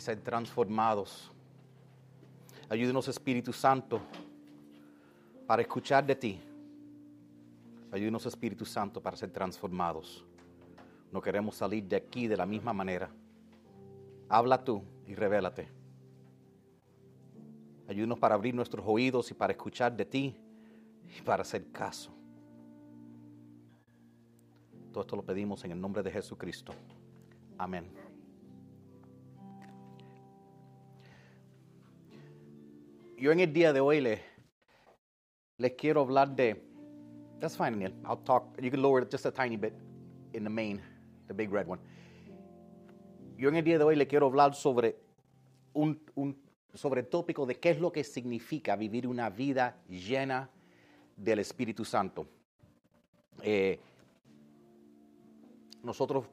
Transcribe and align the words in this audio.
ser 0.00 0.20
transformados. 0.20 1.30
Ayúdenos, 2.68 3.08
Espíritu 3.08 3.52
Santo, 3.52 4.00
para 5.46 5.62
escuchar 5.62 6.06
de 6.06 6.16
ti. 6.16 6.40
Ayúdenos, 7.90 8.24
Espíritu 8.24 8.64
Santo, 8.64 9.02
para 9.02 9.16
ser 9.16 9.30
transformados. 9.30 10.24
No 11.10 11.20
queremos 11.20 11.56
salir 11.56 11.84
de 11.84 11.96
aquí 11.96 12.26
de 12.26 12.36
la 12.36 12.46
misma 12.46 12.72
manera. 12.72 13.10
Habla 14.28 14.64
tú 14.64 14.82
y 15.06 15.14
revélate. 15.14 15.68
Ayúdanos 17.86 18.18
para 18.18 18.34
abrir 18.34 18.54
nuestros 18.54 18.84
oídos 18.88 19.30
y 19.30 19.34
para 19.34 19.52
escuchar 19.52 19.94
de 19.94 20.06
ti 20.06 20.36
y 21.18 21.20
para 21.20 21.42
hacer 21.42 21.70
caso. 21.70 22.10
Todo 24.92 25.02
esto 25.02 25.16
lo 25.16 25.22
pedimos 25.22 25.62
en 25.64 25.72
el 25.72 25.80
nombre 25.80 26.02
de 26.02 26.10
Jesucristo. 26.10 26.72
Amén. 27.58 28.01
Yo 33.22 33.30
en 33.30 33.38
el 33.38 33.52
día 33.52 33.72
de 33.72 33.78
hoy 33.78 34.00
les, 34.00 34.20
les 35.56 35.72
quiero 35.74 36.00
hablar 36.00 36.34
de. 36.34 36.60
That's 37.38 37.56
fine, 37.56 37.78
Neil. 37.78 37.94
I'll 38.04 38.16
talk. 38.24 38.60
You 38.60 38.68
can 38.68 38.82
lower 38.82 39.00
it 39.00 39.12
just 39.12 39.24
a 39.26 39.30
tiny 39.30 39.56
bit 39.56 39.74
in 40.32 40.42
the 40.42 40.50
main, 40.50 40.82
the 41.28 41.32
big 41.32 41.52
red 41.52 41.68
one. 41.68 41.80
Yo 43.38 43.48
en 43.48 43.54
el 43.54 43.62
día 43.62 43.78
de 43.78 43.84
hoy 43.84 43.94
le 43.94 44.08
quiero 44.08 44.26
hablar 44.26 44.56
sobre 44.56 44.96
un, 45.72 46.00
un 46.16 46.36
sobre 46.74 47.02
el 47.02 47.06
tópico 47.06 47.46
de 47.46 47.60
qué 47.60 47.70
es 47.70 47.80
lo 47.80 47.92
que 47.92 48.02
significa 48.02 48.74
vivir 48.74 49.06
una 49.06 49.30
vida 49.30 49.76
llena 49.88 50.50
del 51.16 51.38
Espíritu 51.38 51.84
Santo. 51.84 52.26
Eh, 53.40 53.78
nosotros 55.84 56.24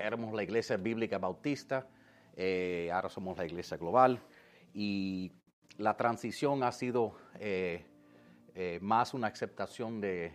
éramos 0.00 0.34
la 0.34 0.42
iglesia 0.42 0.76
bíblica 0.78 1.18
bautista, 1.18 1.86
eh, 2.34 2.90
ahora 2.92 3.08
somos 3.08 3.38
la 3.38 3.46
iglesia 3.46 3.76
global 3.76 4.20
y 4.74 5.32
la 5.78 5.96
transición 5.96 6.62
ha 6.62 6.72
sido 6.72 7.14
eh, 7.38 7.84
más 8.80 9.14
una 9.14 9.28
aceptación 9.28 10.00
de, 10.00 10.32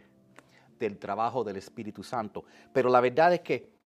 del 0.79 0.97
trabajo 0.97 1.43
del 1.43 1.57
Espíritu 1.57 2.03
Santo. 2.03 2.45
Pero 2.73 2.89
la 2.89 3.01
verdad 3.01 3.33
es 3.33 3.41
que 3.41 3.77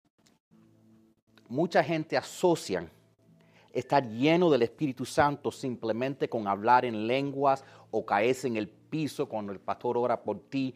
mucha 1.47 1.83
gente 1.83 2.17
asocia 2.17 2.89
estar 3.73 4.05
lleno 4.07 4.49
del 4.49 4.63
Espíritu 4.63 5.05
Santo 5.05 5.52
simplemente 5.52 6.29
con 6.29 6.47
hablar 6.47 6.85
en 6.85 7.07
lenguas 7.07 7.63
o 7.89 8.05
caerse 8.05 8.47
en 8.47 8.57
el 8.57 8.67
piso 8.67 9.27
cuando 9.27 9.52
el 9.52 9.59
pastor 9.59 9.97
ora 9.97 10.22
por 10.22 10.39
ti. 10.49 10.75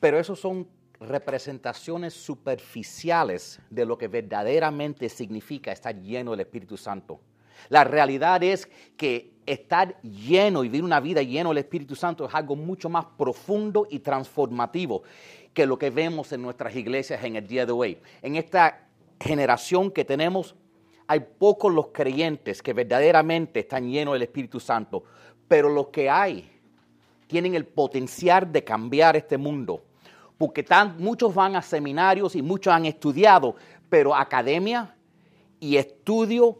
Pero 0.00 0.18
esos 0.18 0.40
son 0.40 0.66
representaciones 0.98 2.14
superficiales 2.14 3.60
de 3.70 3.86
lo 3.86 3.96
que 3.96 4.08
verdaderamente 4.08 5.08
significa 5.08 5.72
estar 5.72 5.98
lleno 5.98 6.32
del 6.32 6.40
Espíritu 6.40 6.76
Santo. 6.76 7.20
La 7.68 7.84
realidad 7.84 8.42
es 8.42 8.68
que 8.96 9.32
estar 9.46 10.00
lleno 10.02 10.64
y 10.64 10.68
vivir 10.68 10.84
una 10.84 11.00
vida 11.00 11.22
lleno 11.22 11.50
del 11.50 11.58
Espíritu 11.58 11.94
Santo 11.94 12.26
es 12.26 12.34
algo 12.34 12.56
mucho 12.56 12.88
más 12.88 13.04
profundo 13.16 13.86
y 13.90 13.98
transformativo 14.00 15.02
que 15.52 15.66
lo 15.66 15.78
que 15.78 15.90
vemos 15.90 16.32
en 16.32 16.42
nuestras 16.42 16.74
iglesias 16.76 17.22
en 17.24 17.36
el 17.36 17.46
día 17.46 17.66
de 17.66 17.72
hoy. 17.72 17.98
En 18.22 18.36
esta 18.36 18.86
generación 19.18 19.90
que 19.90 20.04
tenemos, 20.04 20.54
hay 21.06 21.20
pocos 21.20 21.72
los 21.72 21.88
creyentes 21.88 22.62
que 22.62 22.72
verdaderamente 22.72 23.60
están 23.60 23.90
llenos 23.90 24.14
del 24.14 24.22
Espíritu 24.22 24.60
Santo, 24.60 25.02
pero 25.48 25.68
los 25.68 25.88
que 25.88 26.08
hay 26.08 26.48
tienen 27.26 27.54
el 27.54 27.64
potencial 27.64 28.52
de 28.52 28.62
cambiar 28.62 29.16
este 29.16 29.36
mundo. 29.36 29.84
Porque 30.38 30.64
muchos 30.98 31.34
van 31.34 31.56
a 31.56 31.62
seminarios 31.62 32.34
y 32.34 32.42
muchos 32.42 32.72
han 32.72 32.86
estudiado, 32.86 33.56
pero 33.88 34.14
academia 34.14 34.94
y 35.58 35.76
estudio 35.76 36.58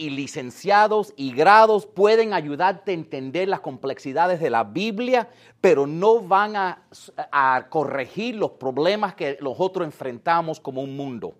y 0.00 0.08
licenciados 0.08 1.12
y 1.14 1.32
grados 1.32 1.84
pueden 1.84 2.32
ayudarte 2.32 2.90
a 2.90 2.94
entender 2.94 3.48
las 3.48 3.60
complejidades 3.60 4.40
de 4.40 4.48
la 4.48 4.64
Biblia, 4.64 5.28
pero 5.60 5.86
no 5.86 6.20
van 6.20 6.56
a, 6.56 6.82
a 7.30 7.66
corregir 7.68 8.36
los 8.36 8.52
problemas 8.52 9.14
que 9.14 9.36
nosotros 9.42 9.84
enfrentamos 9.84 10.58
como 10.58 10.80
un 10.80 10.96
mundo. 10.96 11.34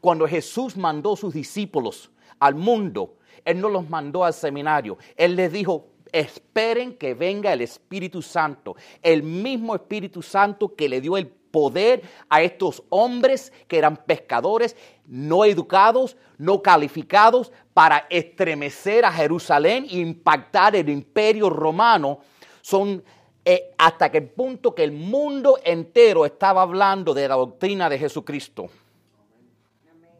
Cuando 0.00 0.26
Jesús 0.26 0.76
mandó 0.76 1.12
a 1.12 1.16
sus 1.16 1.32
discípulos 1.32 2.10
al 2.40 2.56
mundo, 2.56 3.16
Él 3.44 3.60
no 3.60 3.68
los 3.68 3.88
mandó 3.88 4.24
al 4.24 4.34
seminario. 4.34 4.98
Él 5.16 5.36
les 5.36 5.52
dijo, 5.52 5.86
esperen 6.12 6.96
que 6.96 7.14
venga 7.14 7.52
el 7.52 7.60
Espíritu 7.60 8.22
Santo, 8.22 8.74
el 9.02 9.22
mismo 9.22 9.76
Espíritu 9.76 10.20
Santo 10.20 10.74
que 10.74 10.88
le 10.88 11.00
dio 11.00 11.16
el 11.16 11.28
poder 11.50 12.02
a 12.28 12.42
estos 12.42 12.82
hombres 12.88 13.52
que 13.68 13.78
eran 13.78 13.96
pescadores, 13.96 14.76
no 15.06 15.44
educados, 15.44 16.16
no 16.38 16.62
calificados, 16.62 17.52
para 17.80 18.04
estremecer 18.10 19.06
a 19.06 19.10
Jerusalén 19.10 19.86
e 19.88 20.00
impactar 20.00 20.76
el 20.76 20.90
imperio 20.90 21.48
romano. 21.48 22.18
Son 22.60 23.02
eh, 23.42 23.74
hasta 23.78 24.10
que 24.10 24.18
el 24.18 24.28
punto 24.28 24.74
que 24.74 24.84
el 24.84 24.92
mundo 24.92 25.58
entero 25.64 26.26
estaba 26.26 26.60
hablando 26.60 27.14
de 27.14 27.26
la 27.26 27.36
doctrina 27.36 27.88
de 27.88 27.98
Jesucristo. 27.98 28.68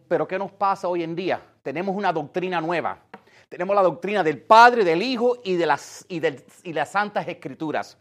Pero 0.08 0.26
¿qué 0.26 0.38
nos 0.38 0.50
pasa 0.52 0.88
hoy 0.88 1.02
en 1.02 1.14
día? 1.14 1.42
Tenemos 1.62 1.94
una 1.94 2.14
doctrina 2.14 2.62
nueva. 2.62 2.98
Tenemos 3.50 3.76
la 3.76 3.82
doctrina 3.82 4.24
del 4.24 4.40
Padre, 4.40 4.82
del 4.82 5.02
Hijo 5.02 5.36
y 5.44 5.56
de 5.56 5.66
las, 5.66 6.06
y 6.08 6.72
las 6.72 6.90
Santas 6.90 7.28
Escrituras. 7.28 7.98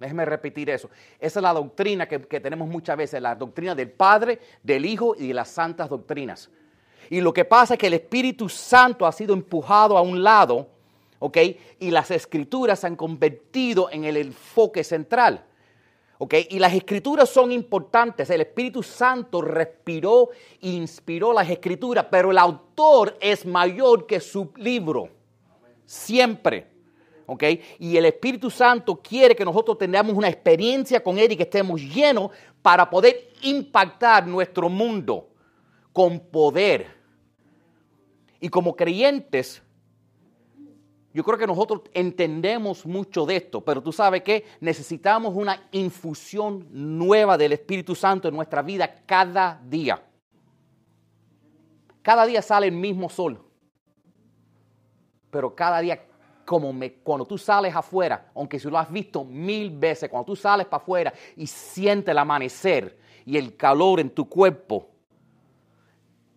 Déjeme 0.00 0.24
repetir 0.24 0.70
eso. 0.70 0.90
Esa 1.20 1.38
es 1.38 1.42
la 1.44 1.52
doctrina 1.52 2.08
que, 2.08 2.20
que, 2.22 2.40
tenemos 2.40 2.66
muchas 2.66 2.96
veces, 2.96 3.22
la 3.22 3.36
doctrina 3.36 3.76
del 3.76 3.92
Padre, 3.92 4.40
del 4.64 4.84
Hijo 4.84 5.14
y 5.16 5.28
de 5.28 5.34
las 5.34 5.50
santas 5.50 5.88
doctrinas. 5.88 6.50
Y 7.10 7.20
lo 7.20 7.32
que 7.32 7.44
pasa 7.44 7.74
es 7.74 7.80
que 7.80 7.86
el 7.86 7.94
Espíritu 7.94 8.48
Santo 8.48 9.06
ha 9.06 9.12
sido 9.12 9.34
empujado 9.34 9.96
a 9.96 10.02
un 10.02 10.22
lado, 10.22 10.68
¿ok? 11.18 11.38
Y 11.80 11.90
las 11.90 12.10
escrituras 12.10 12.80
se 12.80 12.86
han 12.86 12.96
convertido 12.96 13.90
en 13.90 14.04
el 14.04 14.16
enfoque 14.16 14.84
central. 14.84 15.44
Y 16.50 16.58
las 16.58 16.74
escrituras 16.74 17.28
son 17.28 17.52
importantes. 17.52 18.28
El 18.28 18.40
Espíritu 18.40 18.82
Santo 18.82 19.40
respiró 19.40 20.30
e 20.60 20.70
inspiró 20.70 21.32
las 21.32 21.48
escrituras, 21.48 22.06
pero 22.10 22.32
el 22.32 22.38
autor 22.38 23.16
es 23.20 23.46
mayor 23.46 24.06
que 24.06 24.18
su 24.20 24.52
libro. 24.56 25.08
Siempre. 25.86 26.66
Y 27.78 27.96
el 27.96 28.06
Espíritu 28.06 28.50
Santo 28.50 28.96
quiere 28.96 29.36
que 29.36 29.44
nosotros 29.44 29.78
tengamos 29.78 30.14
una 30.14 30.28
experiencia 30.28 31.02
con 31.02 31.18
Él 31.18 31.32
y 31.32 31.36
que 31.36 31.42
estemos 31.44 31.80
llenos 31.80 32.30
para 32.62 32.88
poder 32.90 33.30
impactar 33.42 34.26
nuestro 34.26 34.68
mundo 34.68 35.28
con 35.92 36.18
poder. 36.18 36.97
Y 38.40 38.48
como 38.48 38.76
creyentes, 38.76 39.62
yo 41.12 41.24
creo 41.24 41.38
que 41.38 41.46
nosotros 41.46 41.82
entendemos 41.94 42.86
mucho 42.86 43.26
de 43.26 43.36
esto, 43.36 43.60
pero 43.62 43.82
tú 43.82 43.92
sabes 43.92 44.22
que 44.22 44.44
necesitamos 44.60 45.34
una 45.34 45.68
infusión 45.72 46.68
nueva 46.70 47.36
del 47.36 47.52
Espíritu 47.54 47.94
Santo 47.94 48.28
en 48.28 48.34
nuestra 48.34 48.62
vida 48.62 49.02
cada 49.06 49.60
día. 49.64 50.02
Cada 52.02 52.24
día 52.24 52.40
sale 52.40 52.68
el 52.68 52.74
mismo 52.74 53.08
sol, 53.08 53.42
pero 55.30 55.54
cada 55.54 55.80
día, 55.80 56.06
como 56.44 56.72
me, 56.72 56.94
cuando 56.94 57.26
tú 57.26 57.36
sales 57.36 57.74
afuera, 57.74 58.30
aunque 58.34 58.58
si 58.58 58.70
lo 58.70 58.78
has 58.78 58.90
visto 58.90 59.24
mil 59.24 59.70
veces, 59.70 60.08
cuando 60.08 60.26
tú 60.26 60.36
sales 60.36 60.66
para 60.66 60.82
afuera 60.82 61.12
y 61.36 61.46
sientes 61.46 62.12
el 62.12 62.18
amanecer 62.18 62.98
y 63.26 63.36
el 63.36 63.56
calor 63.56 63.98
en 63.98 64.10
tu 64.10 64.28
cuerpo, 64.28 64.88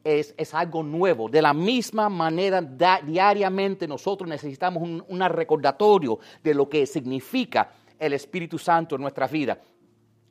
es, 0.03 0.53
algo 0.53 0.83
nuevo. 0.83 1.29
De 1.29 1.41
la 1.41 1.53
misma 1.53 2.09
manera, 2.09 2.61
diariamente 2.61 3.87
nosotros 3.87 4.29
necesitamos 4.29 4.83
un, 4.83 5.19
recordatorio 5.29 6.19
de 6.43 6.53
lo 6.53 6.67
que 6.67 6.85
significa 6.85 7.71
el 7.99 8.13
Espíritu 8.13 8.57
Santo 8.57 8.95
en 8.95 9.01
nuestra 9.01 9.27
vida. 9.27 9.59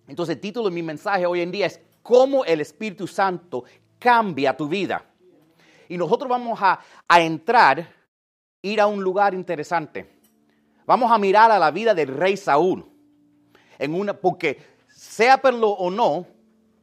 Entonces, 0.09 0.35
el 0.37 0.41
título 0.41 0.69
de 0.69 0.75
mi 0.75 0.83
mensaje 0.83 1.25
hoy 1.25 1.41
en 1.41 1.53
día 1.53 1.67
es 1.67 1.81
cómo 2.03 2.45
el 2.45 2.61
Espíritu 2.61 3.07
Santo 3.07 3.65
cambia 3.99 4.57
tu 4.57 4.69
vida. 4.69 5.05
Y 5.89 5.97
nosotros 5.97 6.29
vamos 6.29 6.59
a, 6.61 6.81
a 7.07 7.21
entrar, 7.21 7.93
ir 8.63 8.81
a 8.81 8.87
un 8.87 9.03
lugar 9.03 9.35
interesante. 9.35 10.19
Vamos 10.87 11.13
a 11.13 11.19
mirar 11.19 11.51
a 11.51 11.59
la 11.59 11.71
vida 11.71 11.95
del 11.95 12.09
rey 12.09 12.37
Saúl. 12.37 12.85
En 13.79 13.95
una, 13.95 14.15
porque 14.15 14.59
sea 14.89 15.41
perlo 15.41 15.71
o 15.71 15.91
no, 15.91 16.27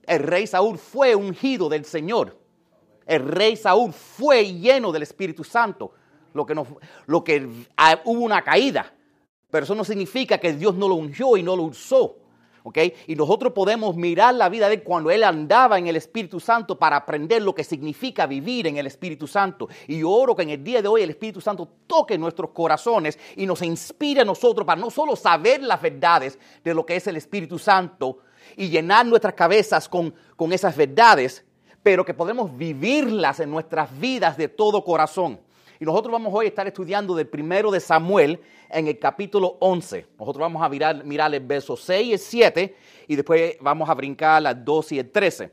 el 0.03 0.23
rey 0.23 0.47
Saúl 0.47 0.77
fue 0.77 1.15
ungido 1.15 1.67
del 1.67 1.83
Señor. 1.83 2.36
El 3.07 3.25
rey 3.25 3.55
Saúl 3.55 3.93
fue 3.93 4.53
lleno 4.53 4.91
del 4.91 5.03
Espíritu 5.03 5.43
Santo, 5.43 5.93
lo 6.33 6.45
que, 6.45 6.53
lo 7.05 7.23
que 7.23 7.49
ah, 7.77 8.01
hubo 8.03 8.21
una 8.21 8.43
caída, 8.43 8.93
pero 9.49 9.63
eso 9.63 9.73
no 9.73 9.85
significa 9.85 10.37
que 10.37 10.53
Dios 10.53 10.75
no 10.75 10.89
lo 10.89 10.95
ungió 10.95 11.37
y 11.37 11.43
no 11.43 11.55
lo 11.55 11.63
usó. 11.63 12.17
¿Okay? 12.63 12.93
Y 13.07 13.15
nosotros 13.15 13.53
podemos 13.53 13.95
mirar 13.95 14.35
la 14.35 14.49
vida 14.49 14.67
de 14.67 14.75
él 14.75 14.83
cuando 14.83 15.09
él 15.09 15.23
andaba 15.23 15.79
en 15.79 15.87
el 15.87 15.95
Espíritu 15.95 16.37
Santo 16.41 16.77
para 16.77 16.97
aprender 16.97 17.41
lo 17.41 17.55
que 17.55 17.63
significa 17.63 18.27
vivir 18.27 18.67
en 18.67 18.75
el 18.75 18.87
Espíritu 18.87 19.25
Santo. 19.25 19.69
Y 19.87 19.99
yo 19.99 20.09
oro 20.11 20.35
que 20.35 20.41
en 20.41 20.49
el 20.49 20.61
día 20.61 20.81
de 20.81 20.89
hoy 20.89 21.01
el 21.01 21.11
Espíritu 21.11 21.39
Santo 21.39 21.65
toque 21.87 22.17
nuestros 22.17 22.49
corazones 22.49 23.17
y 23.37 23.45
nos 23.45 23.61
inspire 23.61 24.19
a 24.19 24.25
nosotros 24.25 24.67
para 24.67 24.81
no 24.81 24.89
solo 24.89 25.15
saber 25.15 25.63
las 25.63 25.81
verdades 25.81 26.37
de 26.61 26.73
lo 26.73 26.85
que 26.85 26.97
es 26.97 27.07
el 27.07 27.15
Espíritu 27.15 27.57
Santo 27.57 28.17
y 28.57 28.67
llenar 28.67 29.05
nuestras 29.05 29.33
cabezas 29.33 29.87
con, 29.87 30.13
con 30.35 30.51
esas 30.51 30.75
verdades, 30.75 31.45
pero 31.87 32.03
que 32.03 32.13
podemos 32.13 32.53
vivirlas 32.57 33.39
en 33.39 33.49
nuestras 33.49 33.97
vidas 33.97 34.35
de 34.35 34.49
todo 34.49 34.83
corazón. 34.83 35.39
Y 35.79 35.85
nosotros 35.85 36.11
vamos 36.11 36.33
hoy 36.33 36.47
a 36.47 36.49
estar 36.49 36.67
estudiando 36.67 37.15
del 37.15 37.27
primero 37.29 37.71
de 37.71 37.79
Samuel 37.79 38.41
en 38.67 38.89
el 38.89 38.99
capítulo 38.99 39.55
11. 39.61 40.05
Nosotros 40.19 40.41
vamos 40.41 40.61
a 40.61 40.67
mirar, 40.67 41.05
mirar 41.05 41.33
el 41.33 41.39
verso 41.45 41.77
6 41.77 42.13
y 42.13 42.17
7 42.17 42.75
y 43.07 43.15
después 43.15 43.55
vamos 43.61 43.89
a 43.89 43.93
brincar 43.93 44.41
las 44.41 44.65
2 44.65 44.91
y 44.91 44.99
el 44.99 45.09
13. 45.09 45.49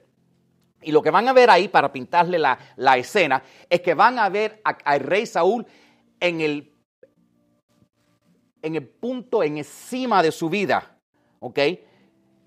Y 0.82 0.90
lo 0.90 1.02
que 1.02 1.12
van 1.12 1.28
a 1.28 1.32
ver 1.32 1.50
ahí, 1.50 1.68
para 1.68 1.92
pintarle 1.92 2.36
la, 2.36 2.96
escena, 2.96 3.40
es 3.70 3.80
que 3.80 3.94
van 3.94 4.18
a 4.18 4.28
ver 4.28 4.60
al 4.64 4.98
rey 4.98 5.26
Saúl 5.26 5.64
en 6.18 6.40
el, 6.40 6.74
en 8.60 8.74
el 8.74 8.88
punto, 8.88 9.44
en 9.44 9.58
encima 9.58 10.20
de 10.20 10.32
su 10.32 10.50
vida, 10.50 10.98
¿ok? 11.38 11.60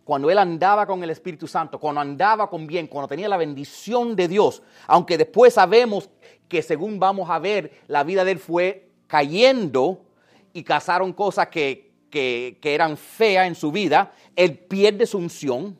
Cuando 0.07 0.31
él 0.31 0.37
andaba 0.37 0.87
con 0.87 1.03
el 1.03 1.09
Espíritu 1.09 1.49
Santo, 1.49 1.81
cuando 1.81 1.99
andaba 1.99 2.49
con 2.49 2.65
bien, 2.65 2.87
cuando 2.87 3.09
tenía 3.09 3.27
la 3.27 3.35
bendición 3.35 4.15
de 4.15 4.29
Dios, 4.29 4.63
aunque 4.87 5.17
después 5.17 5.55
sabemos 5.55 6.09
que 6.47 6.61
según 6.61 6.97
vamos 6.97 7.29
a 7.29 7.39
ver, 7.39 7.81
la 7.87 8.05
vida 8.05 8.23
de 8.23 8.31
él 8.31 8.39
fue 8.39 8.87
cayendo 9.07 10.05
y 10.53 10.63
casaron 10.63 11.11
cosas 11.11 11.49
que, 11.49 11.91
que, 12.09 12.57
eran 12.61 12.95
feas 12.95 13.47
en 13.47 13.55
su 13.55 13.69
vida, 13.69 14.13
él 14.37 14.57
pierde 14.57 15.05
su 15.05 15.17
unción, 15.17 15.77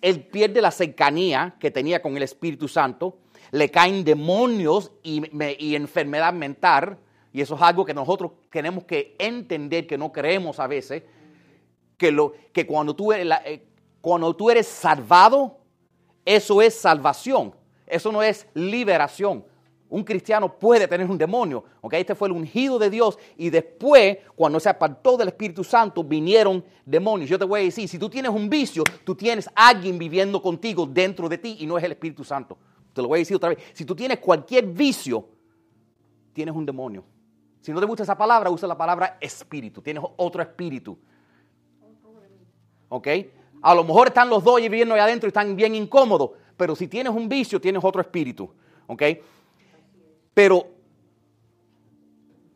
él 0.00 0.20
pierde 0.20 0.62
la 0.62 0.70
cercanía 0.70 1.56
que 1.58 1.72
tenía 1.72 2.00
con 2.00 2.16
el 2.16 2.22
Espíritu 2.22 2.68
Santo, 2.68 3.18
le 3.50 3.68
caen 3.72 4.04
demonios 4.04 4.92
y, 5.02 5.74
enfermedad 5.74 6.32
mental, 6.32 6.98
y 7.32 7.40
eso 7.40 7.56
es 7.56 7.62
algo 7.62 7.84
que 7.84 7.94
nosotros 7.94 8.30
tenemos 8.48 8.84
que 8.84 9.16
entender, 9.18 9.88
que 9.88 9.98
no 9.98 10.12
creemos 10.12 10.60
a 10.60 10.68
veces, 10.68 11.02
que, 11.96 12.10
lo, 12.10 12.32
que 12.52 12.66
cuando, 12.66 12.94
tú 12.94 13.12
eres, 13.12 13.38
eh, 13.44 13.66
cuando 14.00 14.34
tú 14.34 14.50
eres 14.50 14.66
salvado, 14.66 15.58
eso 16.24 16.60
es 16.60 16.74
salvación, 16.74 17.54
eso 17.86 18.12
no 18.12 18.22
es 18.22 18.46
liberación. 18.54 19.44
Un 19.88 20.02
cristiano 20.02 20.58
puede 20.58 20.88
tener 20.88 21.08
un 21.08 21.16
demonio, 21.16 21.62
¿ok? 21.80 21.94
Este 21.94 22.16
fue 22.16 22.26
el 22.26 22.32
ungido 22.32 22.76
de 22.78 22.90
Dios 22.90 23.18
y 23.36 23.50
después, 23.50 24.18
cuando 24.34 24.58
se 24.58 24.68
apartó 24.68 25.16
del 25.16 25.28
Espíritu 25.28 25.62
Santo, 25.62 26.02
vinieron 26.02 26.64
demonios. 26.84 27.30
Yo 27.30 27.38
te 27.38 27.44
voy 27.44 27.60
a 27.60 27.64
decir, 27.64 27.88
si 27.88 27.96
tú 27.96 28.10
tienes 28.10 28.32
un 28.32 28.50
vicio, 28.50 28.82
tú 29.04 29.14
tienes 29.14 29.48
alguien 29.54 29.96
viviendo 29.96 30.42
contigo 30.42 30.86
dentro 30.86 31.28
de 31.28 31.38
ti 31.38 31.56
y 31.60 31.66
no 31.66 31.78
es 31.78 31.84
el 31.84 31.92
Espíritu 31.92 32.24
Santo. 32.24 32.58
Te 32.92 33.00
lo 33.00 33.08
voy 33.08 33.18
a 33.18 33.20
decir 33.20 33.36
otra 33.36 33.50
vez. 33.50 33.58
Si 33.74 33.84
tú 33.84 33.94
tienes 33.94 34.18
cualquier 34.18 34.66
vicio, 34.66 35.28
tienes 36.32 36.54
un 36.54 36.66
demonio. 36.66 37.04
Si 37.60 37.72
no 37.72 37.78
te 37.78 37.86
gusta 37.86 38.02
esa 38.02 38.16
palabra, 38.16 38.50
usa 38.50 38.66
la 38.66 38.76
palabra 38.76 39.18
espíritu. 39.20 39.82
Tienes 39.82 40.02
otro 40.16 40.42
espíritu. 40.42 40.98
¿Ok? 42.88 43.08
A 43.62 43.74
lo 43.74 43.84
mejor 43.84 44.08
están 44.08 44.28
los 44.28 44.44
dos 44.44 44.60
viviendo 44.60 44.94
ahí 44.94 45.00
adentro 45.00 45.26
y 45.26 45.30
están 45.30 45.56
bien 45.56 45.74
incómodos, 45.74 46.30
pero 46.56 46.76
si 46.76 46.88
tienes 46.88 47.12
un 47.12 47.28
vicio, 47.28 47.60
tienes 47.60 47.82
otro 47.84 48.00
espíritu. 48.00 48.48
¿Ok? 48.86 49.02
Pero, 50.32 50.66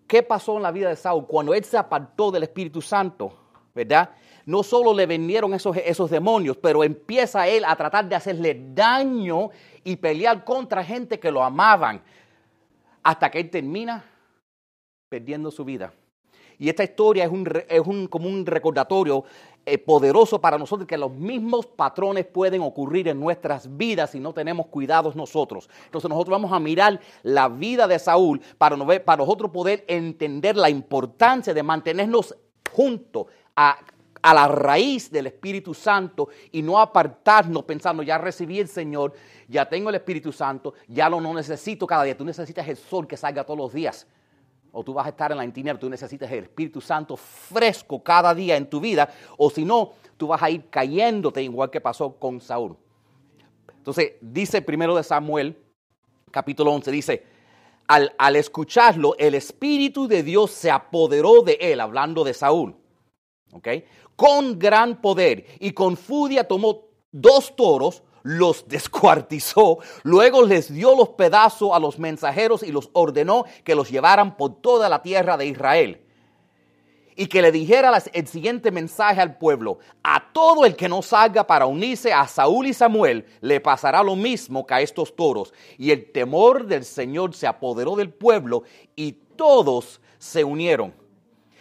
¿qué 0.07 0.23
pasó 0.23 0.57
en 0.57 0.63
la 0.63 0.71
vida 0.71 0.91
de 0.91 0.97
Saúl? 0.97 1.27
Cuando 1.27 1.55
él 1.55 1.65
se 1.65 1.79
apartó 1.79 2.31
del 2.31 2.43
Espíritu 2.43 2.83
Santo, 2.83 3.33
¿verdad? 3.75 4.11
No 4.47 4.63
solo 4.63 4.93
le 4.93 5.07
vinieron 5.07 5.55
esos, 5.55 5.77
esos 5.79 6.11
demonios, 6.11 6.57
pero 6.57 6.85
empieza 6.85 7.49
él 7.49 7.65
a 7.65 7.75
tratar 7.77 8.09
de 8.09 8.17
hacerle 8.17 8.61
daño 8.75 9.51
y 9.85 9.97
pelear 9.97 10.45
contra 10.45 10.85
gente 10.85 11.19
que 11.19 11.31
lo 11.31 11.43
amaban, 11.43 12.03
hasta 13.03 13.31
que 13.31 13.41
él 13.41 13.51
termina 13.51 14.05
perdiendo 15.09 15.51
su 15.51 15.65
vida. 15.65 15.93
Y 16.59 16.69
esta 16.69 16.85
historia 16.85 17.25
es, 17.25 17.31
un, 17.31 17.51
es 17.69 17.81
un, 17.87 18.07
como 18.07 18.29
un 18.29 18.45
recordatorio 18.45 19.25
eh, 19.67 19.79
poderoso 19.79 20.41
para 20.41 20.57
nosotros 20.57 20.87
que 20.87 20.97
los 20.97 21.13
mismos 21.13 21.67
patrones 21.67 22.25
pueden 22.27 22.63
ocurrir 22.63 23.09
en 23.09 23.21
nuestras 23.21 23.77
vidas 23.77 24.11
si 24.11 24.19
no 24.19 24.33
tenemos 24.33 24.67
cuidados 24.67 25.15
nosotros. 25.15 25.69
Entonces 25.85 26.09
nosotros 26.09 26.33
vamos 26.33 26.53
a 26.53 26.59
mirar 26.59 26.99
la 27.23 27.49
vida 27.49 27.87
de 27.87 27.99
Saúl 27.99 28.41
para, 28.57 28.77
para 29.05 29.19
nosotros 29.19 29.51
poder 29.51 29.85
entender 29.87 30.57
la 30.57 30.71
importancia 30.71 31.53
de 31.53 31.63
mantenernos 31.63 32.35
juntos 32.73 33.27
a, 33.55 33.79
a 34.23 34.35
la 34.35 34.49
raíz 34.49 35.11
del 35.11 35.27
Espíritu 35.27 35.75
Santo 35.75 36.29
y 36.53 36.63
no 36.63 36.79
apartarnos 36.79 37.65
pensando, 37.65 38.03
ya 38.03 38.17
recibí 38.17 38.61
el 38.61 38.69
Señor, 38.69 39.13
ya 39.47 39.69
tengo 39.69 39.91
el 39.91 39.97
Espíritu 39.97 40.33
Santo, 40.33 40.75
ya 40.89 41.09
lo 41.11 41.21
no 41.21 41.35
necesito 41.35 41.87
cada 41.87 42.05
día. 42.05 42.17
Tú 42.17 42.25
necesitas 42.25 42.67
el 42.67 42.77
sol 42.77 43.07
que 43.07 43.17
salga 43.17 43.45
todos 43.45 43.59
los 43.59 43.73
días 43.73 44.07
o 44.73 44.85
tú 44.85 44.95
vas 44.95 45.07
a 45.07 45.11
estar 45.11 45.31
en 45.33 45.39
la 45.39 45.45
intimidad, 45.45 45.79
tú 45.79 45.89
necesitas 45.89 46.31
el 46.31 46.45
Espíritu 46.45 46.81
Santo 46.81 47.17
fresco 47.17 48.03
cada 48.03 48.35
día 48.35 48.57
en 48.57 48.69
tu 48.69 48.81
vida, 48.81 49.13
o 49.37 49.51
si 49.51 49.65
no, 49.65 49.93
tú 50.17 50.29
vas 50.29 50.43
a 50.43 50.51
ir 50.51 50.69
cayéndote 50.71 51.43
igual 51.43 51.71
que 51.71 51.81
pasó 51.81 52.15
con 52.15 52.41
Saúl. 52.41 52.77
Entonces, 53.77 54.13
dice 54.21 54.63
primero 54.63 54.95
de 54.95 55.03
Samuel, 55.03 55.57
capítulo 56.31 56.73
11, 56.73 56.91
dice, 56.91 57.25
al, 57.87 58.15
al 58.19 58.37
escucharlo, 58.37 59.17
el 59.19 59.35
Espíritu 59.35 60.07
de 60.07 60.23
Dios 60.23 60.51
se 60.51 60.71
apoderó 60.71 61.43
de 61.43 61.59
él, 61.61 61.81
hablando 61.81 62.23
de 62.23 62.35
Saúl. 62.35 62.77
Con 64.17 64.59
gran 64.59 65.01
poder 65.01 65.47
y 65.59 65.73
con 65.73 65.97
furia 65.97 66.47
tomó 66.47 66.89
dos 67.11 67.57
toros, 67.57 68.03
los 68.23 68.69
descuartizó, 68.69 69.79
luego 70.03 70.45
les 70.45 70.73
dio 70.73 70.95
los 70.97 71.11
pedazos 71.11 71.71
a 71.73 71.79
los 71.79 71.99
mensajeros 71.99 72.63
y 72.63 72.73
los 72.73 72.91
ordenó 72.93 73.45
que 73.65 73.75
los 73.75 73.91
llevaran 73.91 74.37
por 74.37 74.61
toda 74.61 74.89
la 74.89 75.03
tierra 75.03 75.37
de 75.37 75.47
Israel. 75.47 76.01
Y 77.17 77.27
que 77.27 77.43
le 77.43 77.53
dijera 77.53 78.03
el 78.13 78.27
siguiente 78.27 78.71
mensaje 78.71 79.21
al 79.21 79.37
pueblo, 79.37 79.79
a 80.03 80.33
todo 80.33 80.65
el 80.65 80.75
que 80.75 80.89
no 80.89 81.03
salga 81.03 81.47
para 81.47 81.67
unirse 81.67 82.13
a 82.13 82.27
Saúl 82.27 82.69
y 82.69 82.73
Samuel, 82.73 83.27
le 83.43 83.61
pasará 83.61 84.03
lo 84.03 84.17
mismo 84.17 84.65
que 84.65 84.75
a 84.75 84.81
estos 84.81 85.15
toros. 85.15 85.53
Y 85.77 85.91
el 85.91 86.13
temor 86.13 86.67
del 86.67 86.85
Señor 86.85 87.35
se 87.35 87.47
apoderó 87.47 87.97
del 87.97 88.11
pueblo 88.11 88.63
y 88.97 89.13
todos 89.37 90.01
se 90.19 90.45
unieron. 90.45 91.00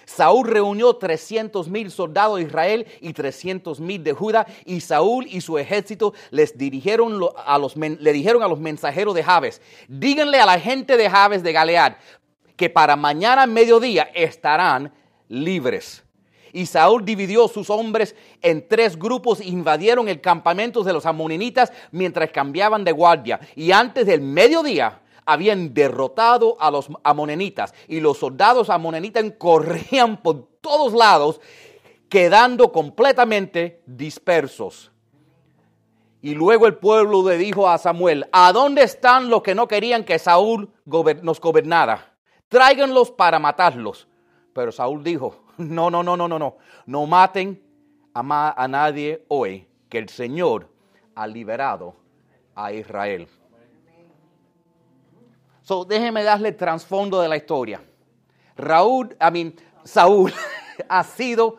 Saúl 0.09 0.47
reunió 0.47 0.95
300 0.95 1.69
mil 1.69 1.91
soldados 1.91 2.37
de 2.37 2.45
Israel 2.45 2.87
y 2.99 3.13
300 3.13 3.79
mil 3.79 4.03
de 4.03 4.13
Judá, 4.13 4.47
y 4.65 4.81
Saúl 4.81 5.27
y 5.27 5.39
su 5.41 5.59
ejército 5.59 6.15
les 6.31 6.57
dirigieron 6.57 7.21
a 7.45 7.59
los, 7.59 7.77
le 7.77 8.11
dijeron 8.11 8.41
a 8.41 8.47
los 8.47 8.59
mensajeros 8.59 9.13
de 9.13 9.23
Jabes, 9.23 9.61
díganle 9.87 10.39
a 10.39 10.47
la 10.47 10.59
gente 10.59 10.97
de 10.97 11.09
Jabes 11.09 11.43
de 11.43 11.53
Galead 11.53 11.93
que 12.55 12.71
para 12.71 12.95
mañana 12.95 13.45
mediodía 13.45 14.09
estarán 14.15 14.91
libres. 15.27 16.03
Y 16.53 16.65
Saúl 16.65 17.05
dividió 17.05 17.47
sus 17.47 17.69
hombres 17.69 18.15
en 18.41 18.67
tres 18.67 18.97
grupos 18.97 19.39
e 19.39 19.45
invadieron 19.45 20.09
el 20.09 20.21
campamento 20.21 20.83
de 20.83 20.91
los 20.91 21.05
amoninitas 21.05 21.71
mientras 21.91 22.31
cambiaban 22.31 22.83
de 22.83 22.91
guardia. 22.91 23.39
Y 23.55 23.71
antes 23.71 24.07
del 24.07 24.21
mediodía 24.21 25.01
habían 25.31 25.73
derrotado 25.75 26.57
a 26.59 26.71
los 26.71 26.89
amonenitas 27.03 27.73
y 27.87 27.99
los 27.99 28.17
soldados 28.17 28.69
amonenitas 28.69 29.23
corrían 29.37 30.17
por 30.17 30.47
todos 30.59 30.93
lados, 30.93 31.39
quedando 32.09 32.71
completamente 32.71 33.83
dispersos. 33.85 34.91
Y 36.21 36.33
luego 36.33 36.65
el 36.65 36.75
pueblo 36.75 37.29
le 37.29 37.37
dijo 37.37 37.69
a 37.69 37.77
Samuel, 37.77 38.27
¿a 38.31 38.51
dónde 38.51 38.81
están 38.81 39.29
los 39.29 39.43
que 39.43 39.53
no 39.53 39.67
querían 39.67 40.03
que 40.03 40.17
Saúl 40.17 40.73
nos 41.21 41.39
gobernara? 41.39 42.17
Tráiganlos 42.47 43.11
para 43.11 43.37
matarlos. 43.37 44.07
Pero 44.53 44.71
Saúl 44.71 45.03
dijo, 45.03 45.43
no, 45.57 45.91
no, 45.91 46.01
no, 46.01 46.17
no, 46.17 46.27
no, 46.27 46.39
no, 46.39 46.57
no 46.87 47.05
maten 47.05 47.63
a, 48.15 48.63
a 48.63 48.67
nadie 48.67 49.23
hoy, 49.27 49.67
que 49.87 49.99
el 49.99 50.09
Señor 50.09 50.67
ha 51.13 51.27
liberado 51.27 51.95
a 52.55 52.73
Israel. 52.73 53.27
Déjeme 55.87 56.23
darle 56.23 56.49
el 56.49 56.55
trasfondo 56.55 57.21
de 57.21 57.27
la 57.27 57.37
historia. 57.37 57.81
Raúl, 58.57 59.15
I 59.21 59.31
mean, 59.31 59.55
Saúl 59.83 60.33
ha 60.89 61.03
sido 61.03 61.57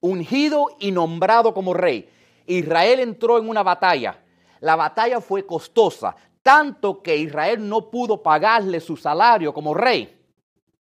ungido 0.00 0.66
y 0.80 0.90
nombrado 0.90 1.54
como 1.54 1.72
rey. 1.72 2.10
Israel 2.46 3.00
entró 3.00 3.38
en 3.38 3.48
una 3.48 3.62
batalla. 3.62 4.18
La 4.60 4.74
batalla 4.74 5.20
fue 5.20 5.46
costosa, 5.46 6.16
tanto 6.42 7.00
que 7.00 7.16
Israel 7.16 7.66
no 7.68 7.90
pudo 7.90 8.22
pagarle 8.22 8.80
su 8.80 8.96
salario 8.96 9.54
como 9.54 9.72
rey. 9.72 10.20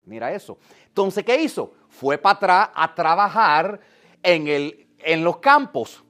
Mira 0.04 0.32
eso. 0.32 0.58
Entonces, 0.86 1.22
¿qué 1.22 1.42
hizo? 1.42 1.74
Fue 1.88 2.16
para 2.16 2.34
atrás 2.34 2.70
a 2.74 2.94
trabajar 2.94 3.80
en, 4.22 4.48
el, 4.48 4.88
en 4.98 5.22
los 5.22 5.36
campos, 5.36 6.02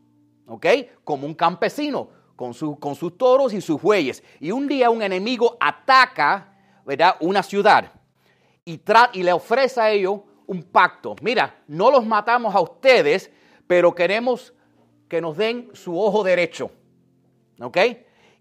¿ok? 0.47 0.67
Como 1.03 1.27
un 1.27 1.35
campesino 1.35 2.09
con, 2.37 2.55
sus 2.55 3.19
toros 3.19 3.53
y 3.53 3.61
sus 3.61 3.81
bueyes. 3.81 4.23
Y 4.41 4.51
un 4.51 4.67
día 4.67 4.91
un 4.91 5.03
enemigo 5.03 5.57
ataca 5.61 6.57
una 7.21 7.43
ciudad 7.43 7.93
y, 8.65 8.81
y 9.13 9.23
le 9.23 9.33
ofrece 9.33 9.81
a 9.81 9.91
ellos 9.91 10.21
un 10.47 10.63
pacto. 10.63 11.17
Mira, 11.23 11.63
no 11.67 11.91
los 11.91 12.05
matamos 12.05 12.55
a 12.55 12.61
ustedes, 12.61 13.31
pero 13.67 13.95
queremos 13.95 14.53
que 15.09 15.21
nos 15.21 15.37
den 15.37 15.71
su 15.75 15.99
ojo 15.99 16.23
derecho. 16.23 16.71
¿Ok? 17.61 17.79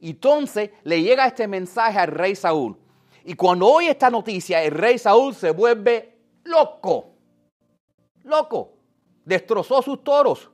Entonces 0.02 0.72
le 0.84 1.02
llega 1.02 1.28
este 1.28 1.48
mensaje 1.48 1.98
al 1.98 2.08
rey 2.08 2.36
Saúl. 2.36 2.78
Y 3.24 3.36
cuando 3.36 3.68
oye 3.68 3.92
esta 3.92 4.10
noticia, 4.10 4.62
el 4.62 4.72
rey 4.72 4.98
Saúl 4.98 5.34
se 5.34 5.52
vuelve 5.52 6.18
loco. 6.44 7.16
Loco. 8.24 8.74
Destrozó 9.24 9.82
sus 9.82 10.04
toros. 10.04 10.50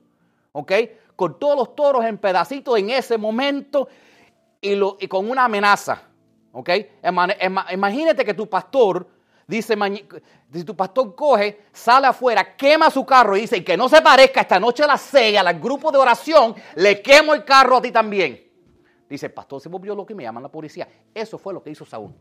¿Ok? 0.52 0.72
Con 1.20 1.38
todos 1.38 1.54
los 1.54 1.76
toros 1.76 2.02
en 2.06 2.16
pedacitos 2.16 2.78
en 2.78 2.88
ese 2.88 3.18
momento 3.18 3.88
y, 4.58 4.74
lo, 4.74 4.96
y 4.98 5.06
con 5.06 5.28
una 5.28 5.44
amenaza. 5.44 6.00
¿Ok? 6.50 6.70
Imagínate 7.72 8.24
que 8.24 8.32
tu 8.32 8.48
pastor 8.48 9.06
dice, 9.46 9.76
si 10.50 10.64
tu 10.64 10.74
pastor 10.74 11.14
coge, 11.14 11.66
sale 11.74 12.06
afuera, 12.06 12.56
quema 12.56 12.88
su 12.88 13.04
carro 13.04 13.36
y 13.36 13.42
dice, 13.42 13.62
que 13.62 13.76
no 13.76 13.86
se 13.86 14.00
parezca 14.00 14.40
esta 14.40 14.58
noche 14.58 14.82
a 14.82 14.86
las 14.86 15.02
seis 15.02 15.36
al 15.36 15.60
grupo 15.60 15.92
de 15.92 15.98
oración, 15.98 16.54
le 16.76 17.02
quemo 17.02 17.34
el 17.34 17.44
carro 17.44 17.76
a 17.76 17.82
ti 17.82 17.90
también. 17.90 18.42
Dice, 19.06 19.26
el 19.26 19.32
pastor 19.32 19.60
se 19.60 19.68
volvió 19.68 19.94
loco 19.94 20.14
y 20.14 20.16
me 20.16 20.22
llaman 20.22 20.42
la 20.42 20.48
policía. 20.48 20.88
Eso 21.12 21.36
fue 21.36 21.52
lo 21.52 21.62
que 21.62 21.68
hizo 21.68 21.84
Saúl. 21.84 22.14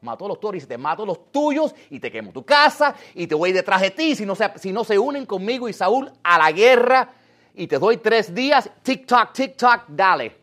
Mató 0.00 0.24
a 0.24 0.28
los 0.28 0.40
toros 0.40 0.62
y 0.62 0.66
te 0.66 0.78
mato 0.78 1.02
a 1.02 1.06
los 1.06 1.30
tuyos 1.30 1.74
y 1.90 2.00
te 2.00 2.10
quemo 2.10 2.32
tu 2.32 2.46
casa 2.46 2.94
y 3.14 3.26
te 3.26 3.34
voy 3.34 3.52
detrás 3.52 3.82
de 3.82 3.90
ti 3.90 4.16
si 4.16 4.24
no 4.72 4.84
se 4.84 4.98
unen 4.98 5.26
conmigo 5.26 5.68
y 5.68 5.74
Saúl 5.74 6.10
a 6.22 6.38
la 6.38 6.50
guerra 6.50 7.12
y 7.54 7.66
te 7.66 7.78
doy 7.78 7.98
tres 7.98 8.34
días, 8.34 8.70
tic-tac, 8.82 9.32
tic-tac, 9.32 9.84
dale. 9.88 10.36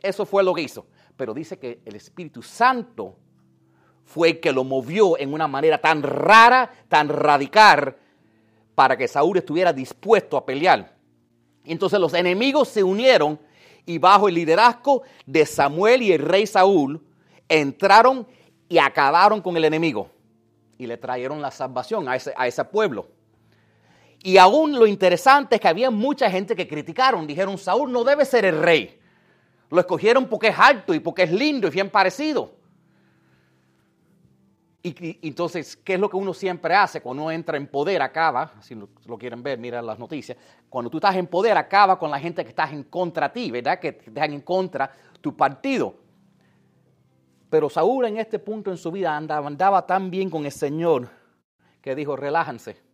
Eso 0.00 0.24
fue 0.24 0.42
lo 0.44 0.54
que 0.54 0.62
hizo. 0.62 0.86
Pero 1.16 1.32
dice 1.32 1.58
que 1.58 1.80
el 1.84 1.96
Espíritu 1.96 2.42
Santo 2.42 3.16
fue 4.04 4.30
el 4.30 4.40
que 4.40 4.52
lo 4.52 4.64
movió 4.64 5.18
en 5.18 5.32
una 5.32 5.48
manera 5.48 5.78
tan 5.78 6.02
rara, 6.02 6.70
tan 6.88 7.08
radical, 7.08 7.96
para 8.74 8.96
que 8.96 9.08
Saúl 9.08 9.38
estuviera 9.38 9.72
dispuesto 9.72 10.36
a 10.36 10.44
pelear. 10.44 10.94
Entonces 11.64 11.98
los 11.98 12.12
enemigos 12.14 12.68
se 12.68 12.82
unieron 12.82 13.38
y 13.86 13.98
bajo 13.98 14.28
el 14.28 14.34
liderazgo 14.34 15.02
de 15.26 15.46
Samuel 15.46 16.02
y 16.02 16.12
el 16.12 16.20
rey 16.20 16.46
Saúl 16.46 17.00
entraron 17.48 18.26
y 18.68 18.78
acabaron 18.78 19.40
con 19.40 19.56
el 19.56 19.64
enemigo 19.64 20.10
y 20.78 20.86
le 20.86 20.96
trajeron 20.96 21.40
la 21.40 21.50
salvación 21.50 22.08
a 22.08 22.16
ese, 22.16 22.32
a 22.36 22.46
ese 22.46 22.64
pueblo. 22.64 23.08
Y 24.26 24.38
aún 24.38 24.72
lo 24.72 24.86
interesante 24.86 25.56
es 25.56 25.60
que 25.60 25.68
había 25.68 25.90
mucha 25.90 26.30
gente 26.30 26.56
que 26.56 26.66
criticaron, 26.66 27.26
dijeron, 27.26 27.58
Saúl 27.58 27.92
no 27.92 28.04
debe 28.04 28.24
ser 28.24 28.46
el 28.46 28.58
rey. 28.58 28.98
Lo 29.68 29.78
escogieron 29.78 30.30
porque 30.30 30.48
es 30.48 30.58
alto 30.58 30.94
y 30.94 30.98
porque 30.98 31.24
es 31.24 31.30
lindo 31.30 31.68
y 31.68 31.70
bien 31.70 31.90
parecido. 31.90 32.54
Y, 34.82 35.18
entonces, 35.28 35.76
¿qué 35.76 35.94
es 35.94 36.00
lo 36.00 36.08
que 36.08 36.16
uno 36.16 36.32
siempre 36.32 36.74
hace 36.74 37.02
cuando 37.02 37.24
uno 37.24 37.32
entra 37.32 37.58
en 37.58 37.66
poder? 37.66 38.00
Acaba, 38.00 38.54
si 38.62 38.74
lo, 38.74 38.88
quieren 39.18 39.42
ver, 39.42 39.58
mira 39.58 39.82
las 39.82 39.98
noticias. 39.98 40.38
Cuando 40.70 40.88
tú 40.88 40.96
estás 40.96 41.16
en 41.16 41.26
poder, 41.26 41.58
acaba 41.58 41.98
con 41.98 42.10
la 42.10 42.18
gente 42.18 42.42
que 42.44 42.48
estás 42.48 42.72
en 42.72 42.84
contra 42.84 43.28
de 43.28 43.34
ti, 43.34 43.50
¿verdad? 43.50 43.78
Que 43.78 43.92
te 43.92 44.10
dejan 44.10 44.32
en 44.32 44.40
contra 44.40 44.90
tu 45.20 45.36
partido. 45.36 45.96
Pero 47.50 47.68
Saúl 47.68 48.06
en 48.06 48.16
este 48.16 48.38
punto 48.38 48.70
en 48.70 48.78
su 48.78 48.90
vida 48.90 49.14
andaba, 49.14 49.46
andaba 49.48 49.84
tan 49.84 50.10
bien 50.10 50.30
con 50.30 50.46
el 50.46 50.52
Señor 50.52 51.10
que 51.82 51.94
dijo, 51.94 52.16
relájense. 52.16 52.93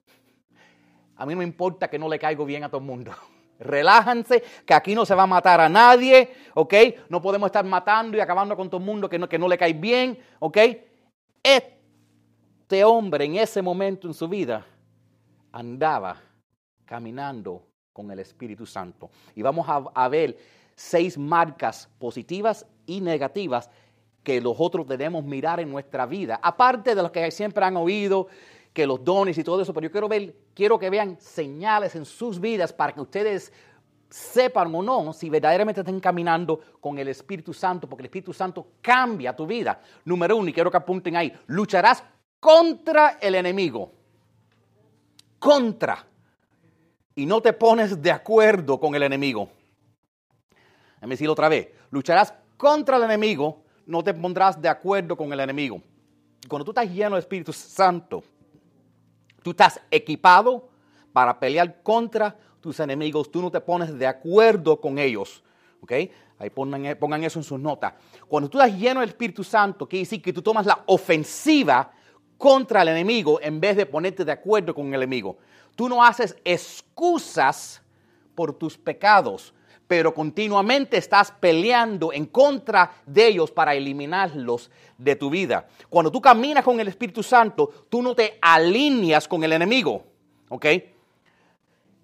A 1.20 1.26
mí 1.26 1.34
no 1.34 1.38
me 1.40 1.44
importa 1.44 1.90
que 1.90 1.98
no 1.98 2.08
le 2.08 2.18
caigo 2.18 2.46
bien 2.46 2.64
a 2.64 2.70
todo 2.70 2.80
el 2.80 2.86
mundo. 2.86 3.12
Relájense, 3.58 4.42
que 4.64 4.72
aquí 4.72 4.94
no 4.94 5.04
se 5.04 5.14
va 5.14 5.24
a 5.24 5.26
matar 5.26 5.60
a 5.60 5.68
nadie, 5.68 6.30
¿ok? 6.54 6.74
No 7.10 7.20
podemos 7.20 7.48
estar 7.48 7.62
matando 7.62 8.16
y 8.16 8.20
acabando 8.20 8.56
con 8.56 8.70
todo 8.70 8.80
el 8.80 8.86
mundo 8.86 9.06
que 9.06 9.18
no, 9.18 9.28
que 9.28 9.38
no 9.38 9.46
le 9.46 9.58
cae 9.58 9.74
bien, 9.74 10.18
¿ok? 10.38 10.56
Este 11.42 12.84
hombre 12.84 13.26
en 13.26 13.36
ese 13.36 13.60
momento 13.60 14.08
en 14.08 14.14
su 14.14 14.26
vida 14.28 14.66
andaba 15.52 16.16
caminando 16.86 17.66
con 17.92 18.10
el 18.10 18.20
Espíritu 18.20 18.64
Santo. 18.64 19.10
Y 19.34 19.42
vamos 19.42 19.66
a, 19.68 20.08
ver 20.08 20.38
seis 20.74 21.18
marcas 21.18 21.86
positivas 21.98 22.66
y 22.86 23.02
negativas 23.02 23.68
que 24.22 24.40
nosotros 24.40 24.88
debemos 24.88 25.22
mirar 25.22 25.60
en 25.60 25.70
nuestra 25.70 26.06
vida. 26.06 26.40
Aparte 26.42 26.94
de 26.94 27.02
los 27.02 27.10
que 27.10 27.30
siempre 27.30 27.62
han 27.62 27.76
oído, 27.76 28.28
que 28.72 28.86
los 28.86 29.02
dones 29.04 29.36
y 29.36 29.44
todo 29.44 29.60
eso, 29.60 29.74
pero 29.74 29.86
yo 29.86 29.90
quiero 29.90 30.08
ver, 30.08 30.34
quiero 30.54 30.78
que 30.78 30.90
vean 30.90 31.18
señales 31.20 31.94
en 31.96 32.04
sus 32.04 32.40
vidas 32.40 32.72
para 32.72 32.92
que 32.92 33.00
ustedes 33.00 33.52
sepan 34.08 34.74
o 34.74 34.82
no 34.82 35.12
si 35.12 35.30
verdaderamente 35.30 35.80
están 35.80 36.00
caminando 36.00 36.60
con 36.80 36.98
el 36.98 37.08
Espíritu 37.08 37.52
Santo, 37.52 37.88
porque 37.88 38.02
el 38.02 38.06
Espíritu 38.06 38.32
Santo 38.32 38.66
cambia 38.80 39.34
tu 39.34 39.46
vida. 39.46 39.80
Número 40.04 40.36
uno, 40.36 40.48
y 40.48 40.52
quiero 40.52 40.70
que 40.70 40.76
apunten 40.76 41.16
ahí, 41.16 41.32
lucharás 41.46 42.02
contra 42.38 43.18
el 43.20 43.34
enemigo. 43.34 43.92
Contra. 45.38 46.06
Y 47.14 47.26
no 47.26 47.40
te 47.40 47.52
pones 47.52 48.00
de 48.00 48.10
acuerdo 48.10 48.78
con 48.78 48.94
el 48.94 49.02
enemigo. 49.02 49.48
Déjame 50.96 51.14
decirlo 51.14 51.32
otra 51.32 51.48
vez. 51.48 51.68
Lucharás 51.90 52.34
contra 52.56 52.98
el 52.98 53.04
enemigo, 53.04 53.64
no 53.86 54.02
te 54.04 54.12
pondrás 54.14 54.60
de 54.60 54.68
acuerdo 54.68 55.16
con 55.16 55.32
el 55.32 55.40
enemigo. 55.40 55.80
Cuando 56.48 56.64
tú 56.64 56.70
estás 56.72 56.90
lleno 56.90 57.16
de 57.16 57.20
Espíritu 57.20 57.52
Santo, 57.52 58.22
tú 59.42 59.50
estás 59.50 59.80
equipado 59.90 60.68
para 61.12 61.38
pelear 61.38 61.82
contra 61.82 62.36
tus 62.60 62.80
enemigos. 62.80 63.30
Tú 63.30 63.42
no 63.42 63.50
te 63.50 63.60
pones 63.60 63.98
de 63.98 64.06
acuerdo 64.06 64.80
con 64.80 64.98
ellos. 64.98 65.42
¿Ok? 65.82 65.92
Ahí 66.38 66.50
pongan, 66.50 66.96
pongan 66.98 67.24
eso 67.24 67.38
en 67.38 67.44
sus 67.44 67.60
notas. 67.60 67.94
Cuando 68.28 68.48
tú 68.48 68.60
estás 68.60 68.78
lleno 68.78 69.00
del 69.00 69.10
Espíritu 69.10 69.44
Santo, 69.44 69.86
quiere 69.86 70.02
decir 70.02 70.22
que 70.22 70.32
tú 70.32 70.42
tomas 70.42 70.66
la 70.66 70.82
ofensiva 70.86 71.92
contra 72.38 72.80
el 72.82 72.88
enemigo 72.88 73.38
en 73.42 73.60
vez 73.60 73.76
de 73.76 73.84
ponerte 73.84 74.24
de 74.24 74.32
acuerdo 74.32 74.74
con 74.74 74.88
el 74.88 74.94
enemigo. 74.94 75.36
Tú 75.76 75.88
no 75.88 76.02
haces 76.02 76.36
excusas 76.44 77.82
por 78.34 78.54
tus 78.54 78.78
pecados, 78.78 79.52
pero 79.90 80.14
continuamente 80.14 80.98
estás 80.98 81.32
peleando 81.32 82.12
en 82.12 82.26
contra 82.26 82.92
de 83.04 83.26
ellos 83.26 83.50
para 83.50 83.74
eliminarlos 83.74 84.70
de 84.96 85.16
tu 85.16 85.28
vida. 85.28 85.66
Cuando 85.88 86.12
tú 86.12 86.20
caminas 86.20 86.62
con 86.62 86.78
el 86.78 86.86
Espíritu 86.86 87.24
Santo, 87.24 87.86
tú 87.88 88.00
no 88.00 88.14
te 88.14 88.38
alineas 88.40 89.26
con 89.26 89.42
el 89.42 89.52
enemigo. 89.52 90.04
¿Ok? 90.48 90.64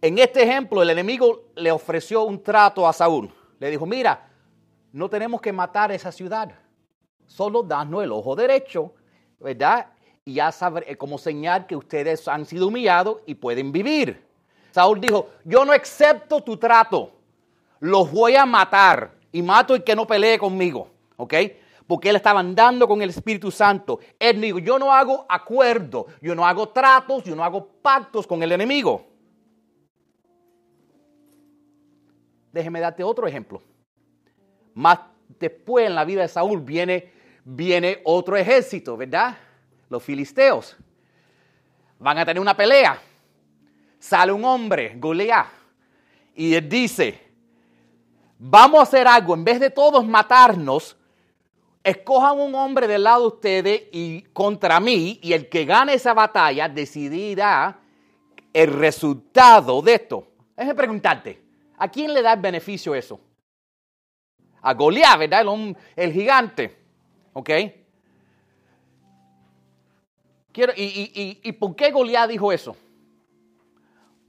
En 0.02 0.18
este 0.18 0.42
ejemplo, 0.42 0.82
el 0.82 0.90
enemigo 0.90 1.44
le 1.54 1.70
ofreció 1.70 2.24
un 2.24 2.42
trato 2.42 2.88
a 2.88 2.92
Saúl. 2.92 3.32
Le 3.60 3.70
dijo, 3.70 3.86
mira, 3.86 4.30
no 4.90 5.08
tenemos 5.08 5.40
que 5.40 5.52
matar 5.52 5.92
esa 5.92 6.10
ciudad. 6.10 6.52
Solo 7.28 7.62
danos 7.62 8.02
el 8.02 8.10
ojo 8.10 8.34
derecho, 8.34 8.94
¿verdad? 9.38 9.92
y 10.24 10.34
ya 10.34 10.50
sabré 10.50 10.90
eh, 10.90 10.96
como 10.96 11.18
señal 11.18 11.68
que 11.68 11.76
ustedes 11.76 12.26
han 12.26 12.46
sido 12.46 12.66
humillados 12.66 13.18
y 13.26 13.36
pueden 13.36 13.70
vivir. 13.70 14.26
Saúl 14.72 15.00
dijo, 15.00 15.28
yo 15.44 15.64
no 15.64 15.72
acepto 15.72 16.40
tu 16.40 16.56
trato, 16.56 17.15
los 17.86 18.10
voy 18.10 18.36
a 18.36 18.46
matar 18.46 19.12
y 19.32 19.42
mato 19.42 19.74
el 19.74 19.84
que 19.84 19.96
no 19.96 20.06
pelee 20.06 20.38
conmigo, 20.38 20.90
¿ok? 21.16 21.34
Porque 21.86 22.10
él 22.10 22.16
estaba 22.16 22.40
andando 22.40 22.88
con 22.88 23.00
el 23.00 23.10
Espíritu 23.10 23.50
Santo. 23.50 24.00
Él 24.18 24.40
dijo, 24.40 24.58
yo 24.58 24.78
no 24.78 24.92
hago 24.92 25.24
acuerdo, 25.28 26.06
yo 26.20 26.34
no 26.34 26.46
hago 26.46 26.68
tratos, 26.68 27.24
yo 27.24 27.36
no 27.36 27.44
hago 27.44 27.66
pactos 27.80 28.26
con 28.26 28.42
el 28.42 28.52
enemigo. 28.52 29.06
Déjeme 32.52 32.80
darte 32.80 33.04
otro 33.04 33.26
ejemplo. 33.26 33.62
Más 34.74 34.98
después 35.38 35.86
en 35.86 35.94
la 35.94 36.04
vida 36.04 36.22
de 36.22 36.28
Saúl 36.28 36.60
viene, 36.60 37.12
viene 37.44 38.00
otro 38.04 38.36
ejército, 38.36 38.96
¿verdad? 38.96 39.36
los 39.88 40.02
filisteos. 40.02 40.76
Van 41.98 42.18
a 42.18 42.24
tener 42.24 42.40
una 42.40 42.56
pelea. 42.56 43.00
Sale 43.98 44.32
un 44.32 44.44
hombre, 44.44 44.94
Goliat, 44.96 45.46
y 46.34 46.54
él 46.54 46.68
dice, 46.68 47.18
vamos 48.38 48.80
a 48.80 48.82
hacer 48.82 49.06
algo, 49.06 49.34
en 49.34 49.44
vez 49.44 49.60
de 49.60 49.70
todos 49.70 50.06
matarnos, 50.06 50.96
escojan 51.82 52.40
un 52.40 52.54
hombre 52.54 52.86
del 52.86 53.04
lado 53.04 53.22
de 53.22 53.26
ustedes 53.28 53.82
y 53.92 54.22
contra 54.32 54.80
mí, 54.80 55.18
y 55.22 55.32
el 55.32 55.48
que 55.48 55.64
gane 55.64 55.94
esa 55.94 56.14
batalla 56.14 56.68
decidirá 56.68 57.78
el 58.52 58.72
resultado 58.72 59.82
de 59.82 59.94
esto. 59.94 60.26
Déjame 60.56 60.74
preguntarte, 60.74 61.42
¿a 61.76 61.88
quién 61.88 62.12
le 62.12 62.22
da 62.22 62.32
el 62.32 62.40
beneficio 62.40 62.94
eso? 62.94 63.20
A 64.62 64.74
Goliat, 64.74 65.18
¿verdad? 65.18 65.42
El, 65.42 65.76
el 65.94 66.12
gigante. 66.12 66.76
¿Ok? 67.32 67.50
y, 70.76 71.52
por 71.52 71.76
qué 71.76 71.90
Goliat 71.90 72.30
dijo 72.30 72.50
eso? 72.50 72.76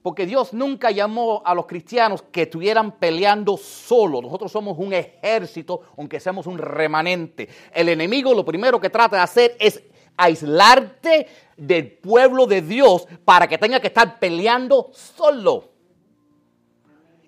Porque 0.07 0.25
Dios 0.25 0.53
nunca 0.53 0.89
llamó 0.89 1.41
a 1.43 1.53
los 1.53 1.65
cristianos 1.65 2.21
que 2.31 2.43
estuvieran 2.43 2.93
peleando 2.93 3.57
solos. 3.57 4.23
Nosotros 4.23 4.49
somos 4.49 4.77
un 4.77 4.93
ejército, 4.93 5.81
aunque 5.97 6.21
seamos 6.21 6.47
un 6.47 6.57
remanente. 6.57 7.49
El 7.73 7.89
enemigo 7.89 8.33
lo 8.33 8.45
primero 8.45 8.79
que 8.79 8.89
trata 8.89 9.17
de 9.17 9.23
hacer 9.23 9.57
es 9.59 9.83
aislarte 10.15 11.27
del 11.57 11.91
pueblo 11.91 12.45
de 12.45 12.61
Dios 12.61 13.05
para 13.25 13.49
que 13.49 13.57
tenga 13.57 13.81
que 13.81 13.87
estar 13.87 14.17
peleando 14.17 14.91
solo. 14.93 15.71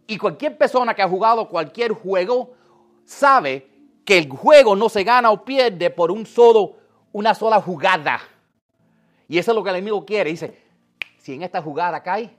Y 0.07 0.17
cualquier 0.17 0.57
persona 0.57 0.93
que 0.93 1.01
ha 1.01 1.09
jugado 1.09 1.50
cualquier 1.50 1.91
juego 1.91 2.53
sabe 3.03 3.67
que 4.05 4.19
el 4.19 4.29
juego 4.29 4.77
no 4.77 4.88
se 4.88 5.03
gana 5.03 5.31
o 5.31 5.43
pierde 5.43 5.89
por 5.89 6.12
un 6.12 6.25
solo, 6.25 6.77
una 7.12 7.36
sola 7.36 7.59
jugada. 7.59 8.21
Y 9.27 9.38
eso 9.38 9.51
es 9.51 9.55
lo 9.55 9.65
que 9.65 9.69
el 9.69 9.75
enemigo 9.75 10.05
quiere. 10.05 10.29
Dice, 10.29 10.57
si 11.17 11.33
en 11.33 11.43
esta 11.43 11.62
jugada 11.62 12.01
cae, 12.01 12.38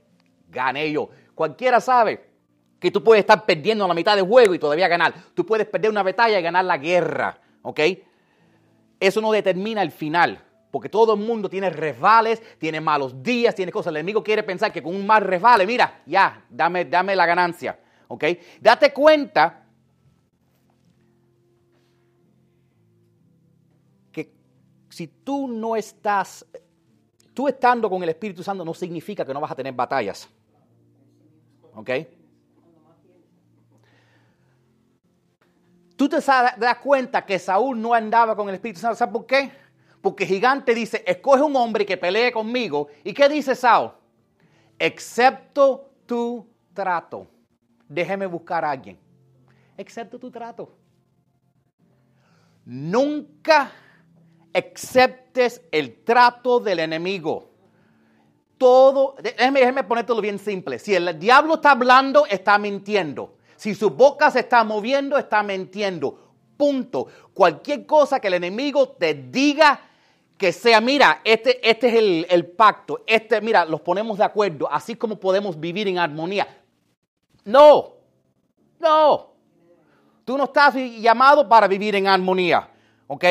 gane 0.50 0.90
yo. 0.90 1.08
Cualquiera 1.34 1.80
sabe 1.80 2.30
que 2.78 2.90
tú 2.90 3.04
puedes 3.04 3.20
estar 3.20 3.44
perdiendo 3.44 3.86
la 3.86 3.94
mitad 3.94 4.16
del 4.16 4.26
juego 4.26 4.54
y 4.54 4.58
todavía 4.58 4.88
ganar. 4.88 5.14
Tú 5.34 5.44
puedes 5.44 5.66
perder 5.66 5.90
una 5.90 6.02
batalla 6.02 6.40
y 6.40 6.42
ganar 6.42 6.64
la 6.64 6.78
guerra. 6.78 7.38
¿Ok? 7.62 7.80
Eso 8.98 9.20
no 9.20 9.30
determina 9.32 9.82
el 9.82 9.90
final. 9.90 10.42
Porque 10.70 10.88
todo 10.88 11.14
el 11.14 11.20
mundo 11.20 11.50
tiene 11.50 11.68
resbales, 11.68 12.42
tiene 12.58 12.80
malos 12.80 13.22
días, 13.22 13.54
tiene 13.54 13.72
cosas. 13.72 13.90
El 13.90 13.96
enemigo 13.98 14.22
quiere 14.22 14.42
pensar 14.42 14.72
que 14.72 14.82
con 14.82 14.94
un 14.94 15.06
mal 15.06 15.22
resbale, 15.22 15.66
mira, 15.66 16.02
ya, 16.06 16.44
dame, 16.48 16.84
dame 16.84 17.16
la 17.16 17.26
ganancia. 17.26 17.78
¿Ok? 18.08 18.24
Date 18.60 18.92
cuenta 18.92 19.64
que 24.12 24.32
si 24.88 25.08
tú 25.08 25.48
no 25.48 25.76
estás, 25.76 26.46
tú 27.40 27.48
estando 27.48 27.88
con 27.88 28.02
el 28.02 28.10
Espíritu 28.10 28.42
Santo 28.42 28.66
no 28.66 28.74
significa 28.74 29.24
que 29.24 29.32
no 29.32 29.40
vas 29.40 29.52
a 29.52 29.54
tener 29.54 29.72
batallas. 29.72 30.28
¿Ok? 31.74 31.90
Tú 35.96 36.06
te 36.06 36.18
das 36.18 36.76
cuenta 36.82 37.24
que 37.24 37.38
Saúl 37.38 37.80
no 37.80 37.94
andaba 37.94 38.36
con 38.36 38.46
el 38.50 38.56
Espíritu 38.56 38.78
Santo. 38.78 38.94
¿Sabes 38.94 39.14
por 39.14 39.24
qué? 39.24 39.50
Porque 40.02 40.26
gigante 40.26 40.74
dice, 40.74 41.02
escoge 41.06 41.40
un 41.40 41.56
hombre 41.56 41.86
que 41.86 41.96
pelee 41.96 42.30
conmigo. 42.30 42.88
¿Y 43.04 43.14
qué 43.14 43.26
dice 43.26 43.54
Saúl? 43.54 43.92
Excepto 44.78 45.92
tu 46.04 46.46
trato. 46.74 47.26
Déjeme 47.88 48.26
buscar 48.26 48.66
a 48.66 48.70
alguien. 48.72 48.98
Excepto 49.78 50.18
tu 50.18 50.30
trato. 50.30 50.76
Nunca 52.66 53.72
aceptes 54.52 55.62
el 55.70 56.02
trato 56.04 56.60
del 56.60 56.80
enemigo. 56.80 57.50
Todo, 58.58 59.16
déjeme, 59.22 59.60
déjeme 59.60 59.84
ponértelo 59.84 60.20
bien 60.20 60.38
simple. 60.38 60.78
Si 60.78 60.94
el 60.94 61.18
diablo 61.18 61.54
está 61.54 61.70
hablando, 61.72 62.26
está 62.26 62.58
mintiendo. 62.58 63.36
Si 63.56 63.74
su 63.74 63.90
boca 63.90 64.30
se 64.30 64.40
está 64.40 64.64
moviendo, 64.64 65.16
está 65.16 65.42
mintiendo. 65.42 66.18
Punto. 66.56 67.06
Cualquier 67.32 67.86
cosa 67.86 68.20
que 68.20 68.28
el 68.28 68.34
enemigo 68.34 68.88
te 68.88 69.14
diga 69.14 69.80
que 70.36 70.52
sea, 70.52 70.80
mira, 70.80 71.20
este, 71.22 71.68
este 71.68 71.88
es 71.88 71.94
el, 71.94 72.26
el, 72.30 72.46
pacto, 72.46 73.04
este, 73.06 73.42
mira, 73.42 73.66
los 73.66 73.82
ponemos 73.82 74.16
de 74.16 74.24
acuerdo, 74.24 74.72
así 74.72 74.96
como 74.96 75.20
podemos 75.20 75.60
vivir 75.60 75.86
en 75.86 75.98
armonía. 75.98 76.48
No, 77.44 77.92
no. 78.78 79.34
Tú 80.24 80.38
no 80.38 80.44
estás 80.44 80.74
llamado 80.74 81.46
para 81.46 81.68
vivir 81.68 81.94
en 81.94 82.06
armonía, 82.06 82.70
¿ok? 83.06 83.24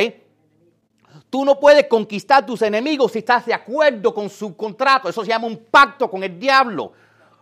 Tú 1.30 1.46
no 1.46 1.60
puedes 1.60 1.86
conquistar 1.88 2.46
tus 2.46 2.62
enemigos 2.62 3.12
si 3.12 3.20
estás 3.20 3.46
de 3.46 3.54
acuerdo 3.54 4.14
con 4.14 4.30
su 4.30 4.56
contrato. 4.56 5.10
Eso 5.10 5.24
se 5.24 5.30
llama 5.30 5.48
un 5.48 5.58
pacto 5.58 6.10
con 6.10 6.24
el 6.24 6.40
diablo. 6.40 6.94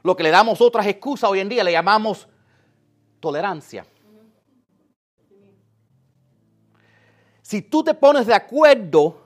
Lo 0.04 0.16
que 0.16 0.24
le 0.24 0.30
damos 0.30 0.60
otras 0.62 0.86
excusas 0.88 1.30
hoy 1.30 1.40
en 1.40 1.50
día 1.50 1.64
le 1.64 1.72
llamamos 1.72 2.28
tolerancia. 3.20 3.86
Si 7.42 7.62
tú 7.62 7.84
te 7.84 7.94
pones 7.94 8.28
de 8.28 8.34
acuerdo 8.34 9.22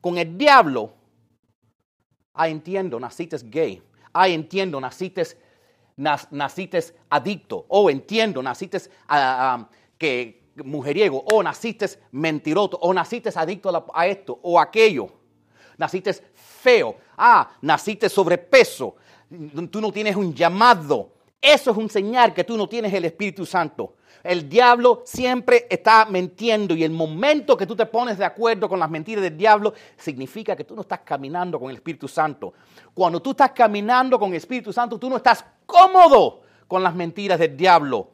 con 0.00 0.18
el 0.18 0.36
diablo, 0.36 0.92
ah, 2.34 2.48
entiendo, 2.48 3.00
naciste 3.00 3.38
gay. 3.44 3.82
Ah, 4.12 4.28
entiendo, 4.28 4.78
naciste 4.78 5.24
naciste 5.96 6.80
adicto, 7.10 7.66
o 7.68 7.90
entiendo, 7.90 8.42
naciste 8.42 8.78
que, 9.98 10.41
mujeriego, 10.56 11.24
o 11.32 11.42
naciste 11.42 11.86
mentiroso, 12.12 12.78
o 12.80 12.92
naciste 12.92 13.30
adicto 13.34 13.90
a, 13.94 14.06
esto 14.06 14.38
o 14.42 14.60
aquello, 14.60 15.08
naciste 15.78 16.12
feo, 16.34 16.96
ah, 17.16 17.50
naciste 17.60 18.08
sobrepeso, 18.08 18.96
tú 19.70 19.80
no 19.80 19.92
tienes 19.92 20.16
un 20.16 20.34
llamado. 20.34 21.10
Eso 21.40 21.72
es 21.72 21.76
un 21.76 21.90
señal 21.90 22.32
que 22.32 22.44
tú 22.44 22.56
no 22.56 22.68
tienes 22.68 22.92
el 22.94 23.04
Espíritu 23.04 23.44
Santo. 23.44 23.94
El 24.22 24.48
diablo 24.48 25.02
siempre 25.04 25.66
está 25.68 26.06
mintiendo 26.06 26.76
y 26.76 26.84
el 26.84 26.92
momento 26.92 27.56
que 27.56 27.66
tú 27.66 27.74
te 27.74 27.86
pones 27.86 28.18
de 28.18 28.24
acuerdo 28.24 28.68
con 28.68 28.78
las 28.78 28.88
mentiras 28.88 29.22
del 29.24 29.36
diablo 29.36 29.74
significa 29.96 30.54
que 30.54 30.62
tú 30.62 30.76
no 30.76 30.82
estás 30.82 31.00
caminando 31.00 31.58
con 31.58 31.70
el 31.70 31.76
Espíritu 31.76 32.06
Santo. 32.06 32.54
Cuando 32.94 33.20
tú 33.20 33.32
estás 33.32 33.50
caminando 33.50 34.20
con 34.20 34.30
el 34.30 34.36
Espíritu 34.36 34.72
Santo, 34.72 34.98
tú 34.98 35.10
no 35.10 35.16
estás 35.16 35.44
cómodo 35.66 36.42
con 36.68 36.84
las 36.84 36.94
mentiras 36.94 37.40
del 37.40 37.56
diablo. 37.56 38.10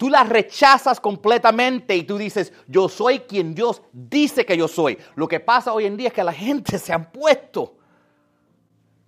Tú 0.00 0.08
las 0.08 0.26
rechazas 0.26 0.98
completamente 0.98 1.94
y 1.94 2.04
tú 2.04 2.16
dices, 2.16 2.54
yo 2.66 2.88
soy 2.88 3.20
quien 3.20 3.54
Dios 3.54 3.82
dice 3.92 4.46
que 4.46 4.56
yo 4.56 4.66
soy. 4.66 4.98
Lo 5.14 5.28
que 5.28 5.40
pasa 5.40 5.74
hoy 5.74 5.84
en 5.84 5.98
día 5.98 6.08
es 6.08 6.14
que 6.14 6.24
la 6.24 6.32
gente 6.32 6.78
se 6.78 6.90
han 6.90 7.12
puesto 7.12 7.76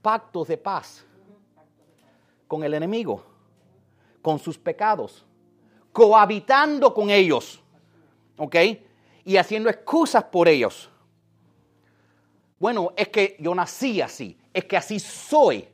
pactos 0.02 0.48
de 0.48 0.59
paz 0.59 1.07
con 2.46 2.62
el 2.62 2.74
enemigo, 2.74 3.24
con 4.20 4.38
sus 4.38 4.59
pecados 4.59 5.24
cohabitando 5.92 6.94
con 6.94 7.11
ellos, 7.11 7.62
¿ok? 8.37 8.57
Y 9.24 9.37
haciendo 9.37 9.68
excusas 9.68 10.24
por 10.24 10.48
ellos. 10.48 10.90
Bueno, 12.59 12.92
es 12.96 13.09
que 13.09 13.37
yo 13.38 13.55
nací 13.55 14.00
así, 14.00 14.38
es 14.52 14.64
que 14.64 14.76
así 14.76 14.98
soy, 14.98 15.68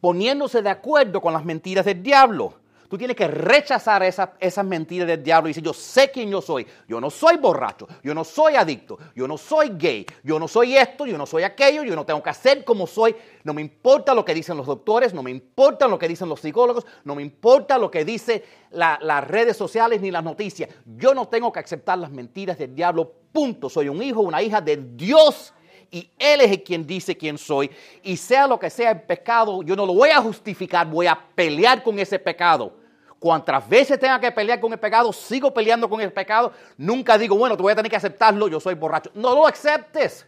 poniéndose 0.00 0.62
de 0.62 0.70
acuerdo 0.70 1.20
con 1.20 1.32
las 1.32 1.44
mentiras 1.44 1.84
del 1.84 2.02
diablo. 2.02 2.59
Tú 2.90 2.98
tienes 2.98 3.16
que 3.16 3.28
rechazar 3.28 4.02
esas 4.02 4.64
mentiras 4.64 5.06
del 5.06 5.22
diablo 5.22 5.48
y 5.48 5.50
decir, 5.50 5.62
yo 5.62 5.72
sé 5.72 6.10
quién 6.10 6.28
yo 6.28 6.42
soy. 6.42 6.66
Yo 6.88 7.00
no 7.00 7.08
soy 7.08 7.36
borracho, 7.36 7.86
yo 8.02 8.12
no 8.12 8.24
soy 8.24 8.56
adicto, 8.56 8.98
yo 9.14 9.28
no 9.28 9.38
soy 9.38 9.70
gay, 9.78 10.04
yo 10.24 10.40
no 10.40 10.48
soy 10.48 10.76
esto, 10.76 11.06
yo 11.06 11.16
no 11.16 11.24
soy 11.24 11.44
aquello, 11.44 11.84
yo 11.84 11.94
no 11.94 12.04
tengo 12.04 12.20
que 12.20 12.30
hacer 12.30 12.64
como 12.64 12.88
soy. 12.88 13.14
No 13.44 13.54
me 13.54 13.60
importa 13.62 14.12
lo 14.12 14.24
que 14.24 14.34
dicen 14.34 14.56
los 14.56 14.66
doctores, 14.66 15.14
no 15.14 15.22
me 15.22 15.30
importa 15.30 15.86
lo 15.86 16.00
que 16.00 16.08
dicen 16.08 16.28
los 16.28 16.40
psicólogos, 16.40 16.84
no 17.04 17.14
me 17.14 17.22
importa 17.22 17.78
lo 17.78 17.92
que 17.92 18.04
dicen 18.04 18.42
las 18.72 19.24
redes 19.28 19.56
sociales 19.56 20.00
ni 20.00 20.10
las 20.10 20.24
noticias. 20.24 20.68
Yo 20.84 21.14
no 21.14 21.28
tengo 21.28 21.52
que 21.52 21.60
aceptar 21.60 21.96
las 21.96 22.10
mentiras 22.10 22.58
del 22.58 22.74
diablo, 22.74 23.12
punto. 23.30 23.70
Soy 23.70 23.88
un 23.88 24.02
hijo, 24.02 24.18
una 24.18 24.42
hija 24.42 24.60
de 24.60 24.76
Dios 24.96 25.54
y 25.92 26.10
Él 26.18 26.40
es 26.40 26.58
quien 26.62 26.84
dice 26.84 27.16
quién 27.16 27.38
soy. 27.38 27.70
Y 28.02 28.16
sea 28.16 28.48
lo 28.48 28.58
que 28.58 28.68
sea 28.68 28.90
el 28.90 29.02
pecado, 29.02 29.62
yo 29.62 29.76
no 29.76 29.86
lo 29.86 29.94
voy 29.94 30.08
a 30.08 30.20
justificar, 30.20 30.88
voy 30.88 31.06
a 31.06 31.16
pelear 31.36 31.84
con 31.84 31.96
ese 31.96 32.18
pecado. 32.18 32.79
Cuantas 33.20 33.68
veces 33.68 34.00
tenga 34.00 34.18
que 34.18 34.32
pelear 34.32 34.58
con 34.58 34.72
el 34.72 34.80
pecado, 34.80 35.12
sigo 35.12 35.52
peleando 35.52 35.90
con 35.90 36.00
el 36.00 36.10
pecado. 36.10 36.54
Nunca 36.78 37.18
digo, 37.18 37.36
bueno, 37.36 37.54
tú 37.54 37.64
voy 37.64 37.72
a 37.72 37.76
tener 37.76 37.90
que 37.90 37.96
aceptarlo, 37.96 38.48
yo 38.48 38.58
soy 38.58 38.74
borracho. 38.74 39.10
No 39.14 39.34
lo 39.34 39.46
aceptes. 39.46 40.26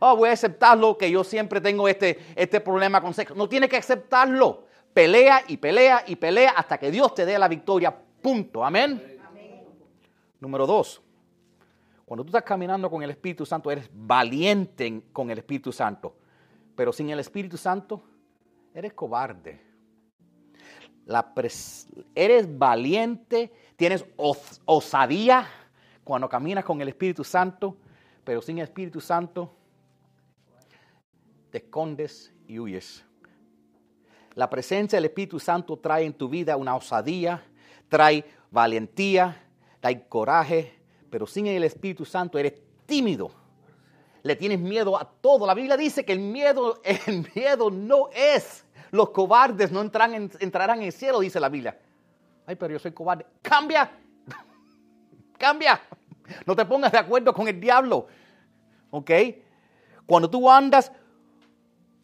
Oh, 0.00 0.16
voy 0.16 0.30
a 0.30 0.32
aceptarlo, 0.32 0.98
que 0.98 1.08
yo 1.08 1.22
siempre 1.22 1.60
tengo 1.60 1.86
este, 1.86 2.18
este 2.34 2.60
problema 2.60 3.00
con 3.00 3.14
sexo. 3.14 3.36
No 3.36 3.48
tienes 3.48 3.70
que 3.70 3.76
aceptarlo. 3.76 4.64
Pelea 4.92 5.44
y 5.46 5.58
pelea 5.58 6.02
y 6.08 6.16
pelea 6.16 6.50
hasta 6.56 6.76
que 6.76 6.90
Dios 6.90 7.14
te 7.14 7.24
dé 7.24 7.38
la 7.38 7.46
victoria. 7.46 7.96
Punto. 8.20 8.64
Amén. 8.64 9.20
Amén. 9.24 9.64
Número 10.40 10.66
dos. 10.66 11.00
Cuando 12.04 12.24
tú 12.24 12.30
estás 12.30 12.42
caminando 12.42 12.90
con 12.90 13.00
el 13.04 13.10
Espíritu 13.10 13.46
Santo, 13.46 13.70
eres 13.70 13.88
valiente 13.92 15.04
con 15.12 15.30
el 15.30 15.38
Espíritu 15.38 15.70
Santo. 15.70 16.16
Pero 16.74 16.92
sin 16.92 17.10
el 17.10 17.20
Espíritu 17.20 17.56
Santo, 17.56 18.02
eres 18.74 18.92
cobarde 18.92 19.67
eres 22.14 22.58
valiente, 22.58 23.52
tienes 23.76 24.04
osadía 24.16 25.48
cuando 26.04 26.28
caminas 26.28 26.64
con 26.64 26.80
el 26.80 26.88
Espíritu 26.88 27.24
Santo, 27.24 27.76
pero 28.24 28.42
sin 28.42 28.58
el 28.58 28.64
Espíritu 28.64 29.00
Santo 29.00 29.54
te 31.50 31.58
escondes 31.58 32.32
y 32.46 32.58
huyes. 32.58 33.04
La 34.34 34.48
presencia 34.50 34.98
del 34.98 35.06
Espíritu 35.06 35.40
Santo 35.40 35.78
trae 35.78 36.04
en 36.04 36.12
tu 36.12 36.28
vida 36.28 36.56
una 36.56 36.76
osadía, 36.76 37.42
trae 37.88 38.24
valentía, 38.50 39.44
trae 39.80 40.06
coraje, 40.08 40.74
pero 41.10 41.26
sin 41.26 41.46
el 41.46 41.64
Espíritu 41.64 42.04
Santo 42.04 42.38
eres 42.38 42.54
tímido. 42.86 43.30
Le 44.22 44.36
tienes 44.36 44.58
miedo 44.60 44.98
a 44.98 45.04
todo. 45.04 45.46
La 45.46 45.54
Biblia 45.54 45.76
dice 45.76 46.04
que 46.04 46.12
el 46.12 46.20
miedo, 46.20 46.80
el 47.06 47.26
miedo 47.34 47.70
no 47.70 48.10
es 48.12 48.64
los 48.90 49.10
cobardes 49.10 49.70
no 49.70 49.80
entrarán 49.80 50.30
en 50.78 50.82
el 50.82 50.92
cielo, 50.92 51.20
dice 51.20 51.40
la 51.40 51.48
Biblia. 51.48 51.78
Ay, 52.46 52.56
pero 52.56 52.72
yo 52.72 52.78
soy 52.78 52.92
cobarde. 52.92 53.26
Cambia. 53.42 53.90
Cambia. 55.38 55.80
No 56.46 56.56
te 56.56 56.64
pongas 56.64 56.92
de 56.92 56.98
acuerdo 56.98 57.32
con 57.34 57.46
el 57.46 57.60
diablo. 57.60 58.06
¿Ok? 58.90 59.10
Cuando 60.06 60.30
tú 60.30 60.50
andas 60.50 60.90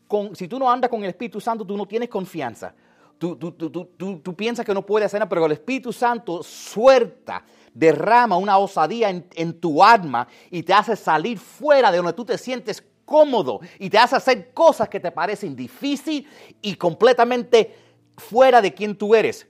con, 0.06 0.36
si 0.36 0.46
tú 0.46 0.58
no 0.58 0.70
andas 0.70 0.90
con 0.90 1.02
el 1.02 1.08
Espíritu 1.08 1.40
Santo, 1.40 1.64
tú 1.64 1.76
no 1.76 1.86
tienes 1.86 2.08
confianza. 2.08 2.74
Tú, 3.18 3.36
tú, 3.36 4.36
piensas 4.36 4.66
que 4.66 4.74
no 4.74 4.84
puedes 4.84 5.06
hacer 5.06 5.20
nada, 5.20 5.28
pero 5.28 5.46
el 5.46 5.52
Espíritu 5.52 5.92
Santo 5.92 6.42
suelta, 6.42 7.42
derrama 7.72 8.36
una 8.36 8.58
osadía 8.58 9.08
en, 9.08 9.26
en, 9.34 9.58
tu 9.58 9.82
alma 9.82 10.28
y 10.50 10.62
te 10.62 10.74
hace 10.74 10.94
salir 10.94 11.38
fuera 11.38 11.90
de 11.90 11.96
donde 11.96 12.12
tú 12.12 12.24
te 12.24 12.36
sientes 12.36 12.84
cómodo 13.04 13.60
y 13.78 13.90
te 13.90 13.98
hace 13.98 14.16
hacer 14.16 14.52
cosas 14.52 14.88
que 14.88 15.00
te 15.00 15.10
parecen 15.10 15.54
difíciles 15.54 16.30
y 16.62 16.74
completamente 16.76 17.74
fuera 18.16 18.60
de 18.60 18.72
quien 18.72 18.96
tú 18.96 19.14
eres. 19.14 19.46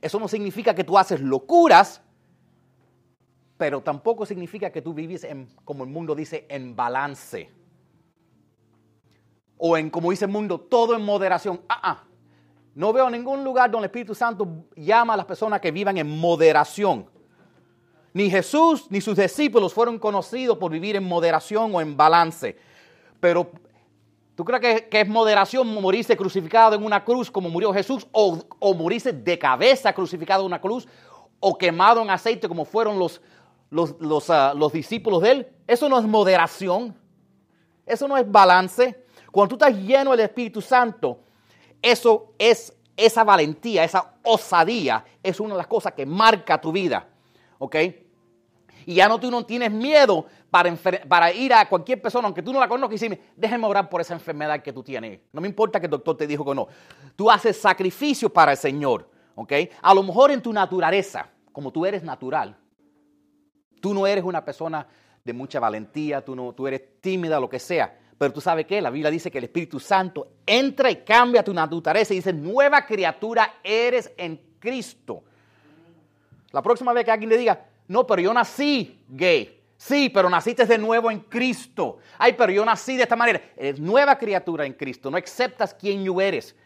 Eso 0.00 0.18
no 0.20 0.28
significa 0.28 0.74
que 0.74 0.84
tú 0.84 0.98
haces 0.98 1.20
locuras, 1.20 2.02
pero 3.56 3.80
tampoco 3.82 4.26
significa 4.26 4.70
que 4.70 4.82
tú 4.82 4.92
vives 4.92 5.24
en, 5.24 5.48
como 5.64 5.84
el 5.84 5.90
mundo 5.90 6.14
dice, 6.14 6.46
en 6.48 6.76
balance. 6.76 7.50
O 9.56 9.76
en, 9.76 9.88
como 9.88 10.10
dice 10.10 10.26
el 10.26 10.30
mundo, 10.30 10.60
todo 10.60 10.94
en 10.94 11.02
moderación. 11.02 11.62
Ah, 11.68 11.80
ah. 11.82 12.04
No 12.74 12.92
veo 12.92 13.08
ningún 13.08 13.44
lugar 13.44 13.70
donde 13.70 13.86
el 13.86 13.90
Espíritu 13.90 14.14
Santo 14.14 14.66
llama 14.74 15.14
a 15.14 15.16
las 15.16 15.26
personas 15.26 15.60
que 15.60 15.70
vivan 15.70 15.96
en 15.96 16.18
moderación. 16.18 17.08
Ni 18.12 18.28
Jesús 18.28 18.86
ni 18.90 19.00
sus 19.00 19.16
discípulos 19.16 19.72
fueron 19.72 19.98
conocidos 19.98 20.58
por 20.58 20.70
vivir 20.70 20.96
en 20.96 21.04
moderación 21.04 21.74
o 21.74 21.80
en 21.80 21.96
balance. 21.96 22.56
Pero 23.20 23.50
¿tú 24.34 24.44
crees 24.44 24.82
que, 24.82 25.00
es 25.00 25.08
moderación 25.08 25.66
morirse 25.66 26.16
crucificado 26.16 26.74
en 26.76 26.84
una 26.84 27.04
cruz 27.04 27.30
como 27.30 27.48
murió 27.48 27.72
Jesús? 27.72 28.06
O, 28.12 28.74
morirse 28.74 29.12
de 29.12 29.38
cabeza 29.38 29.92
crucificado 29.92 30.42
en 30.42 30.46
una 30.46 30.60
cruz? 30.60 30.86
¿O 31.40 31.56
quemado 31.56 32.02
en 32.02 32.10
aceite 32.10 32.48
como 32.48 32.64
fueron 32.64 32.98
los, 32.98 33.20
los, 33.70 34.30
ah, 34.30 34.54
los 34.54 34.72
discípulos 34.72 35.22
de 35.22 35.30
él. 35.30 35.48
Eso 35.66 35.88
no 35.88 35.98
es 35.98 36.04
moderación. 36.04 36.96
Eso 37.84 38.08
no 38.08 38.16
es 38.16 38.30
balance. 38.30 39.04
Cuando 39.30 39.56
tú 39.56 39.64
estás 39.64 39.78
lleno 39.80 40.12
del 40.12 40.20
Espíritu 40.20 40.60
Santo, 40.60 41.18
eso 41.82 42.32
es 42.38 42.72
esa 42.96 43.24
valentía, 43.24 43.84
esa 43.84 44.14
osadía, 44.22 45.04
es 45.22 45.40
una 45.40 45.54
de 45.54 45.58
las 45.58 45.66
cosas 45.66 45.92
que 45.92 46.06
marca 46.06 46.60
tu 46.60 46.72
vida. 46.72 47.08
¿Ok? 47.58 47.76
Y 48.86 48.94
ya 48.94 49.08
no 49.08 49.18
tú 49.18 49.30
no 49.30 49.44
tienes 49.44 49.72
miedo 49.72 50.26
para, 51.08 51.32
ir 51.32 51.52
a 51.52 51.68
cualquier 51.68 52.00
persona, 52.00 52.26
aunque 52.26 52.40
tú 52.40 52.52
no 52.52 52.60
la 52.60 52.68
conozcas, 52.68 52.92
y 52.92 53.08
decirme, 53.08 53.20
déjeme 53.34 53.66
orar 53.66 53.88
por 53.88 54.00
esa 54.00 54.14
enfermedad 54.14 54.62
que 54.62 54.72
tú 54.72 54.84
tienes. 54.84 55.18
No 55.32 55.40
me 55.40 55.48
importa 55.48 55.80
que 55.80 55.86
el 55.86 55.90
doctor 55.90 56.16
te 56.16 56.28
dijo 56.28 56.44
que 56.44 56.54
no. 56.54 56.68
Tú 57.16 57.28
haces 57.28 57.60
sacrificio 57.60 58.32
para 58.32 58.52
el 58.52 58.58
Señor. 58.58 59.10
¿Ok? 59.34 59.52
A 59.82 59.92
lo 59.92 60.04
mejor 60.04 60.30
en 60.30 60.40
tu 60.40 60.52
naturaleza, 60.52 61.28
como 61.50 61.72
tú 61.72 61.84
eres 61.84 62.04
natural, 62.04 62.56
tú 63.80 63.92
no 63.92 64.06
eres 64.06 64.22
una 64.22 64.44
persona 64.44 64.86
de 65.24 65.32
mucha 65.32 65.58
valentía, 65.58 66.24
tú, 66.24 66.36
no, 66.36 66.52
tú 66.52 66.68
eres 66.68 67.00
tímida, 67.00 67.40
lo 67.40 67.48
que 67.48 67.58
sea. 67.58 67.98
Pero 68.16 68.32
tú 68.32 68.40
sabes 68.40 68.64
que 68.64 68.80
la 68.80 68.90
Biblia 68.90 69.10
dice 69.10 69.32
que 69.32 69.38
el 69.38 69.44
Espíritu 69.44 69.80
Santo 69.80 70.34
entra 70.46 70.88
y 70.88 71.02
cambia 71.02 71.42
tu 71.42 71.52
naturaleza 71.52 72.14
y 72.14 72.18
dice, 72.18 72.32
nueva 72.32 72.86
criatura 72.86 73.54
eres 73.64 74.12
en 74.16 74.40
Cristo. 74.60 75.24
La 76.52 76.62
próxima 76.62 76.92
vez 76.92 77.04
que 77.04 77.10
alguien 77.10 77.30
le 77.30 77.38
diga, 77.38 77.66
no, 77.88 78.06
pero 78.06 78.22
yo 78.22 78.32
nací 78.32 79.02
gay. 79.08 79.63
Sí, 79.86 80.08
pero 80.08 80.30
naciste 80.30 80.64
de 80.64 80.78
nuevo 80.78 81.10
en 81.10 81.20
Cristo. 81.20 81.98
Ay, 82.16 82.32
pero 82.32 82.50
yo 82.50 82.64
nací 82.64 82.96
de 82.96 83.02
esta 83.02 83.16
manera. 83.16 83.42
Eres 83.54 83.78
nueva 83.78 84.16
criatura 84.16 84.64
en 84.64 84.72
Cristo. 84.72 85.10
No 85.10 85.18
aceptas 85.18 85.74
quién 85.74 86.02
tú 86.06 86.22
eres. 86.22 86.56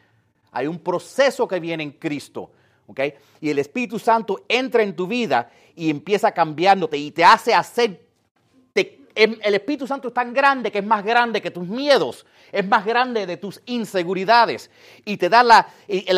Hay 0.52 0.68
un 0.68 0.78
proceso 0.78 1.48
que 1.48 1.58
viene 1.58 1.82
en 1.82 1.90
Cristo. 1.90 2.52
¿ok? 2.86 3.00
Y 3.40 3.50
el 3.50 3.58
Espíritu 3.58 3.98
Santo 3.98 4.44
entra 4.46 4.84
en 4.84 4.94
tu 4.94 5.08
vida 5.08 5.50
y 5.74 5.90
empieza 5.90 6.30
cambiándote 6.30 6.96
y 6.96 7.10
te 7.10 7.24
hace 7.24 7.52
hacer 7.52 8.07
el 9.24 9.54
Espíritu 9.54 9.86
Santo 9.86 10.08
es 10.08 10.14
tan 10.14 10.32
grande 10.32 10.70
que 10.70 10.78
es 10.78 10.84
más 10.84 11.04
grande 11.04 11.42
que 11.42 11.50
tus 11.50 11.66
miedos, 11.66 12.24
es 12.52 12.66
más 12.66 12.86
grande 12.86 13.26
de 13.26 13.36
tus 13.36 13.60
inseguridades 13.66 14.70
y 15.04 15.16
te 15.16 15.28
da 15.28 15.42
la, 15.42 15.66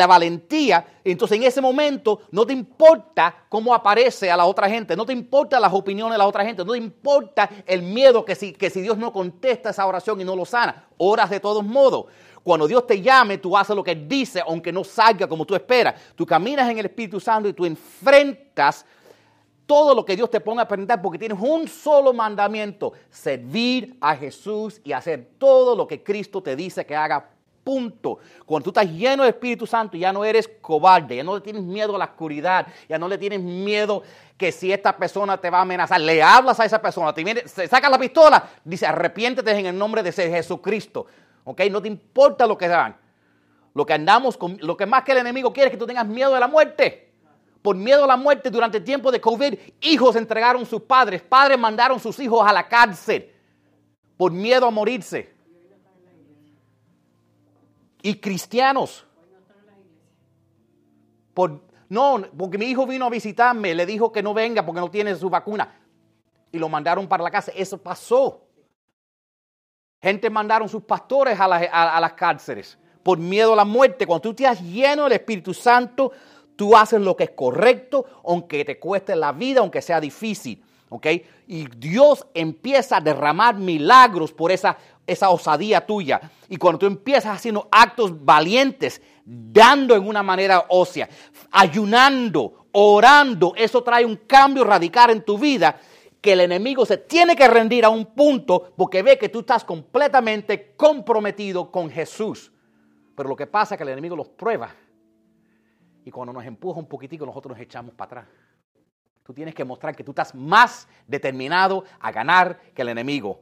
valentía. 0.05 0.85
Entonces 1.03 1.37
en 1.37 1.43
ese 1.43 1.61
momento 1.61 2.21
no 2.29 2.45
te 2.45 2.53
importa 2.53 3.35
cómo 3.49 3.73
aparece 3.73 4.29
a 4.29 4.37
la 4.37 4.45
otra 4.45 4.69
gente, 4.69 4.95
no 4.95 5.05
te 5.05 5.13
importa 5.13 5.59
las 5.59 5.73
opiniones 5.73 6.13
de 6.13 6.17
la 6.19 6.27
otra 6.27 6.45
gente, 6.45 6.63
no 6.63 6.73
te 6.73 6.77
importa 6.77 7.49
el 7.65 7.81
miedo 7.81 8.23
que 8.23 8.35
si, 8.35 8.53
que 8.53 8.69
si 8.69 8.81
Dios 8.81 8.97
no 8.97 9.11
contesta 9.11 9.71
esa 9.71 9.87
oración 9.87 10.21
y 10.21 10.23
no 10.23 10.35
lo 10.35 10.45
sana, 10.45 10.85
oras 10.97 11.29
de 11.31 11.39
todos 11.39 11.63
modos. 11.63 12.05
Cuando 12.43 12.67
Dios 12.67 12.85
te 12.87 13.01
llame, 13.01 13.37
tú 13.37 13.55
haces 13.57 13.75
lo 13.75 13.83
que 13.83 13.95
dice, 13.95 14.41
aunque 14.45 14.71
no 14.71 14.83
salga 14.83 15.27
como 15.27 15.45
tú 15.45 15.55
esperas. 15.55 15.95
Tú 16.15 16.25
caminas 16.25 16.69
en 16.69 16.77
el 16.77 16.85
Espíritu 16.85 17.19
Santo 17.19 17.47
y 17.47 17.53
tú 17.53 17.65
enfrentas 17.65 18.85
todo 19.65 19.95
lo 19.95 20.05
que 20.05 20.15
Dios 20.15 20.29
te 20.29 20.41
ponga 20.41 20.63
a 20.63 20.67
presentar 20.67 21.01
porque 21.01 21.17
tienes 21.17 21.37
un 21.39 21.67
solo 21.67 22.13
mandamiento, 22.13 22.93
servir 23.09 23.95
a 24.01 24.15
Jesús 24.15 24.81
y 24.83 24.91
hacer 24.91 25.29
todo 25.37 25.75
lo 25.75 25.87
que 25.87 26.03
Cristo 26.03 26.41
te 26.41 26.55
dice 26.55 26.85
que 26.85 26.95
haga. 26.95 27.29
Punto. 27.63 28.17
Cuando 28.43 28.63
tú 28.63 28.69
estás 28.71 28.91
lleno 28.91 29.21
de 29.21 29.29
Espíritu 29.29 29.67
Santo, 29.67 29.95
ya 29.95 30.11
no 30.11 30.25
eres 30.25 30.49
cobarde, 30.61 31.15
ya 31.15 31.23
no 31.23 31.35
le 31.35 31.41
tienes 31.41 31.61
miedo 31.61 31.95
a 31.95 31.99
la 31.99 32.05
oscuridad, 32.05 32.65
ya 32.89 32.97
no 32.97 33.07
le 33.07 33.19
tienes 33.19 33.39
miedo 33.39 34.01
que 34.35 34.51
si 34.51 34.73
esta 34.73 34.97
persona 34.97 35.37
te 35.37 35.51
va 35.51 35.59
a 35.59 35.61
amenazar, 35.61 36.01
le 36.01 36.23
hablas 36.23 36.59
a 36.59 36.65
esa 36.65 36.81
persona, 36.81 37.13
te 37.13 37.23
viene, 37.23 37.47
saca 37.47 37.87
la 37.87 37.99
pistola, 37.99 38.49
dice 38.63 38.87
arrepiéntete 38.87 39.51
en 39.51 39.67
el 39.67 39.77
nombre 39.77 40.01
de 40.01 40.11
Jesucristo. 40.11 41.05
¿Ok? 41.43 41.61
No 41.69 41.81
te 41.81 41.87
importa 41.87 42.47
lo 42.47 42.57
que 42.57 42.65
hagan. 42.65 42.97
Lo 43.75 43.85
que 43.85 43.93
andamos 43.93 44.37
con, 44.37 44.57
lo 44.59 44.75
que 44.75 44.87
más 44.87 45.03
que 45.03 45.11
el 45.11 45.19
enemigo 45.19 45.53
quiere 45.53 45.67
es 45.67 45.71
que 45.71 45.77
tú 45.77 45.85
tengas 45.85 46.07
miedo 46.07 46.33
de 46.33 46.39
la 46.39 46.47
muerte 46.47 47.10
por 47.61 47.75
miedo 47.75 48.03
a 48.03 48.07
la 48.07 48.17
muerte 48.17 48.49
durante 48.49 48.79
el 48.79 48.83
tiempo 48.83 49.11
de 49.11 49.21
COVID, 49.21 49.53
hijos 49.81 50.15
entregaron 50.15 50.65
sus 50.65 50.81
padres, 50.81 51.21
padres 51.21 51.59
mandaron 51.59 51.99
sus 51.99 52.19
hijos 52.19 52.45
a 52.45 52.51
la 52.51 52.67
cárcel 52.67 53.31
por 54.17 54.31
miedo 54.31 54.65
a 54.65 54.71
morirse. 54.71 55.33
Y 58.01 58.15
cristianos. 58.15 59.05
Por, 61.33 61.61
no, 61.87 62.23
porque 62.37 62.57
mi 62.57 62.65
hijo 62.65 62.87
vino 62.87 63.05
a 63.05 63.09
visitarme, 63.09 63.75
le 63.75 63.85
dijo 63.85 64.11
que 64.11 64.23
no 64.23 64.33
venga 64.33 64.65
porque 64.65 64.81
no 64.81 64.89
tiene 64.89 65.15
su 65.15 65.29
vacuna. 65.29 65.75
Y 66.51 66.57
lo 66.57 66.67
mandaron 66.67 67.07
para 67.07 67.23
la 67.23 67.31
casa. 67.31 67.51
Eso 67.55 67.77
pasó. 67.77 68.47
Gente 70.01 70.29
mandaron 70.29 70.67
sus 70.67 70.83
pastores 70.83 71.39
a, 71.39 71.45
a 71.45 71.99
las 71.99 72.13
cárceles 72.13 72.77
por 73.03 73.17
miedo 73.17 73.53
a 73.53 73.55
la 73.55 73.65
muerte. 73.65 74.05
Cuando 74.05 74.21
tú 74.21 74.29
estás 74.31 74.61
lleno 74.61 75.03
del 75.03 75.13
Espíritu 75.13 75.53
Santo, 75.53 76.11
Tú 76.55 76.75
haces 76.75 77.01
lo 77.01 77.15
que 77.15 77.25
es 77.25 77.31
correcto, 77.31 78.05
aunque 78.23 78.65
te 78.65 78.79
cueste 78.79 79.15
la 79.15 79.31
vida, 79.31 79.61
aunque 79.61 79.81
sea 79.81 79.99
difícil. 79.99 80.63
¿ok? 80.91 81.07
Y 81.47 81.67
Dios 81.77 82.27
empieza 82.33 82.97
a 82.97 83.01
derramar 83.01 83.55
milagros 83.55 84.33
por 84.33 84.51
esa, 84.51 84.77
esa 85.07 85.29
osadía 85.29 85.85
tuya. 85.85 86.19
Y 86.49 86.57
cuando 86.57 86.79
tú 86.79 86.85
empiezas 86.85 87.37
haciendo 87.37 87.67
actos 87.71 88.23
valientes, 88.23 89.01
dando 89.25 89.95
en 89.95 90.05
una 90.05 90.21
manera 90.21 90.65
ósea, 90.67 91.07
ayunando, 91.49 92.67
orando, 92.73 93.53
eso 93.55 93.81
trae 93.83 94.05
un 94.05 94.17
cambio 94.27 94.65
radical 94.65 95.11
en 95.11 95.23
tu 95.23 95.37
vida 95.37 95.79
que 96.19 96.33
el 96.33 96.41
enemigo 96.41 96.85
se 96.85 96.97
tiene 96.97 97.35
que 97.35 97.47
rendir 97.47 97.85
a 97.85 97.89
un 97.89 98.05
punto 98.07 98.73
porque 98.75 99.01
ve 99.01 99.17
que 99.17 99.29
tú 99.29 99.39
estás 99.39 99.63
completamente 99.63 100.73
comprometido 100.75 101.71
con 101.71 101.89
Jesús. 101.89 102.51
Pero 103.15 103.29
lo 103.29 103.35
que 103.35 103.47
pasa 103.47 103.75
es 103.75 103.77
que 103.77 103.83
el 103.83 103.89
enemigo 103.89 104.15
los 104.15 104.27
prueba 104.27 104.75
y 106.03 106.11
cuando 106.11 106.33
nos 106.33 106.45
empuja 106.45 106.79
un 106.79 106.87
poquitico, 106.87 107.25
nosotros 107.25 107.57
nos 107.57 107.63
echamos 107.63 107.93
para 107.93 108.21
atrás. 108.21 108.27
Tú 109.23 109.33
tienes 109.33 109.53
que 109.53 109.63
mostrar 109.63 109.95
que 109.95 110.03
tú 110.03 110.11
estás 110.11 110.33
más 110.33 110.87
determinado 111.07 111.83
a 111.99 112.11
ganar 112.11 112.59
que 112.73 112.81
el 112.81 112.89
enemigo. 112.89 113.39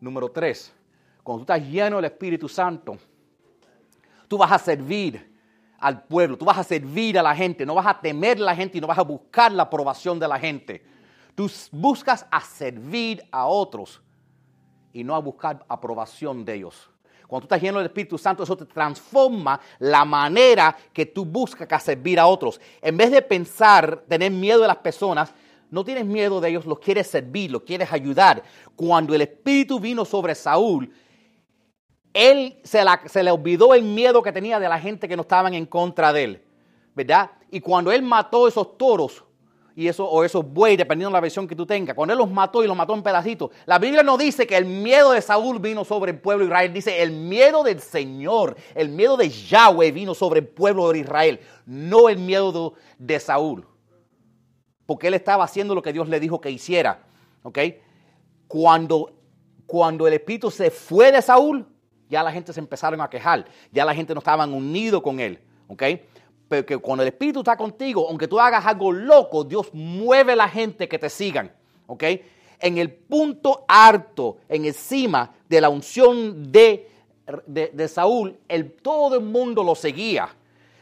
Número 0.00 0.30
tres, 0.30 0.74
cuando 1.22 1.44
tú 1.44 1.52
estás 1.52 1.68
lleno 1.68 1.96
del 1.96 2.06
Espíritu 2.06 2.48
Santo, 2.48 2.96
tú 4.26 4.36
vas 4.36 4.50
a 4.50 4.58
servir 4.58 5.32
al 5.78 6.02
pueblo, 6.04 6.36
tú 6.36 6.44
vas 6.44 6.58
a 6.58 6.64
servir 6.64 7.18
a 7.18 7.22
la 7.22 7.34
gente, 7.34 7.64
no 7.64 7.74
vas 7.74 7.86
a 7.86 8.00
temer 8.00 8.38
a 8.38 8.40
la 8.40 8.56
gente 8.56 8.78
y 8.78 8.80
no 8.80 8.86
vas 8.86 8.98
a 8.98 9.02
buscar 9.02 9.52
la 9.52 9.64
aprobación 9.64 10.18
de 10.18 10.28
la 10.28 10.38
gente. 10.38 10.84
Tú 11.34 11.50
buscas 11.70 12.26
a 12.30 12.40
servir 12.40 13.26
a 13.30 13.46
otros 13.46 14.02
y 14.92 15.02
no 15.04 15.14
a 15.14 15.18
buscar 15.20 15.64
aprobación 15.68 16.44
de 16.44 16.54
ellos. 16.54 16.91
Cuando 17.32 17.48
tú 17.48 17.54
estás 17.54 17.62
lleno 17.62 17.78
del 17.78 17.86
Espíritu 17.86 18.18
Santo, 18.18 18.42
eso 18.42 18.54
te 18.58 18.66
transforma 18.66 19.58
la 19.78 20.04
manera 20.04 20.76
que 20.92 21.06
tú 21.06 21.24
buscas 21.24 21.82
servir 21.82 22.20
a 22.20 22.26
otros. 22.26 22.60
En 22.82 22.94
vez 22.94 23.10
de 23.10 23.22
pensar, 23.22 24.04
tener 24.06 24.30
miedo 24.30 24.60
de 24.60 24.66
las 24.66 24.76
personas, 24.76 25.32
no 25.70 25.82
tienes 25.82 26.04
miedo 26.04 26.42
de 26.42 26.50
ellos, 26.50 26.66
los 26.66 26.78
quieres 26.78 27.06
servir, 27.06 27.50
los 27.50 27.62
quieres 27.62 27.90
ayudar. 27.90 28.42
Cuando 28.76 29.14
el 29.14 29.22
Espíritu 29.22 29.80
vino 29.80 30.04
sobre 30.04 30.34
Saúl, 30.34 30.92
él 32.12 32.58
se, 32.64 32.84
se, 33.06 33.22
le 33.22 33.30
olvidó 33.30 33.72
el 33.72 33.82
miedo 33.82 34.22
que 34.22 34.30
tenía 34.30 34.60
de 34.60 34.68
la 34.68 34.78
gente 34.78 35.08
que 35.08 35.16
no 35.16 35.22
estaban 35.22 35.54
en 35.54 35.64
contra 35.64 36.12
de 36.12 36.24
él, 36.24 36.44
¿verdad? 36.94 37.30
Y 37.50 37.60
cuando 37.60 37.90
él 37.90 38.02
mató 38.02 38.46
esos 38.46 38.76
toros, 38.76 39.24
y 39.74 39.88
eso, 39.88 40.06
o 40.06 40.24
esos 40.24 40.44
bueyes, 40.46 40.78
dependiendo 40.78 41.10
de 41.10 41.14
la 41.14 41.20
versión 41.20 41.48
que 41.48 41.56
tú 41.56 41.64
tengas. 41.64 41.94
Cuando 41.94 42.12
él 42.12 42.18
los 42.18 42.30
mató 42.30 42.62
y 42.62 42.66
los 42.66 42.76
mató 42.76 42.94
en 42.94 43.02
pedacitos, 43.02 43.50
la 43.64 43.78
Biblia 43.78 44.02
no 44.02 44.18
dice 44.18 44.46
que 44.46 44.56
el 44.56 44.66
miedo 44.66 45.12
de 45.12 45.22
Saúl 45.22 45.58
vino 45.58 45.84
sobre 45.84 46.12
el 46.12 46.18
pueblo 46.18 46.44
de 46.44 46.48
Israel, 46.48 46.72
dice 46.72 47.02
el 47.02 47.12
miedo 47.12 47.62
del 47.62 47.80
Señor, 47.80 48.56
el 48.74 48.90
miedo 48.90 49.16
de 49.16 49.30
Yahweh 49.30 49.92
vino 49.92 50.14
sobre 50.14 50.40
el 50.40 50.46
pueblo 50.46 50.92
de 50.92 51.00
Israel, 51.00 51.40
no 51.64 52.08
el 52.08 52.18
miedo 52.18 52.74
de, 52.98 53.20
Saúl. 53.20 53.66
Porque 54.84 55.08
él 55.08 55.14
estaba 55.14 55.44
haciendo 55.44 55.74
lo 55.74 55.82
que 55.82 55.92
Dios 55.92 56.08
le 56.08 56.20
dijo 56.20 56.40
que 56.40 56.50
hiciera. 56.50 57.04
¿Ok? 57.42 57.58
Cuando, 58.48 59.12
cuando 59.66 60.06
el 60.06 60.14
espíritu 60.14 60.50
se 60.50 60.70
fue 60.70 61.12
de 61.12 61.22
Saúl, 61.22 61.66
ya 62.08 62.22
la 62.22 62.32
gente 62.32 62.52
se 62.52 62.60
empezaron 62.60 63.00
a 63.00 63.08
quejar, 63.08 63.46
ya 63.70 63.84
la 63.84 63.94
gente 63.94 64.12
no 64.12 64.18
estaba 64.18 64.44
unido 64.44 65.02
con 65.02 65.18
él. 65.18 65.38
¿Ok? 65.68 65.82
Pero 66.52 66.66
que 66.66 66.76
cuando 66.76 67.02
el 67.02 67.08
Espíritu 67.08 67.38
está 67.38 67.56
contigo, 67.56 68.06
aunque 68.10 68.28
tú 68.28 68.38
hagas 68.38 68.66
algo 68.66 68.92
loco, 68.92 69.42
Dios 69.42 69.70
mueve 69.72 70.34
a 70.34 70.36
la 70.36 70.48
gente 70.50 70.86
que 70.86 70.98
te 70.98 71.08
sigan. 71.08 71.50
¿Ok? 71.86 72.04
En 72.60 72.76
el 72.76 72.92
punto 72.92 73.64
harto, 73.66 74.36
en 74.50 74.66
encima 74.66 75.32
de 75.48 75.62
la 75.62 75.70
unción 75.70 76.52
de, 76.52 76.90
de, 77.46 77.88
Saúl, 77.88 78.38
el, 78.48 78.70
todo 78.70 79.14
el 79.14 79.24
mundo 79.24 79.64
lo 79.64 79.74
seguía. 79.74 80.28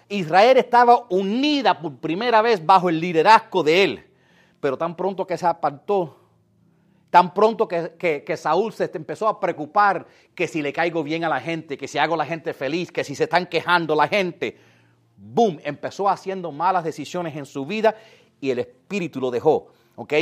Israel 0.09 0.57
estaba 0.57 1.07
unida 1.09 1.79
por 1.79 1.99
primera 1.99 2.43
vez 2.43 2.67
bajo 2.67 2.89
el 2.89 2.99
liderazgo 2.99 3.63
de 3.63 3.85
él. 3.85 4.05
Pero 4.59 4.77
tan 4.77 4.97
pronto 4.97 5.25
que 5.25 5.39
se 5.39 5.47
apartó, 5.47 6.17
tan 7.11 7.33
pronto 7.33 7.69
que, 7.69 7.93
que, 7.97 8.25
que, 8.25 8.37
Saúl 8.37 8.73
se 8.73 8.91
empezó 8.93 9.29
a 9.29 9.39
preocupar 9.39 10.05
que 10.35 10.49
si 10.49 10.63
le 10.63 10.73
caigo 10.73 11.05
bien 11.05 11.23
a 11.23 11.29
la 11.29 11.41
gente, 11.41 11.79
que 11.79 11.87
si 11.87 11.97
hago 11.97 12.15
a 12.15 12.19
la 12.19 12.27
gente 12.27 12.55
feliz, 12.55 12.91
que 12.91 13.05
si 13.05 13.15
se 13.15 13.25
están 13.25 13.47
quejando 13.47 13.95
la 13.95 14.09
gente, 14.09 14.59
boom, 15.21 15.61
empezó 15.63 16.09
haciendo 16.09 16.51
malas 16.51 16.83
decisiones 16.83 17.37
en 17.37 17.47
su 17.47 17.67
vida 17.67 17.95
y 18.41 18.51
el 18.51 18.61
Espíritu 18.61 19.21
lo 19.21 19.31
dejó. 19.31 19.69
¿ok? 20.01 20.15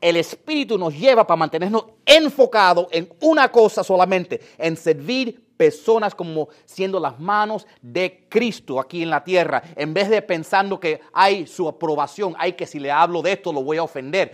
El 0.00 0.16
Espíritu 0.16 0.78
nos 0.78 0.94
lleva 0.98 1.26
para 1.26 1.36
mantenernos 1.36 1.84
enfocados 2.06 2.88
en 2.90 3.08
una 3.20 3.52
cosa 3.52 3.84
solamente, 3.84 4.40
en 4.56 4.76
servir 4.76 5.44
personas 5.56 6.14
como 6.14 6.48
siendo 6.64 6.98
las 6.98 7.18
manos 7.18 7.66
de 7.82 8.26
Cristo 8.28 8.80
aquí 8.80 9.02
en 9.02 9.10
la 9.10 9.24
tierra, 9.24 9.62
en 9.74 9.92
vez 9.92 10.08
de 10.08 10.22
pensando 10.22 10.80
que 10.80 11.00
hay 11.12 11.46
su 11.46 11.68
aprobación, 11.68 12.34
hay 12.38 12.52
que 12.52 12.66
si 12.66 12.78
le 12.78 12.90
hablo 12.90 13.20
de 13.20 13.32
esto 13.32 13.52
lo 13.52 13.62
voy 13.62 13.76
a 13.76 13.82
ofender. 13.82 14.32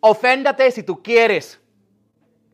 Oféndate 0.00 0.70
si 0.72 0.82
tú 0.82 1.02
quieres. 1.02 1.60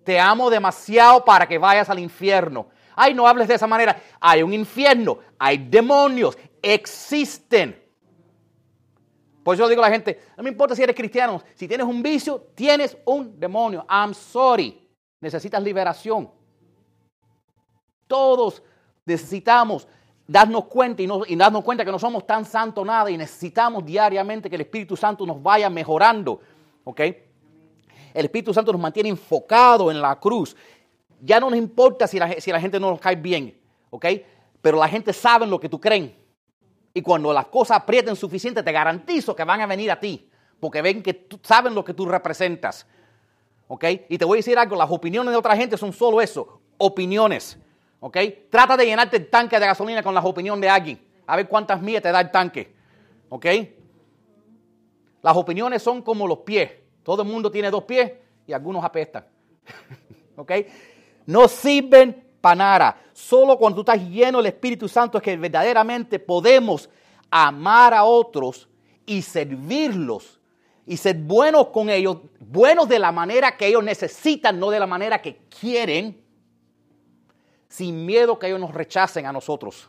Te 0.05 0.19
amo 0.19 0.51
demasiado 0.51 1.25
para 1.25 1.47
que 1.47 1.59
vayas 1.59 1.89
al 1.89 1.99
infierno. 1.99 2.67
Ay, 2.95 3.15
no 3.15 3.27
hables 3.27 3.49
de 3.49 3.55
esa 3.55 3.67
manera. 3.67 4.03
Hay 4.21 4.43
un 4.43 4.53
infierno, 4.53 5.19
hay 5.39 5.57
demonios, 5.57 6.37
existen. 6.63 7.83
Por 9.43 9.57
eso 9.57 9.69
digo 9.69 9.83
a 9.83 9.89
la 9.89 9.93
gente, 9.93 10.21
no 10.37 10.43
me 10.45 10.51
importa 10.51 10.77
si 10.77 10.83
eres 10.83 10.95
cristiano, 10.95 11.43
si 11.55 11.67
tienes 11.67 11.87
un 11.87 12.03
vicio, 12.03 12.49
tienes 12.55 12.97
un 13.05 13.39
demonio. 13.39 13.85
I'm 13.89 14.15
sorry. 14.15 14.89
Necesitas 15.21 15.63
liberación. 15.63 16.31
Todos 18.07 18.63
necesitamos 19.05 19.89
darnos 20.27 20.67
cuenta 20.67 21.03
y, 21.03 21.09
y, 21.27 21.37
darnos 21.37 21.65
cuenta 21.65 21.85
que 21.85 21.91
no 21.91 21.99
somos 21.99 22.27
tan 22.27 22.45
santos 22.45 22.87
nada 22.87 23.11
y 23.11 23.17
necesitamos 23.17 23.85
diariamente 23.85 24.49
que 24.49 24.55
el 24.55 24.63
Espíritu 24.63 24.97
Santo 24.97 25.27
nos 25.27 25.43
vaya 25.43 25.69
mejorando. 25.69 26.41
¿Ok? 26.85 27.01
El 28.15 28.27
Espíritu 28.27 28.55
Santo 28.55 28.73
nos 28.73 28.81
mantiene 28.81 29.09
enfocado 29.09 29.91
en 29.91 30.01
la 30.01 30.19
cruz. 30.21 30.57
Ya 31.21 31.41
no 31.41 31.51
nos 31.51 31.59
importa 31.59 32.07
si 32.07 32.19
la, 32.19 32.29
la 32.29 32.61
gente 32.61 32.79
no 32.79 32.91
nos 32.91 33.01
cae 33.01 33.17
bien. 33.17 33.59
¿Ok? 33.91 34.07
Pero 34.61 34.79
la 34.79 34.89
gente 34.89 35.13
sabe 35.13 35.47
lo 35.47 35.59
que 35.59 35.69
tú 35.69 35.81
crees. 35.81 36.13
Y 36.95 37.03
cuando 37.03 37.33
las 37.33 37.47
cosas 37.47 37.79
aprieten 37.79 38.17
suficiente, 38.17 38.63
te 38.63 38.73
garantizo 38.73 39.35
que 39.35 39.45
van 39.45 39.61
a 39.61 39.67
venir 39.67 39.91
a 39.91 39.99
ti. 39.99 40.29
Porque 40.61 40.83
ven 40.83 41.03
que 41.03 41.15
tú, 41.15 41.41
saben 41.43 41.75
lo 41.75 41.85
que 41.85 41.95
tú 41.95 42.07
representas. 42.07 42.87
¿Ok? 43.69 43.85
Y 44.09 44.19
te 44.19 44.25
voy 44.25 44.37
a 44.37 44.41
decir 44.41 44.59
algo, 44.59 44.77
las 44.77 44.91
opiniones 44.91 45.33
de 45.33 45.39
otra 45.39 45.57
gente 45.57 45.77
son 45.77 45.93
solo 45.93 46.21
eso, 46.21 46.61
opiniones. 46.79 47.59
¿Ok? 48.01 48.19
Trata 48.51 48.77
de 48.77 48.85
llenarte 48.85 49.17
el 49.17 49.31
tanque 49.31 49.59
de 49.59 49.67
gasolina 49.67 50.03
con 50.03 50.15
las 50.15 50.25
opiniones 50.25 50.61
de 50.61 50.69
alguien. 50.69 51.07
A 51.27 51.37
ver 51.37 51.49
cuántas 51.49 51.81
millas 51.81 52.03
te 52.03 52.13
da 52.13 52.21
el 52.21 52.31
tanque. 52.31 52.75
¿Ok? 53.29 53.47
Las 55.23 55.37
opiniones 55.37 55.83
son 55.83 56.03
como 56.03 56.27
los 56.27 56.39
pies. 56.39 56.71
Todo 57.03 57.23
el 57.23 57.29
mundo 57.29 57.51
tiene 57.51 57.71
dos 57.71 57.85
pies 57.85 58.13
y 58.47 58.53
algunos 58.53 58.85
apestan. 58.85 59.25
¿Ok? 60.37 60.53
No 61.27 61.49
sirven 61.49 62.32
para 62.43 62.57
nada. 62.57 62.97
Solo 63.15 63.57
cuando 63.57 63.77
tú 63.77 63.93
estás 63.93 64.07
lleno 64.11 64.39
del 64.39 64.49
Espíritu 64.49 64.89
Santo 64.89 65.17
es 65.17 65.25
que 65.25 65.35
verdaderamente 65.39 66.19
podemos 66.19 66.91
amar 67.31 67.95
a 67.95 68.05
otros 68.05 68.69
y 69.07 69.23
servirlos 69.23 70.39
y 70.85 70.97
ser 70.97 71.17
buenos 71.17 71.69
con 71.69 71.89
ellos, 71.89 72.19
buenos 72.41 72.89
de 72.89 72.99
la 72.99 73.13
manera 73.13 73.57
que 73.57 73.69
ellos 73.69 73.85
necesitan, 73.85 74.59
no 74.59 74.69
de 74.71 74.81
la 74.81 74.87
manera 74.87 75.23
que 75.23 75.39
quieren, 75.61 76.21
sin 77.69 78.05
miedo 78.05 78.39
que 78.39 78.49
ellos 78.49 78.61
nos 78.61 78.75
rechacen 78.75 79.25
a 79.25 79.33
nosotros. 79.33 79.89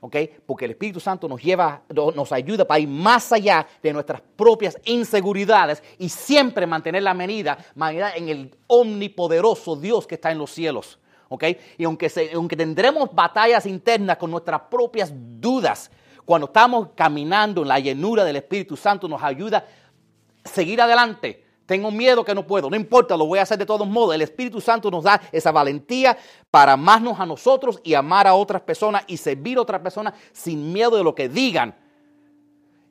¿Ok? 0.00 0.16
Porque 0.44 0.66
el 0.66 0.72
Espíritu 0.72 1.00
Santo 1.00 1.26
nos 1.26 1.42
lleva, 1.42 1.82
nos 2.14 2.30
ayuda 2.32 2.66
para 2.66 2.80
ir 2.80 2.88
más 2.88 3.32
allá 3.32 3.66
de 3.82 3.90
nuestras 3.90 4.20
propias 4.20 4.76
inseguridades 4.84 5.82
y 5.98 6.10
siempre 6.10 6.66
mantener 6.66 7.04
la 7.04 7.14
medida, 7.14 7.56
medida 7.74 8.14
en 8.14 8.28
el 8.28 8.54
omnipoderoso 8.66 9.76
Dios 9.76 10.06
que 10.06 10.16
está 10.16 10.30
en 10.30 10.38
los 10.38 10.50
cielos. 10.50 10.98
¿Ok? 11.28 11.44
Y 11.78 11.84
aunque, 11.84 12.10
aunque 12.34 12.56
tendremos 12.56 13.12
batallas 13.12 13.66
internas 13.66 14.16
con 14.16 14.30
nuestras 14.30 14.62
propias 14.70 15.12
dudas, 15.14 15.90
cuando 16.24 16.46
estamos 16.46 16.88
caminando 16.94 17.62
en 17.62 17.68
la 17.68 17.78
llenura 17.78 18.24
del 18.24 18.36
Espíritu 18.36 18.76
Santo 18.76 19.08
nos 19.08 19.22
ayuda 19.22 19.66
a 20.44 20.48
seguir 20.48 20.80
adelante. 20.80 21.44
Tengo 21.66 21.90
miedo 21.90 22.24
que 22.24 22.34
no 22.34 22.46
puedo, 22.46 22.68
no 22.68 22.76
importa, 22.76 23.16
lo 23.16 23.26
voy 23.26 23.38
a 23.38 23.42
hacer 23.42 23.56
de 23.56 23.64
todos 23.64 23.88
modos. 23.88 24.14
El 24.14 24.22
Espíritu 24.22 24.60
Santo 24.60 24.90
nos 24.90 25.04
da 25.04 25.20
esa 25.32 25.50
valentía 25.50 26.16
para 26.50 26.72
amarnos 26.72 27.18
a 27.18 27.24
nosotros 27.24 27.80
y 27.82 27.94
amar 27.94 28.26
a 28.26 28.34
otras 28.34 28.62
personas 28.62 29.04
y 29.06 29.16
servir 29.16 29.56
a 29.56 29.62
otras 29.62 29.80
personas 29.80 30.14
sin 30.32 30.72
miedo 30.72 30.96
de 30.96 31.04
lo 31.04 31.14
que 31.14 31.28
digan. 31.28 31.74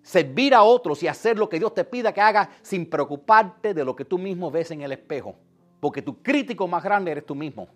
Servir 0.01 0.53
a 0.55 0.63
otros 0.63 1.01
y 1.03 1.07
hacer 1.07 1.37
lo 1.37 1.47
que 1.47 1.59
Dios 1.59 1.73
te 1.73 1.85
pida 1.85 2.13
que 2.13 2.19
hagas 2.19 2.49
sin 2.61 2.89
preocuparte 2.89 3.73
de 3.73 3.85
lo 3.85 3.95
que 3.95 4.05
tú 4.05 4.17
mismo 4.17 4.49
ves 4.49 4.71
en 4.71 4.81
el 4.81 4.91
espejo. 4.91 5.35
Porque 5.79 6.01
tu 6.01 6.21
crítico 6.21 6.67
más 6.67 6.83
grande 6.83 7.11
eres 7.11 7.25
tú 7.25 7.35
mismo. 7.35 7.67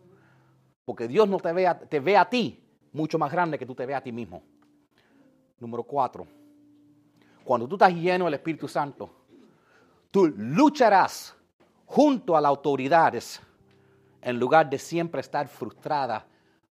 Porque 0.87 1.05
Dios 1.05 1.27
no 1.27 1.37
te 1.37 1.51
ve 1.51 1.67
a, 1.67 1.77
te 1.77 1.99
ve 1.99 2.15
a 2.15 2.29
ti 2.29 2.63
mucho 2.93 3.19
más 3.19 3.29
grande 3.29 3.59
que 3.59 3.65
tú 3.65 3.75
te 3.75 3.85
veas 3.85 3.99
a 3.99 4.03
ti 4.05 4.13
mismo. 4.13 4.41
Número 5.59 5.83
cuatro. 5.83 6.25
Cuando 7.43 7.67
tú 7.67 7.75
estás 7.75 7.93
lleno 7.93 8.23
del 8.23 8.35
Espíritu 8.35 8.69
Santo, 8.69 9.09
tú 10.09 10.27
lucharás 10.27 11.35
junto 11.85 12.37
a 12.37 12.41
las 12.41 12.47
autoridades 12.47 13.41
en 14.21 14.39
lugar 14.39 14.69
de 14.69 14.79
siempre 14.79 15.19
estar 15.19 15.49
frustrada, 15.49 16.25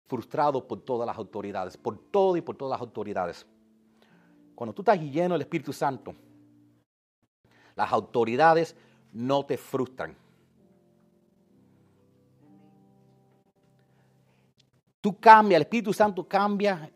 frustrado 0.08 0.66
por 0.66 0.80
todas 0.80 1.06
las 1.06 1.16
autoridades, 1.16 1.76
por 1.76 1.96
todo 1.96 2.36
y 2.36 2.40
por 2.40 2.56
todas 2.56 2.72
las 2.72 2.80
autoridades. 2.80 3.46
Cuando 4.56 4.74
tú 4.74 4.82
estás 4.82 5.00
lleno 5.00 5.34
del 5.34 5.42
Espíritu 5.42 5.72
Santo, 5.72 6.16
las 7.76 7.92
autoridades 7.92 8.74
no 9.12 9.46
te 9.46 9.56
frustran. 9.56 10.16
Tú 15.00 15.18
cambias, 15.18 15.56
el 15.56 15.62
Espíritu 15.62 15.92
Santo 15.92 16.28
cambia 16.28 16.90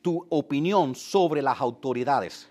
tu 0.00 0.24
opinión 0.30 0.94
sobre 0.94 1.42
las 1.42 1.60
autoridades. 1.60 2.50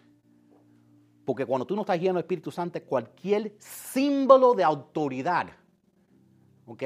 Porque 1.26 1.46
cuando 1.46 1.66
tú 1.66 1.76
no 1.76 1.82
estás 1.82 2.00
lleno 2.00 2.16
del 2.16 2.24
Espíritu 2.24 2.52
Santo, 2.52 2.82
cualquier 2.84 3.56
símbolo 3.60 4.54
de 4.54 4.64
autoridad, 4.64 5.48
¿ok? 6.66 6.84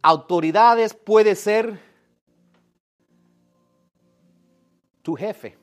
Autoridades 0.00 0.94
puede 0.94 1.34
ser 1.34 1.78
tu 5.02 5.14
jefe. 5.14 5.58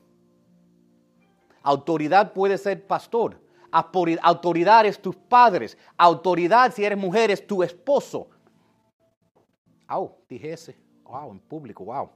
Autoridad 1.62 2.32
puede 2.32 2.58
ser 2.58 2.86
pastor. 2.86 3.40
Autoridad 3.72 4.86
es 4.86 5.00
tus 5.00 5.16
padres. 5.16 5.76
Autoridad, 5.96 6.72
si 6.72 6.84
eres 6.84 6.98
mujer, 6.98 7.30
es 7.30 7.44
tu 7.44 7.62
esposo. 7.62 8.28
Au, 9.86 10.16
dije 10.28 10.52
ese. 10.52 10.76
Wow, 11.04 11.30
en 11.30 11.38
público, 11.40 11.84
wow. 11.84 12.10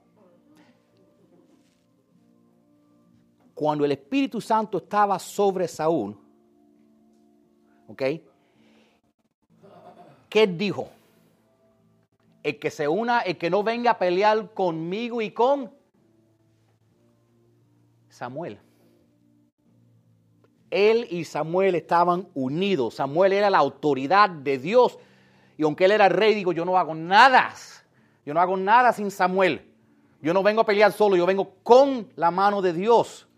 cuando 3.61 3.85
el 3.85 3.92
Espíritu 3.92 4.40
Santo 4.40 4.78
estaba 4.78 5.18
sobre 5.18 5.68
Saúl, 5.68 6.16
¿ok? 7.88 8.02
¿Qué 10.30 10.46
dijo? 10.46 10.88
El 12.42 12.59
que 12.59 12.70
se 12.70 12.88
una, 12.88 13.20
el 13.20 13.37
que 13.37 13.50
no 13.50 13.62
venga 13.62 13.90
a 13.90 13.98
pelear 13.98 14.54
conmigo 14.54 15.20
y 15.20 15.33
con 15.33 15.70
Samuel. 18.09 18.59
Él 20.70 21.06
y 21.11 21.24
Samuel 21.24 21.74
estaban 21.74 22.28
unidos. 22.33 22.94
Samuel 22.94 23.35
era 23.35 23.50
la 23.50 23.59
autoridad 23.59 24.30
de 24.30 24.56
Dios. 24.56 24.98
Y 25.61 25.62
aunque 25.62 25.85
él 25.85 25.90
era 25.90 26.09
rey, 26.09 26.35
digo, 26.35 26.55
yo 26.55 26.64
no 26.64 26.79
hago 26.79 26.94
nada. 26.94 27.53
Yo 28.25 28.33
no 28.33 28.40
hago 28.40 28.57
nada 28.57 28.94
sin 28.94 29.11
Samuel. 29.11 29.70
Yo 30.23 30.33
no 30.33 30.42
vengo 30.42 30.62
a 30.62 30.64
pelear 30.64 30.90
solo, 30.90 31.16
yo 31.16 31.27
vengo 31.27 31.57
con 31.62 32.09
la 32.16 32.31
mano 32.31 32.62
de 32.62 32.73
Dios. 32.73 33.29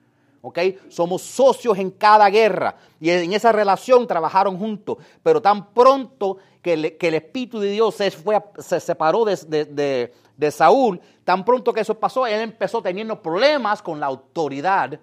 ¿ok? 0.41 0.57
Somos 0.89 1.23
socios 1.23 1.77
en 1.79 1.91
cada 1.91 2.31
guerra 2.31 2.77
y 3.01 3.11
en 3.11 3.33
esa 3.33 3.51
relación 3.51 4.07
trabajaron 4.07 4.57
juntos, 4.57 4.99
pero 5.21 5.43
tan 5.43 5.73
pronto 5.75 6.37
que, 6.63 6.75
el 6.75 7.15
Espíritu 7.15 7.59
de 7.59 7.73
Dios 7.73 7.97
se, 7.97 8.13
fue, 8.13 8.41
se 8.59 8.79
separó 8.79 9.25
de, 9.25 10.13
de, 10.37 10.51
Saúl, 10.53 11.01
tan 11.25 11.45
pronto 11.45 11.73
que 11.73 11.81
eso 11.81 11.99
pasó, 11.99 12.25
él 12.29 12.41
empezó 12.41 12.81
teniendo 12.81 13.21
problemas 13.21 13.83
con 13.83 13.99
la 13.99 14.07
autoridad 14.07 15.01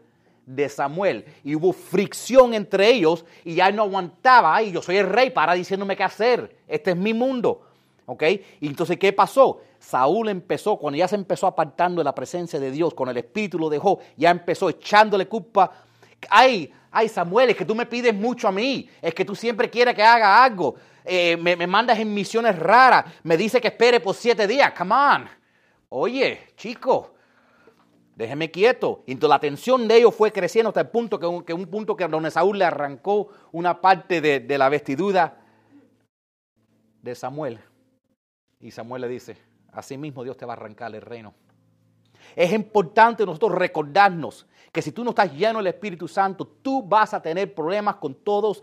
de 0.49 0.67
Samuel 0.67 1.25
y 1.43 1.53
hubo 1.53 1.71
fricción 1.73 2.55
entre 2.55 2.89
ellos 2.89 3.23
y 3.45 3.55
ya 3.55 3.71
no 3.71 3.83
aguantaba, 3.83 4.55
ay, 4.55 4.71
yo 4.71 4.81
soy 4.81 4.97
el 4.97 5.07
rey, 5.07 5.29
para 5.29 5.53
diciéndome 5.53 5.95
qué 5.95 6.03
hacer, 6.03 6.57
este 6.67 6.91
es 6.91 6.97
mi 6.97 7.13
mundo, 7.13 7.61
¿ok? 8.07 8.23
Y 8.59 8.67
entonces, 8.67 8.97
¿qué 8.97 9.13
pasó? 9.13 9.61
Saúl 9.77 10.27
empezó, 10.27 10.77
cuando 10.77 10.97
ya 10.97 11.07
se 11.07 11.15
empezó 11.15 11.45
apartando 11.45 11.99
de 11.99 12.05
la 12.05 12.15
presencia 12.15 12.59
de 12.59 12.71
Dios, 12.71 12.95
cuando 12.95 13.11
el 13.11 13.17
Espíritu 13.19 13.59
lo 13.59 13.69
dejó, 13.69 13.99
ya 14.17 14.31
empezó 14.31 14.69
echándole 14.69 15.27
culpa. 15.27 15.71
Ay, 16.29 16.73
ay, 16.89 17.09
Samuel, 17.09 17.51
es 17.51 17.55
que 17.55 17.65
tú 17.65 17.75
me 17.75 17.85
pides 17.85 18.15
mucho 18.15 18.47
a 18.47 18.51
mí, 18.51 18.89
es 19.03 19.13
que 19.13 19.23
tú 19.23 19.35
siempre 19.35 19.69
quieres 19.69 19.93
que 19.93 20.03
haga 20.03 20.43
algo, 20.43 20.75
eh, 21.05 21.37
me, 21.37 21.67
mandas 21.67 21.99
en 21.99 22.11
misiones 22.11 22.57
raras, 22.57 23.05
me 23.21 23.37
dice 23.37 23.61
que 23.61 23.67
espere 23.67 23.99
por 23.99 24.15
siete 24.15 24.47
días, 24.47 24.73
come 24.75 24.95
on. 24.95 25.29
Oye, 25.89 26.47
chico, 26.57 27.13
déjeme 28.19 28.51
quieto. 28.51 29.03
Y 29.07 29.15
la 29.15 29.39
tensión 29.39 29.87
de 29.87 29.97
ellos 29.97 30.13
fue 30.13 30.31
creciendo 30.31 30.69
hasta 30.69 30.81
el 30.81 30.89
punto 30.89 31.19
que 31.19 31.25
un, 31.25 31.43
que 31.43 31.53
un 31.53 31.65
punto 31.65 31.95
que 31.95 32.07
donde 32.07 32.29
Saúl 32.29 32.59
le 32.59 32.65
arrancó 32.65 33.29
una 33.51 33.81
parte 33.81 34.21
de, 34.21 34.39
de 34.39 34.57
la 34.57 34.69
vestidura 34.69 35.37
de 37.01 37.15
Samuel. 37.15 37.59
Y 38.59 38.71
Samuel 38.71 39.01
le 39.03 39.07
dice, 39.07 39.37
Así 39.73 39.97
mismo 39.97 40.23
Dios 40.23 40.37
te 40.37 40.45
va 40.45 40.53
a 40.53 40.57
arrancar 40.57 40.93
el 40.93 41.01
reino. 41.01 41.33
Es 42.35 42.51
importante 42.53 43.25
nosotros 43.25 43.53
recordarnos 43.53 44.45
que 44.71 44.81
si 44.81 44.91
tú 44.91 45.03
no 45.03 45.11
estás 45.11 45.33
lleno 45.33 45.59
del 45.59 45.67
Espíritu 45.67 46.07
Santo, 46.07 46.45
tú 46.45 46.83
vas 46.83 47.13
a 47.13 47.21
tener 47.21 47.53
problemas 47.53 47.95
con 47.95 48.13
todos, 48.13 48.61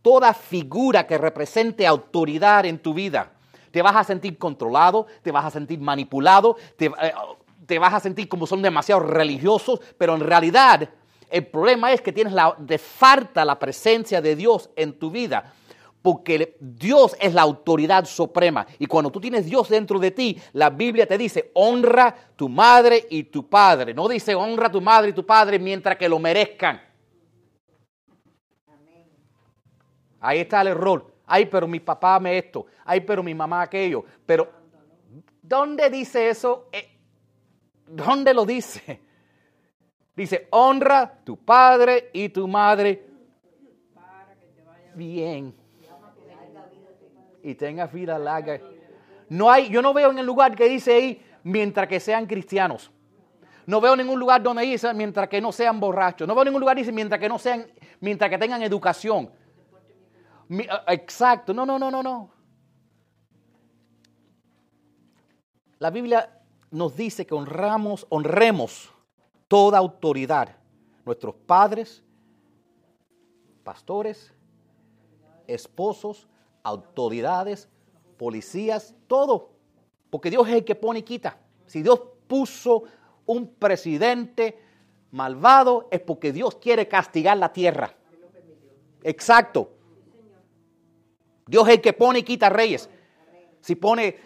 toda 0.00 0.32
figura 0.32 1.06
que 1.06 1.18
represente 1.18 1.86
autoridad 1.86 2.64
en 2.64 2.78
tu 2.78 2.94
vida. 2.94 3.32
Te 3.70 3.82
vas 3.82 3.96
a 3.96 4.04
sentir 4.04 4.38
controlado, 4.38 5.06
te 5.22 5.30
vas 5.30 5.44
a 5.46 5.50
sentir 5.50 5.80
manipulado, 5.80 6.56
te, 6.76 6.86
eh, 6.86 7.12
te 7.66 7.78
vas 7.78 7.94
a 7.94 8.00
sentir 8.00 8.28
como 8.28 8.46
son 8.46 8.62
demasiado 8.62 9.02
religiosos, 9.02 9.80
pero 9.98 10.14
en 10.14 10.20
realidad 10.20 10.88
El 11.30 11.46
problema 11.46 11.90
es 11.92 12.02
que 12.02 12.12
tienes 12.12 12.34
la, 12.34 12.54
falta 12.78 13.42
la 13.42 13.58
presencia 13.58 14.20
de 14.20 14.36
Dios 14.36 14.68
en 14.76 14.98
tu 14.98 15.10
vida. 15.10 15.54
Porque 16.02 16.58
Dios 16.60 17.16
es 17.18 17.32
la 17.32 17.40
autoridad 17.40 18.04
suprema. 18.04 18.66
Y 18.78 18.84
cuando 18.84 19.10
tú 19.10 19.18
tienes 19.18 19.46
Dios 19.46 19.70
dentro 19.70 19.98
de 19.98 20.10
ti, 20.10 20.38
la 20.52 20.68
Biblia 20.68 21.06
te 21.06 21.16
dice, 21.16 21.50
honra 21.54 22.14
tu 22.36 22.50
madre 22.50 23.06
y 23.08 23.24
tu 23.24 23.48
padre. 23.48 23.94
No 23.94 24.08
dice 24.08 24.34
honra 24.34 24.70
tu 24.70 24.82
madre 24.82 25.10
y 25.10 25.12
tu 25.14 25.24
padre 25.24 25.58
mientras 25.58 25.96
que 25.96 26.06
lo 26.06 26.18
merezcan. 26.18 26.82
Ahí 30.20 30.40
está 30.40 30.60
el 30.60 30.68
error. 30.68 31.14
Ay, 31.26 31.46
pero 31.46 31.66
mi 31.66 31.80
papá 31.80 32.20
me 32.20 32.36
esto. 32.36 32.66
Ay, 32.84 33.00
pero 33.00 33.22
mi 33.22 33.34
mamá 33.34 33.62
aquello. 33.62 34.04
Pero, 34.26 34.50
¿dónde 35.40 35.88
dice 35.88 36.28
eso? 36.28 36.68
Eh, 36.72 36.91
¿Dónde 37.86 38.32
lo 38.34 38.44
dice? 38.44 39.00
Dice, 40.14 40.48
honra 40.50 41.20
tu 41.24 41.36
padre 41.36 42.10
y 42.12 42.28
tu 42.28 42.46
madre. 42.46 43.06
Bien. 44.94 45.54
Y 47.42 47.54
tenga 47.54 47.86
vida 47.86 48.18
larga. 48.18 48.60
No 49.28 49.50
hay, 49.50 49.68
yo 49.70 49.80
no 49.80 49.94
veo 49.94 50.10
en 50.10 50.18
el 50.18 50.26
lugar 50.26 50.54
que 50.54 50.68
dice 50.68 50.94
ahí, 50.94 51.22
mientras 51.42 51.88
que 51.88 51.98
sean 51.98 52.26
cristianos. 52.26 52.90
No 53.66 53.80
veo 53.80 53.96
ningún 53.96 54.18
lugar 54.18 54.42
donde 54.42 54.64
dice 54.64 54.92
mientras 54.92 55.28
que 55.28 55.40
no 55.40 55.52
sean 55.52 55.80
borrachos. 55.80 56.26
No 56.26 56.34
veo 56.34 56.44
ningún 56.44 56.60
lugar 56.60 56.76
dice 56.76 56.92
mientras 56.92 57.20
que 57.20 57.28
no 57.28 57.38
sean, 57.38 57.66
mientras 58.00 58.30
que 58.30 58.38
tengan 58.38 58.62
educación. 58.62 59.30
Exacto, 60.88 61.54
no, 61.54 61.64
no, 61.64 61.78
no, 61.78 61.90
no, 61.90 62.02
no. 62.02 62.30
La 65.78 65.90
Biblia 65.90 66.41
nos 66.72 66.96
dice 66.96 67.26
que 67.26 67.34
honramos, 67.34 68.06
honremos 68.08 68.90
toda 69.46 69.78
autoridad. 69.78 70.56
Nuestros 71.04 71.34
padres, 71.34 72.02
pastores, 73.62 74.32
esposos, 75.46 76.26
autoridades, 76.62 77.68
policías, 78.16 78.94
todo. 79.06 79.50
Porque 80.10 80.30
Dios 80.30 80.48
es 80.48 80.54
el 80.54 80.64
que 80.64 80.74
pone 80.74 81.00
y 81.00 81.02
quita. 81.02 81.38
Si 81.66 81.82
Dios 81.82 82.00
puso 82.26 82.84
un 83.26 83.46
presidente 83.46 84.58
malvado 85.10 85.88
es 85.90 86.00
porque 86.00 86.32
Dios 86.32 86.56
quiere 86.56 86.88
castigar 86.88 87.36
la 87.36 87.52
tierra. 87.52 87.94
Exacto. 89.02 89.70
Dios 91.46 91.68
es 91.68 91.74
el 91.74 91.80
que 91.82 91.92
pone 91.92 92.20
y 92.20 92.22
quita 92.22 92.48
reyes. 92.48 92.88
Si 93.60 93.74
pone, 93.74 94.16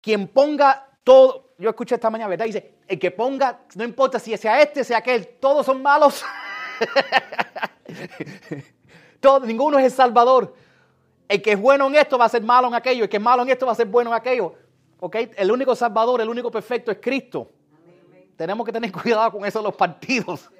quien 0.00 0.26
ponga 0.26 0.98
todo, 1.04 1.51
yo 1.62 1.70
escuché 1.70 1.94
esta 1.94 2.10
mañana, 2.10 2.28
¿verdad? 2.28 2.46
Dice, 2.46 2.74
el 2.88 2.98
que 2.98 3.12
ponga, 3.12 3.60
no 3.76 3.84
importa 3.84 4.18
si 4.18 4.36
sea 4.36 4.60
este, 4.60 4.82
sea 4.82 4.98
aquel, 4.98 5.28
todos 5.40 5.64
son 5.64 5.80
malos. 5.80 6.24
Todo, 9.20 9.46
ninguno 9.46 9.78
es 9.78 9.84
el 9.84 9.92
salvador. 9.92 10.56
El 11.28 11.40
que 11.40 11.52
es 11.52 11.60
bueno 11.60 11.86
en 11.86 11.94
esto 11.94 12.18
va 12.18 12.24
a 12.24 12.28
ser 12.28 12.42
malo 12.42 12.66
en 12.66 12.74
aquello, 12.74 13.04
el 13.04 13.08
que 13.08 13.18
es 13.18 13.22
malo 13.22 13.44
en 13.44 13.50
esto 13.50 13.64
va 13.64 13.72
a 13.72 13.76
ser 13.76 13.86
bueno 13.86 14.10
en 14.10 14.16
aquello. 14.16 14.54
¿Ok? 14.98 15.16
El 15.36 15.52
único 15.52 15.76
salvador, 15.76 16.20
el 16.20 16.28
único 16.28 16.50
perfecto 16.50 16.90
es 16.90 16.98
Cristo. 17.00 17.48
Tenemos 18.36 18.66
que 18.66 18.72
tener 18.72 18.90
cuidado 19.02 19.30
con 19.30 19.46
eso 19.46 19.62
los 19.62 19.76
partidos. 19.76 20.50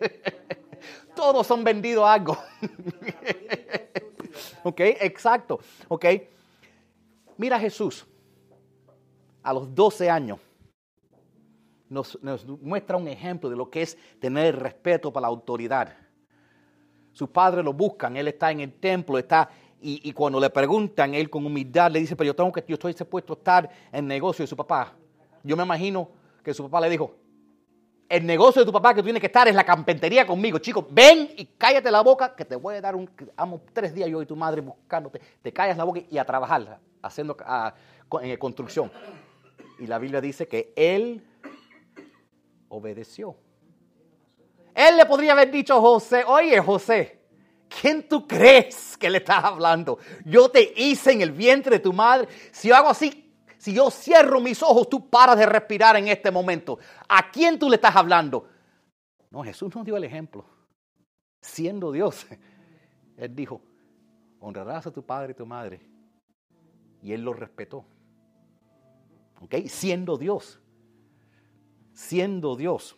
Todos 1.17 1.45
son 1.45 1.65
vendidos 1.65 2.05
a 2.05 2.13
algo. 2.13 2.39
¿Ok? 4.63 4.81
Exacto. 4.81 5.59
¿Ok? 5.89 6.07
Mira 7.37 7.59
Jesús, 7.59 8.07
a 9.43 9.53
los 9.53 9.75
12 9.75 10.09
años, 10.09 10.39
nos, 11.93 12.19
muestra 12.61 12.97
un 12.97 13.07
ejemplo 13.07 13.51
de 13.51 13.57
lo 13.57 13.71
que 13.71 13.83
es 13.83 13.99
tener 14.19 14.59
respeto 14.59 15.13
para 15.13 15.23
la 15.23 15.29
autoridad. 15.29 15.95
Sus 17.13 17.29
padres 17.29 17.65
lo 17.65 17.73
buscan, 17.73 18.17
él 18.17 18.29
está 18.29 18.51
en 18.51 18.61
el 18.61 18.73
templo, 18.73 19.19
está, 19.19 19.51
y, 19.81 20.13
cuando 20.13 20.41
le 20.41 20.49
preguntan, 20.49 21.15
él 21.15 21.29
con 21.29 21.45
humildad 21.45 21.91
le 21.91 22.01
dice, 22.01 22.17
pero 22.17 22.29
yo 22.29 22.37
tengo 22.37 22.53
que, 22.53 22.65
yo 22.67 22.75
estoy 22.75 22.93
dispuesto 22.93 23.33
a 23.33 23.37
estar 23.37 23.71
en 23.91 24.07
negocio 24.07 24.45
de 24.45 24.47
su 24.47 24.57
papá. 24.57 24.95
Yo 25.43 25.57
me 25.57 25.65
imagino 25.65 26.09
que 26.43 26.55
su 26.55 26.63
papá 26.63 26.81
le 26.81 26.89
dijo, 26.89 27.17
el 28.09 28.25
negocio 28.25 28.63
de 28.63 28.67
tu 28.67 28.73
papá 28.73 28.95
que 28.95 29.01
tú 29.01 29.05
tienes 29.05 29.21
que 29.21 29.27
estar 29.27 29.49
es 29.49 29.55
la 29.55 29.65
campentería 29.65 30.27
conmigo. 30.27 30.59
Chicos, 30.59 30.85
ven 30.91 31.31
y 31.37 31.47
cállate 31.59 31.91
la 31.91 32.03
boca 32.03 32.35
que 32.37 32.45
te 32.45 32.57
voy 32.57 32.77
a 32.77 32.81
dar 32.81 32.95
un... 32.95 33.11
Amo 33.37 33.61
tres 33.73 33.93
días 33.95 34.09
yo 34.09 34.23
y 34.23 34.27
tu 34.27 34.37
madre 34.37 34.61
buscándote. 34.61 35.21
Te 35.43 35.53
callas 35.53 35.77
la 35.77 35.85
boca 35.85 36.01
y 36.09 36.19
a 36.19 36.25
trabajar, 36.25 36.79
haciendo 37.03 37.37
en 38.21 38.37
construcción. 38.37 38.91
Y 39.79 39.87
la 39.87 39.99
Biblia 39.99 40.21
dice 40.21 40.47
que 40.47 40.73
él 40.77 41.25
obedeció. 42.73 43.37
Él 44.75 44.97
le 44.97 45.05
podría 45.05 45.33
haber 45.33 45.51
dicho 45.51 45.75
a 45.75 45.81
José, 45.81 46.25
oye 46.27 46.59
José, 46.61 47.21
¿quién 47.69 48.09
tú 48.09 48.27
crees 48.27 48.97
que 48.97 49.11
le 49.11 49.19
estás 49.19 49.45
hablando? 49.45 49.99
Yo 50.25 50.49
te 50.51 50.73
hice 50.77 51.13
en 51.13 51.21
el 51.21 51.33
vientre 51.33 51.77
de 51.77 51.83
tu 51.83 51.93
madre. 51.93 52.29
Si 52.51 52.69
yo 52.69 52.77
hago 52.77 52.89
así, 52.89 53.31
si 53.59 53.75
yo 53.75 53.91
cierro 53.91 54.41
mis 54.41 54.63
ojos, 54.63 54.89
tú 54.89 55.09
paras 55.09 55.37
de 55.37 55.47
respirar 55.47 55.97
en 55.97 56.09
este 56.09 56.31
momento. 56.31 56.79
¿A 57.09 57.31
quién 57.31 57.59
tú 57.59 57.69
le 57.69 57.77
estás 57.77 57.95
hablando? 57.95 58.49
No, 59.31 59.45
Jesús 59.45 59.75
nos 59.75 59.85
dio 59.85 59.97
el 59.97 60.05
ejemplo. 60.05 60.45
Siendo 61.43 61.93
Dios, 61.93 62.27
Él 63.19 63.35
dijo, 63.35 63.61
honrarás 64.41 64.87
a 64.87 64.91
tu 64.91 65.05
padre 65.05 65.33
y 65.33 65.35
tu 65.35 65.45
madre. 65.45 65.81
Y 67.03 67.13
Él 67.13 67.23
lo 67.23 67.35
respetó. 67.35 67.85
¿Ok? 69.43 69.57
Siendo 69.67 70.17
Dios. 70.17 70.62
Siendo 71.93 72.57
Dios. 72.57 72.97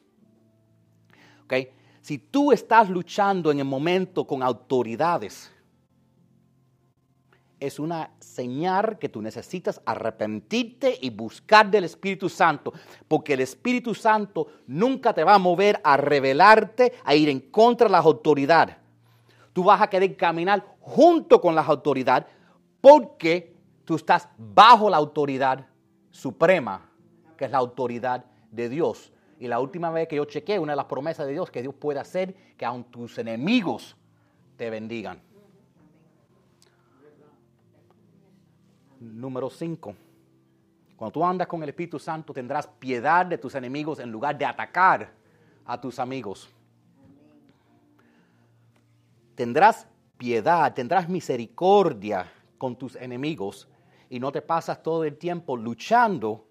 ¿Ok? 1.45 1.55
Si 2.01 2.19
tú 2.19 2.53
estás 2.53 2.91
luchando 2.91 3.51
en 3.51 3.61
el 3.61 3.65
momento 3.65 4.27
con 4.27 4.43
autoridades, 4.43 5.51
es 7.59 7.79
una 7.79 8.11
señal 8.21 8.99
que 8.99 9.09
tú 9.09 9.23
necesitas 9.23 9.81
arrepentirte 9.87 10.99
y 11.01 11.11
buscar 11.11 11.71
del 11.71 11.85
Espíritu 11.85 12.29
Santo, 12.29 12.73
porque 13.09 13.33
el 13.33 13.41
Espíritu 13.41 13.95
Santo 13.95 14.49
nunca 14.67 15.15
te 15.15 15.25
va 15.25 15.35
a 15.35 15.39
mover 15.39 15.81
a 15.83 15.97
rebelarte, 15.97 16.93
a 17.05 17.15
ir 17.15 17.29
en 17.29 17.41
contra 17.41 17.87
de 17.87 17.93
las 17.93 18.05
autoridades. 18.05 18.77
Tú 19.53 19.65
vas 19.65 19.81
a 19.81 19.89
querer 19.89 20.17
caminar 20.17 20.77
junto 20.81 21.41
con 21.41 21.55
las 21.55 21.69
autoridades 21.69 22.27
porque 22.81 23.57
tú 23.85 23.97
estás 23.97 24.29
bajo 24.37 24.91
la 24.91 24.99
autoridad 24.99 25.67
suprema, 26.11 26.91
que 27.39 27.47
es 27.47 27.51
la 27.51 27.59
autoridad 27.59 28.25
de 28.55 28.69
Dios. 28.69 29.13
Y 29.39 29.49
la 29.49 29.61
última 29.61 29.91
vez 29.91 30.09
que 30.09 30.17
yo 30.17 30.25
chequeé, 30.25 30.59
una 30.59 30.73
de 30.73 30.77
las 30.77 30.87
promesas 30.87 31.27
de 31.27 31.33
Dios 31.33 31.51
que 31.51 31.63
Dios 31.63 31.75
puede 31.75 31.99
hacer, 31.99 32.35
que 32.57 32.65
aun 32.65 32.85
tus 32.85 33.19
enemigos 33.19 33.97
te 34.57 34.71
bendigan. 34.71 35.21
Número 39.01 39.51
5. 39.51 39.95
Cuando 40.97 41.13
tú 41.13 41.25
andas 41.25 41.49
con 41.49 41.63
el 41.63 41.69
Espíritu 41.69 41.99
Santo 41.99 42.33
tendrás 42.33 42.67
piedad 42.67 43.27
de 43.27 43.37
tus 43.37 43.55
enemigos 43.55 43.99
en 43.99 44.11
lugar 44.11 44.39
de 44.39 44.47
atacar 44.47 45.13
a 45.67 45.81
tus 45.81 45.99
amigos. 45.99 46.49
Tendrás 49.35 49.89
piedad, 50.17 50.73
tendrás 50.73 51.09
misericordia 51.09 52.31
con 52.57 52.77
tus 52.77 52.95
enemigos 52.97 53.69
y 54.09 54.21
no 54.21 54.31
te 54.31 54.41
pasas 54.41 54.83
todo 54.83 55.05
el 55.05 55.19
tiempo 55.19 55.57
luchando 55.57 56.47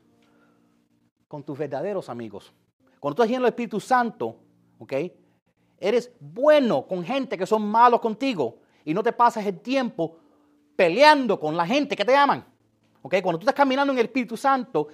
con 1.33 1.41
tus 1.41 1.57
verdaderos 1.57 2.09
amigos. 2.09 2.53
Cuando 2.99 3.15
tú 3.15 3.23
estás 3.23 3.31
lleno 3.31 3.45
del 3.45 3.53
Espíritu 3.53 3.79
Santo, 3.79 4.35
¿ok? 4.77 4.93
Eres 5.79 6.11
bueno 6.19 6.85
con 6.85 7.03
gente 7.03 7.35
que 7.35 7.47
son 7.47 7.67
malos 7.67 8.01
contigo 8.01 8.59
y 8.85 8.93
no 8.93 9.01
te 9.01 9.13
pasas 9.13 9.43
el 9.47 9.59
tiempo 9.59 10.15
peleando 10.75 11.39
con 11.39 11.57
la 11.57 11.65
gente 11.65 11.95
que 11.95 12.05
te 12.05 12.15
aman. 12.15 12.45
¿Okay? 13.01 13.23
Cuando 13.23 13.39
tú 13.39 13.45
estás 13.45 13.55
caminando 13.55 13.91
en 13.91 13.97
el 13.97 14.05
Espíritu 14.05 14.37
Santo, 14.37 14.89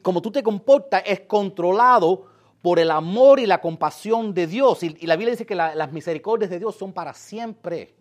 como 0.00 0.22
tú 0.22 0.32
te 0.32 0.42
comportas 0.42 1.02
es 1.04 1.20
controlado 1.20 2.28
por 2.62 2.78
el 2.78 2.90
amor 2.90 3.38
y 3.38 3.44
la 3.44 3.60
compasión 3.60 4.32
de 4.32 4.46
Dios. 4.46 4.82
Y, 4.82 5.06
la 5.06 5.16
Biblia 5.16 5.32
dice 5.32 5.44
que 5.44 5.54
las 5.54 5.92
misericordias 5.92 6.50
de 6.50 6.60
Dios 6.60 6.76
son 6.76 6.94
para 6.94 7.12
siempre. 7.12 7.94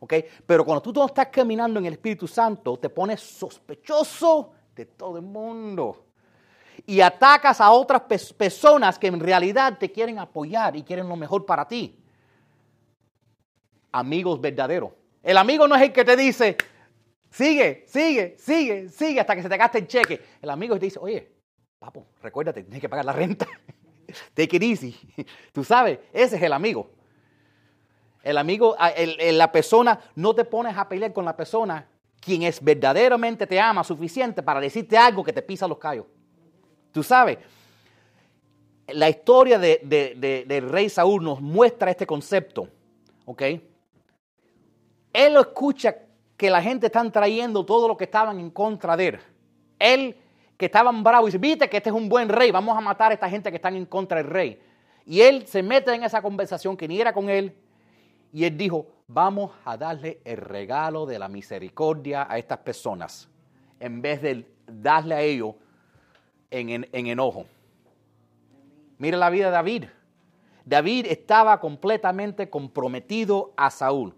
¿Okay? 0.00 0.24
Pero 0.46 0.64
cuando 0.64 0.80
tú 0.80 0.90
no 0.94 1.04
estás 1.04 1.26
caminando 1.26 1.78
en 1.78 1.84
el 1.84 1.92
Espíritu 1.92 2.26
Santo, 2.26 2.78
te 2.78 2.88
pones 2.88 3.20
sospechoso 3.20 4.52
de 4.74 4.86
todo 4.86 5.18
el 5.18 5.24
mundo. 5.24 6.06
Y 6.86 7.00
atacas 7.00 7.60
a 7.60 7.70
otras 7.70 8.02
personas 8.32 8.98
que 8.98 9.06
en 9.06 9.20
realidad 9.20 9.78
te 9.78 9.90
quieren 9.90 10.18
apoyar 10.18 10.76
y 10.76 10.82
quieren 10.82 11.08
lo 11.08 11.16
mejor 11.16 11.46
para 11.46 11.66
ti. 11.66 11.98
Amigos 13.92 14.40
verdaderos. 14.40 14.92
El 15.22 15.36
amigo 15.36 15.68
no 15.68 15.76
es 15.76 15.82
el 15.82 15.92
que 15.92 16.04
te 16.04 16.16
dice, 16.16 16.56
sigue, 17.30 17.84
sigue, 17.86 18.36
sigue, 18.38 18.88
sigue 18.88 19.20
hasta 19.20 19.36
que 19.36 19.42
se 19.42 19.48
te 19.48 19.56
gaste 19.56 19.78
el 19.78 19.86
cheque. 19.86 20.20
El 20.40 20.50
amigo 20.50 20.76
te 20.78 20.86
dice, 20.86 20.98
oye, 21.00 21.30
papo, 21.78 22.06
recuérdate, 22.22 22.64
tienes 22.64 22.80
que 22.80 22.88
pagar 22.88 23.04
la 23.04 23.12
renta. 23.12 23.46
Take 24.34 24.56
it 24.56 24.62
easy. 24.62 24.98
Tú 25.52 25.62
sabes, 25.62 26.00
ese 26.12 26.36
es 26.36 26.42
el 26.42 26.52
amigo. 26.52 26.90
El 28.22 28.38
amigo, 28.38 28.76
la 28.76 29.52
persona, 29.52 30.00
no 30.14 30.34
te 30.34 30.44
pones 30.44 30.76
a 30.76 30.88
pelear 30.88 31.12
con 31.12 31.24
la 31.24 31.36
persona 31.36 31.88
quien 32.22 32.44
es 32.44 32.62
verdaderamente 32.62 33.48
te 33.48 33.60
ama 33.60 33.82
suficiente 33.82 34.42
para 34.42 34.60
decirte 34.60 34.96
algo 34.96 35.24
que 35.24 35.32
te 35.32 35.42
pisa 35.42 35.66
los 35.66 35.78
callos. 35.78 36.06
Tú 36.92 37.02
sabes, 37.02 37.38
la 38.88 39.08
historia 39.08 39.58
de, 39.58 40.44
del 40.46 40.68
rey 40.68 40.88
Saúl 40.88 41.24
nos 41.24 41.40
muestra 41.40 41.90
este 41.90 42.06
concepto. 42.06 42.68
¿Ok? 43.24 43.42
Él 45.12 45.36
escucha 45.36 45.96
que 46.36 46.50
la 46.50 46.62
gente 46.62 46.86
está 46.86 47.08
trayendo 47.10 47.64
todo 47.64 47.88
lo 47.88 47.96
que 47.96 48.04
estaban 48.04 48.38
en 48.38 48.50
contra 48.50 48.96
de 48.96 49.08
él. 49.08 49.20
Él, 49.78 50.16
que 50.56 50.66
estaban 50.66 51.02
bravos, 51.02 51.26
dice, 51.26 51.38
viste 51.38 51.68
que 51.68 51.76
este 51.76 51.90
es 51.90 51.96
un 51.96 52.08
buen 52.08 52.28
rey, 52.28 52.50
vamos 52.50 52.76
a 52.76 52.80
matar 52.80 53.10
a 53.10 53.14
esta 53.14 53.28
gente 53.28 53.50
que 53.50 53.56
están 53.56 53.76
en 53.76 53.86
contra 53.86 54.18
del 54.18 54.26
rey. 54.26 54.60
Y 55.04 55.20
él 55.20 55.46
se 55.46 55.62
mete 55.62 55.92
en 55.94 56.04
esa 56.04 56.22
conversación 56.22 56.76
que 56.76 56.88
ni 56.88 57.00
era 57.00 57.12
con 57.12 57.28
él. 57.28 57.54
Y 58.32 58.44
él 58.44 58.56
dijo, 58.56 58.86
vamos 59.06 59.50
a 59.64 59.76
darle 59.76 60.20
el 60.24 60.38
regalo 60.38 61.04
de 61.04 61.18
la 61.18 61.28
misericordia 61.28 62.26
a 62.28 62.38
estas 62.38 62.58
personas, 62.58 63.28
en 63.78 64.00
vez 64.00 64.22
de 64.22 64.46
darle 64.66 65.14
a 65.14 65.20
ellos 65.20 65.54
en, 66.52 66.88
en 66.92 67.06
enojo. 67.06 67.46
Mira 68.98 69.16
la 69.16 69.30
vida 69.30 69.46
de 69.46 69.52
David. 69.52 69.84
David 70.64 71.06
estaba 71.08 71.58
completamente 71.58 72.48
comprometido 72.48 73.52
a 73.56 73.70
Saúl. 73.70 74.14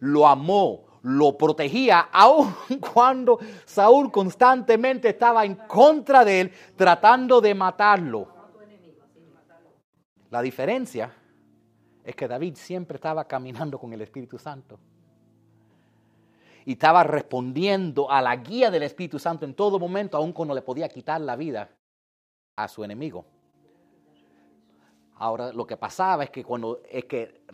Lo 0.00 0.26
amó, 0.26 0.84
lo 1.02 1.38
protegía, 1.38 2.00
aun 2.12 2.52
cuando 2.92 3.38
Saúl 3.64 4.10
constantemente 4.10 5.10
estaba 5.10 5.44
en 5.44 5.54
contra 5.54 6.24
de 6.24 6.40
él, 6.40 6.52
tratando 6.76 7.40
de 7.40 7.54
matarlo. 7.54 8.28
La 10.30 10.42
diferencia 10.42 11.12
es 12.02 12.16
que 12.16 12.26
David 12.26 12.56
siempre 12.56 12.96
estaba 12.96 13.24
caminando 13.24 13.78
con 13.78 13.92
el 13.92 14.00
Espíritu 14.00 14.38
Santo. 14.38 14.78
Y 16.64 16.72
estaba 16.72 17.04
respondiendo 17.04 18.10
a 18.10 18.22
la 18.22 18.36
guía 18.36 18.70
del 18.70 18.84
Espíritu 18.84 19.18
Santo 19.18 19.44
en 19.44 19.54
todo 19.54 19.78
momento, 19.78 20.16
aun 20.16 20.32
cuando 20.32 20.54
le 20.54 20.62
podía 20.62 20.88
quitar 20.88 21.20
la 21.20 21.36
vida 21.36 21.70
a 22.56 22.68
su 22.68 22.82
enemigo. 22.84 23.26
Ahora, 25.16 25.52
lo 25.52 25.66
que 25.66 25.76
pasaba 25.76 26.24
es 26.24 26.30
que 26.30 26.42
cuando 26.42 26.80
es 26.88 27.04
que 27.04 27.44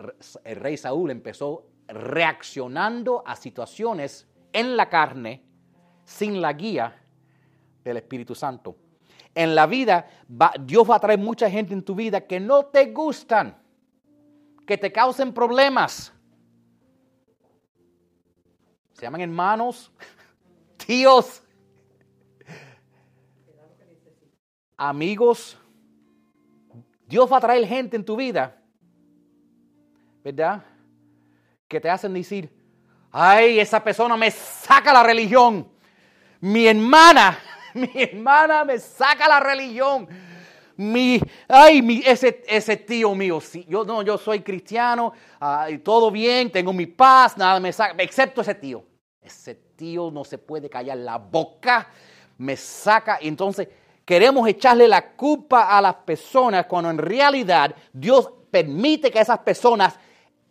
el 0.44 0.56
rey 0.56 0.76
Saúl 0.76 1.10
empezó 1.10 1.66
reaccionando 1.88 3.22
a 3.26 3.36
situaciones 3.36 4.28
en 4.52 4.76
la 4.76 4.88
carne 4.88 5.44
sin 6.04 6.40
la 6.40 6.52
guía 6.52 7.02
del 7.84 7.98
Espíritu 7.98 8.34
Santo. 8.34 8.76
En 9.34 9.54
la 9.54 9.66
vida, 9.66 10.06
Dios 10.60 10.88
va 10.88 10.96
a 10.96 11.00
traer 11.00 11.18
mucha 11.18 11.50
gente 11.50 11.72
en 11.72 11.84
tu 11.84 11.94
vida 11.94 12.22
que 12.22 12.40
no 12.40 12.66
te 12.66 12.86
gustan, 12.86 13.56
que 14.66 14.76
te 14.76 14.90
causen 14.90 15.32
problemas. 15.32 16.12
Se 19.00 19.06
llaman 19.06 19.22
hermanos, 19.22 19.90
tíos, 20.86 21.42
amigos. 24.76 25.56
Dios 27.06 27.32
va 27.32 27.38
a 27.38 27.40
traer 27.40 27.66
gente 27.66 27.96
en 27.96 28.04
tu 28.04 28.14
vida, 28.14 28.62
¿verdad? 30.22 30.62
Que 31.66 31.80
te 31.80 31.88
hacen 31.88 32.12
decir, 32.12 32.54
ay, 33.10 33.58
esa 33.58 33.82
persona 33.82 34.18
me 34.18 34.30
saca 34.30 34.92
la 34.92 35.02
religión. 35.02 35.66
Mi 36.40 36.66
hermana 36.66 37.38
mi 37.72 37.90
hermana 37.94 38.66
me 38.66 38.78
saca 38.78 39.26
la 39.26 39.40
religión. 39.40 40.06
Mi, 40.76 41.18
ay, 41.48 41.80
mi, 41.80 42.02
ese, 42.04 42.42
ese 42.46 42.76
tío 42.76 43.14
mío, 43.14 43.40
sí, 43.40 43.64
yo 43.66 43.82
no, 43.82 44.02
yo 44.02 44.18
soy 44.18 44.40
cristiano, 44.40 45.14
todo 45.82 46.10
bien, 46.10 46.52
tengo 46.52 46.74
mi 46.74 46.84
paz, 46.84 47.38
nada 47.38 47.58
me 47.60 47.72
saca, 47.72 47.94
excepto 48.02 48.42
ese 48.42 48.54
tío. 48.54 48.89
Ese 49.22 49.54
tío 49.54 50.10
no 50.10 50.24
se 50.24 50.38
puede 50.38 50.70
callar 50.70 50.98
la 50.98 51.18
boca, 51.18 51.88
me 52.38 52.56
saca, 52.56 53.18
entonces 53.20 53.68
queremos 54.04 54.48
echarle 54.48 54.88
la 54.88 55.12
culpa 55.12 55.76
a 55.76 55.80
las 55.80 55.94
personas 55.96 56.66
cuando 56.66 56.90
en 56.90 56.98
realidad 56.98 57.74
Dios 57.92 58.30
permite 58.50 59.10
que 59.10 59.20
esas 59.20 59.38
personas 59.40 59.94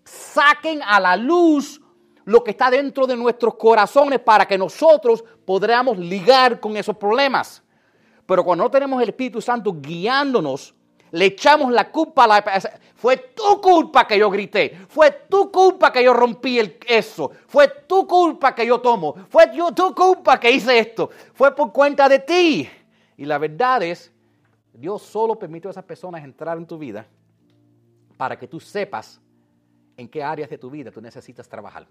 saquen 0.03 0.81
a 0.83 0.99
la 0.99 1.15
luz 1.15 1.81
lo 2.25 2.43
que 2.43 2.51
está 2.51 2.69
dentro 2.69 3.07
de 3.07 3.17
nuestros 3.17 3.55
corazones 3.55 4.19
para 4.19 4.47
que 4.47 4.57
nosotros 4.57 5.23
podamos 5.45 5.97
ligar 5.97 6.59
con 6.59 6.77
esos 6.77 6.95
problemas. 6.95 7.63
Pero 8.27 8.43
cuando 8.43 8.63
no 8.63 8.69
tenemos 8.69 9.01
el 9.01 9.09
Espíritu 9.09 9.41
Santo 9.41 9.73
guiándonos, 9.73 10.75
le 11.11 11.25
echamos 11.25 11.71
la 11.71 11.91
culpa 11.91 12.25
a 12.25 12.27
la 12.27 12.61
Fue 12.95 13.17
tu 13.17 13.61
culpa 13.61 14.05
que 14.05 14.17
yo 14.17 14.29
grité. 14.29 14.77
Fue 14.89 15.11
tu 15.29 15.51
culpa 15.51 15.91
que 15.91 16.03
yo 16.03 16.13
rompí 16.13 16.59
el, 16.59 16.77
eso. 16.87 17.31
Fue 17.47 17.67
tu 17.87 18.05
culpa 18.05 18.53
que 18.53 18.65
yo 18.65 18.79
tomo. 18.79 19.15
Fue 19.29 19.47
tu 19.75 19.95
culpa 19.95 20.39
que 20.39 20.51
hice 20.51 20.79
esto. 20.79 21.09
Fue 21.33 21.55
por 21.55 21.71
cuenta 21.71 22.09
de 22.09 22.19
ti. 22.19 22.69
Y 23.17 23.25
la 23.25 23.37
verdad 23.37 23.83
es, 23.83 24.11
Dios 24.73 25.01
solo 25.01 25.37
permitió 25.37 25.69
a 25.69 25.71
esas 25.71 25.83
personas 25.83 26.23
entrar 26.23 26.57
en 26.57 26.65
tu 26.65 26.77
vida 26.77 27.05
para 28.17 28.37
que 28.37 28.47
tú 28.47 28.59
sepas 28.59 29.21
en 29.95 30.07
qué 30.07 30.23
áreas 30.23 30.49
de 30.49 30.57
tu 30.57 30.69
vida 30.69 30.91
tú 30.91 31.01
necesitas 31.01 31.47
trabajar. 31.47 31.87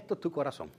Esto 0.00 0.14
es 0.14 0.20
tu 0.20 0.32
corazón. 0.32 0.70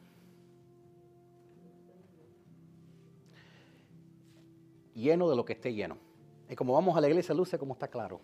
Lleno 4.95 5.29
de 5.29 5.35
lo 5.35 5.45
que 5.45 5.53
esté 5.53 5.71
lleno. 5.71 5.95
Y 6.49 6.55
como 6.55 6.73
vamos 6.73 6.97
a 6.97 7.01
la 7.01 7.07
iglesia, 7.07 7.35
luce 7.35 7.59
como 7.59 7.73
está 7.73 7.87
claro. 7.87 8.19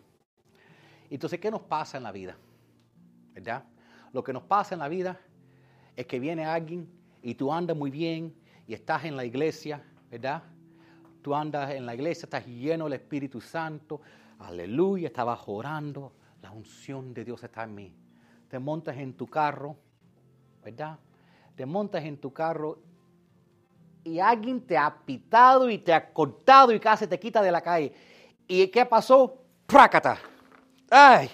Entonces, 1.07 1.39
¿qué 1.39 1.51
nos 1.51 1.61
pasa 1.61 1.97
en 1.97 2.03
la 2.03 2.11
vida? 2.11 2.35
¿Verdad? 3.35 3.63
Lo 4.11 4.23
que 4.23 4.33
nos 4.33 4.41
pasa 4.41 4.73
en 4.73 4.79
la 4.79 4.87
vida 4.87 5.19
es 5.95 6.07
que 6.07 6.19
viene 6.19 6.45
alguien 6.45 6.89
y 7.21 7.35
tú 7.35 7.53
andas 7.53 7.77
muy 7.77 7.91
bien 7.91 8.35
y 8.65 8.73
estás 8.73 9.05
en 9.05 9.15
la 9.15 9.23
iglesia, 9.23 9.83
¿verdad? 10.09 10.41
Tú 11.21 11.35
andas 11.35 11.75
en 11.75 11.85
la 11.85 11.93
iglesia, 11.93 12.25
estás 12.25 12.47
lleno 12.47 12.85
del 12.85 12.93
Espíritu 12.93 13.39
Santo, 13.39 14.01
aleluya, 14.39 15.09
estabas 15.09 15.41
orando, 15.45 16.13
la 16.41 16.49
unción 16.49 17.13
de 17.13 17.23
Dios 17.23 17.43
está 17.43 17.65
en 17.65 17.75
mí. 17.75 17.93
Te 18.49 18.57
montas 18.57 18.97
en 18.97 19.13
tu 19.13 19.27
carro 19.27 19.77
¿verdad? 20.67 20.99
Te 21.55 21.65
montas 21.65 22.03
en 22.03 22.17
tu 22.17 22.33
carro 22.33 22.77
y 24.03 24.19
alguien 24.19 24.59
te 24.59 24.77
ha 24.77 24.93
pitado 24.93 25.69
y 25.69 25.77
te 25.77 25.93
ha 25.93 26.11
cortado 26.11 26.73
y 26.73 26.79
casi 26.79 27.07
te 27.07 27.17
quita 27.17 27.41
de 27.41 27.51
la 27.53 27.61
calle. 27.61 27.93
¿Y 28.45 28.67
qué 28.67 28.85
pasó? 28.85 29.45
¡Prácata! 29.65 30.19
¡Ay! 30.89 31.29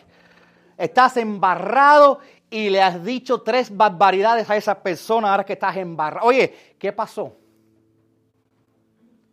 Estás 0.77 1.17
embarrado 1.17 2.19
y 2.47 2.69
le 2.69 2.79
has 2.79 3.03
dicho 3.03 3.41
tres 3.41 3.75
barbaridades 3.75 4.47
a 4.51 4.55
esa 4.55 4.83
persona 4.83 5.31
ahora 5.31 5.43
que 5.43 5.53
estás 5.53 5.77
embarrado. 5.77 6.27
Oye, 6.27 6.75
¿qué 6.77 6.93
pasó? 6.93 7.35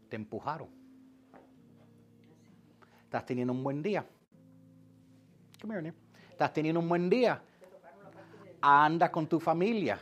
Te 0.08 0.16
empujaron. 0.16 0.68
Estás 3.04 3.26
teniendo 3.26 3.52
un 3.52 3.62
buen 3.62 3.82
día. 3.82 4.06
Estás 6.30 6.54
teniendo 6.54 6.80
un 6.80 6.88
buen 6.88 7.10
día 7.10 7.42
anda 8.60 9.10
con 9.10 9.26
tu 9.26 9.40
familia. 9.40 9.98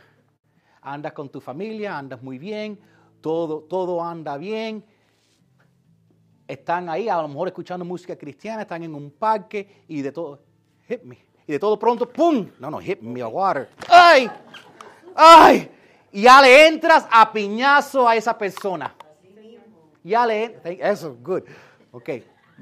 Andas 0.81 1.13
con 1.13 1.29
tu 1.29 1.41
familia, 1.41 1.97
andas 1.97 2.21
muy 2.21 2.37
bien, 2.37 2.79
todo, 3.21 3.61
todo 3.63 4.03
anda 4.03 4.37
bien. 4.37 4.83
Están 6.47 6.89
ahí, 6.89 7.09
a 7.09 7.21
lo 7.21 7.27
mejor 7.27 7.49
escuchando 7.49 7.85
música 7.85 8.15
cristiana, 8.15 8.61
están 8.61 8.83
en 8.83 8.95
un 8.95 9.11
parque 9.11 9.83
y 9.87 10.01
de 10.01 10.11
todo, 10.11 10.39
hit 10.87 11.03
me. 11.03 11.17
Y 11.45 11.51
de 11.51 11.59
todo 11.59 11.77
pronto, 11.77 12.07
¡pum! 12.07 12.49
No, 12.59 12.71
no, 12.71 12.79
hit 12.79 13.01
me 13.01 13.21
a 13.21 13.27
water. 13.27 13.69
¡Ay! 13.89 14.29
¡Ay! 15.15 15.69
Y 16.11 16.21
ya 16.23 16.41
le 16.41 16.67
entras 16.67 17.07
a 17.11 17.31
piñazo 17.31 18.07
a 18.07 18.15
esa 18.15 18.37
persona. 18.37 18.95
Ya 20.03 20.25
le 20.25 20.59
eso, 20.63 21.17
good. 21.21 21.43
Ok. 21.91 22.09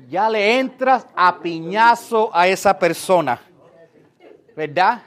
Ya 0.09 0.29
le 0.29 0.59
entras 0.59 1.07
a 1.15 1.39
piñazo 1.39 2.29
a 2.33 2.47
esa 2.47 2.77
persona. 2.77 3.39
¿Verdad? 4.55 5.01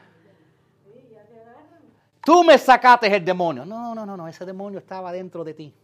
Tú 2.31 2.45
me 2.45 2.57
sacaste 2.59 3.13
el 3.13 3.25
demonio. 3.25 3.67
No, 3.67 3.93
no, 3.93 4.07
no, 4.07 4.17
no, 4.17 4.29
ese 4.29 4.47
demonio 4.47 4.79
estaba 4.79 5.11
dentro 5.11 5.43
de 5.43 5.53
ti. 5.53 5.75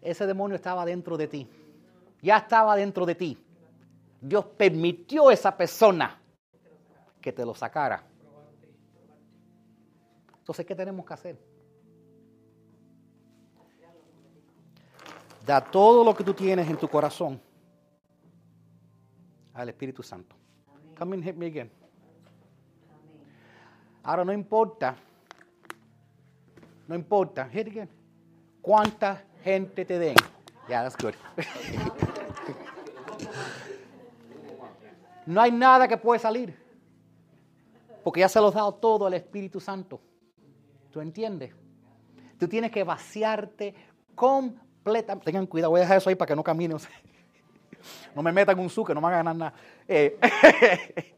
Ese 0.00 0.28
demonio 0.28 0.54
estaba 0.54 0.84
dentro 0.84 1.16
de 1.16 1.26
ti. 1.26 1.50
Ya 2.22 2.36
estaba 2.36 2.76
dentro 2.76 3.04
de 3.04 3.16
ti. 3.16 3.36
Dios 4.20 4.44
permitió 4.44 5.28
a 5.28 5.32
esa 5.32 5.56
persona 5.56 6.16
que 7.20 7.32
te 7.32 7.44
lo 7.44 7.52
sacara. 7.52 8.04
Entonces, 10.38 10.64
¿qué 10.64 10.76
tenemos 10.76 11.04
que 11.04 11.14
hacer? 11.14 11.36
Da 15.44 15.62
todo 15.62 16.04
lo 16.04 16.14
que 16.14 16.22
tú 16.22 16.32
tienes 16.32 16.70
en 16.70 16.76
tu 16.76 16.86
corazón 16.86 17.40
al 19.52 19.68
Espíritu 19.68 20.04
Santo. 20.04 20.36
Come 20.96 21.16
and 21.16 21.24
hit 21.24 21.34
me 21.34 21.46
again. 21.46 21.85
Ahora 24.06 24.24
no 24.24 24.32
importa, 24.32 24.94
no 26.86 26.94
importa, 26.94 27.48
hit 27.48 27.66
again, 27.66 27.90
cuánta 28.62 29.24
gente 29.42 29.84
te 29.84 29.98
den. 29.98 30.14
Yeah, 30.68 30.82
that's 30.84 30.96
good. 30.96 31.14
No 35.26 35.40
hay 35.40 35.50
nada 35.50 35.88
que 35.88 35.96
puede 35.96 36.20
salir. 36.20 36.56
Porque 38.04 38.20
ya 38.20 38.28
se 38.28 38.40
los 38.40 38.54
ha 38.54 38.58
dado 38.58 38.74
todo 38.74 39.06
al 39.06 39.14
Espíritu 39.14 39.58
Santo. 39.58 40.00
¿Tú 40.92 41.00
entiendes? 41.00 41.52
Tú 42.38 42.46
tienes 42.46 42.70
que 42.70 42.84
vaciarte 42.84 43.74
completamente. 44.14 45.24
Tengan 45.24 45.48
cuidado, 45.48 45.70
voy 45.70 45.80
a 45.80 45.82
dejar 45.82 45.96
eso 45.96 46.10
ahí 46.10 46.14
para 46.14 46.28
que 46.28 46.36
no 46.36 46.44
caminen. 46.44 46.78
No 48.14 48.22
me 48.22 48.32
metan 48.32 48.58
un 48.58 48.70
su 48.70 48.84
que 48.84 48.94
no 48.94 49.00
me 49.00 49.04
van 49.04 49.14
a 49.14 49.16
ganar 49.16 49.36
nada. 49.36 49.54
Eh, 49.86 50.18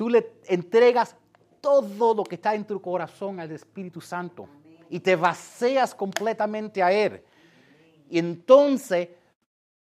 tú 0.00 0.08
le 0.08 0.32
entregas 0.46 1.14
todo 1.60 2.14
lo 2.14 2.24
que 2.24 2.36
está 2.36 2.54
en 2.54 2.64
tu 2.64 2.80
corazón 2.80 3.38
al 3.38 3.50
Espíritu 3.50 4.00
Santo 4.00 4.48
y 4.88 4.98
te 4.98 5.14
vacías 5.14 5.94
completamente 5.94 6.82
a 6.82 6.90
Él. 6.90 7.22
Y 8.08 8.18
entonces 8.18 9.10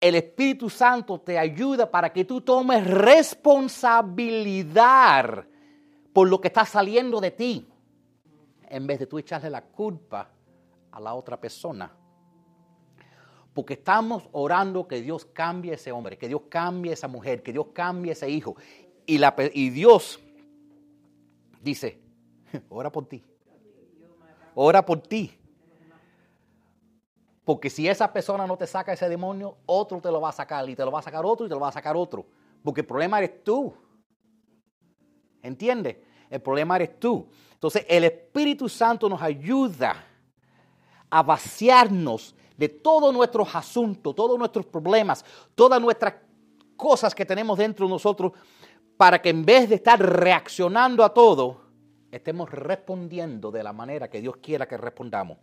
el 0.02 0.16
Espíritu 0.16 0.70
Santo 0.70 1.22
te 1.22 1.40
ayuda 1.40 1.90
para 1.90 2.12
que 2.12 2.26
tú 2.26 2.42
tomes 2.42 2.86
responsabilidad 2.86 5.46
por 6.12 6.28
lo 6.28 6.42
que 6.42 6.50
está 6.50 6.66
saliendo 6.66 7.22
de 7.22 7.32
ti, 7.32 7.66
en 8.68 8.86
vez 8.86 9.00
de 9.00 9.08
tú 9.08 9.18
echarle 9.18 9.50
la 9.50 9.64
culpa 9.64 10.30
a 10.92 11.00
la 11.00 11.14
otra 11.14 11.40
persona. 11.40 11.90
Porque 13.54 13.76
estamos 13.76 14.28
orando 14.34 14.90
que 14.90 15.02
Dios 15.02 15.24
cambie 15.24 15.72
a 15.72 15.76
ese 15.76 15.94
hombre, 15.94 16.18
que 16.18 16.28
Dios 16.28 16.42
cambie 16.50 16.92
a 16.92 16.96
esa 16.96 17.08
mujer, 17.08 17.44
que 17.44 17.54
Dios 17.54 17.68
cambie 17.74 18.12
a 18.12 18.14
ese 18.14 18.30
hijo. 18.30 18.58
Y, 19.06 19.70
Dios 19.70 20.20
dice, 21.62 22.00
ora 22.70 22.92
por 22.92 23.08
ti. 23.08 23.24
Ora 24.56 24.86
por 24.86 25.02
ti. 25.02 25.38
Porque 27.44 27.70
si 27.70 27.88
esa 27.88 28.12
persona 28.12 28.46
no 28.46 28.58
te 28.58 28.68
saca 28.68 28.94
ese 28.94 29.10
demonio, 29.10 29.58
otro 29.66 30.00
te 30.00 30.12
lo 30.12 30.22
va 30.22 30.30
a 30.30 30.34
sacar 30.34 30.70
y 30.70 30.76
te 30.76 30.86
lo 30.86 30.92
va 30.92 31.00
a 31.00 31.04
sacar 31.04 31.26
otro 31.26 31.46
y 31.46 31.50
te 31.50 31.56
lo 31.56 31.62
va 31.62 31.70
a 31.70 31.74
sacar 31.74 31.96
otro. 31.96 32.26
Porque 32.64 32.82
el 32.82 32.88
problema 32.88 33.18
eres 33.18 33.44
tú. 33.44 33.74
¿Entiendes? 35.42 35.98
El 36.30 36.42
problema 36.42 36.76
eres 36.76 37.00
tú. 37.00 37.28
Entonces 37.54 37.86
el 37.90 38.04
Espíritu 38.04 38.70
Santo 38.70 39.10
nos 39.10 39.22
ayuda 39.22 40.06
a 41.10 41.24
vaciarnos 41.24 42.36
de 42.56 42.70
todos 42.70 43.14
nuestros 43.14 43.54
asuntos, 43.54 44.16
todos 44.16 44.38
nuestros 44.38 44.66
problemas, 44.66 45.26
todas 45.56 45.82
nuestras 45.82 46.14
cosas 46.78 47.14
que 47.14 47.26
tenemos 47.26 47.58
dentro 47.58 47.86
de 47.86 47.92
nosotros, 47.92 48.32
para 49.02 49.20
que 49.20 49.30
en 49.30 49.44
vez 49.44 49.68
de 49.68 49.74
estar 49.74 50.00
reaccionando 50.00 51.04
a 51.04 51.12
todo, 51.12 51.60
estemos 52.12 52.52
respondiendo 52.52 53.50
de 53.50 53.64
la 53.64 53.74
manera 53.74 54.08
que 54.12 54.22
Dios 54.22 54.38
quiera 54.38 54.68
que 54.68 54.78
respondamos. 54.78 55.40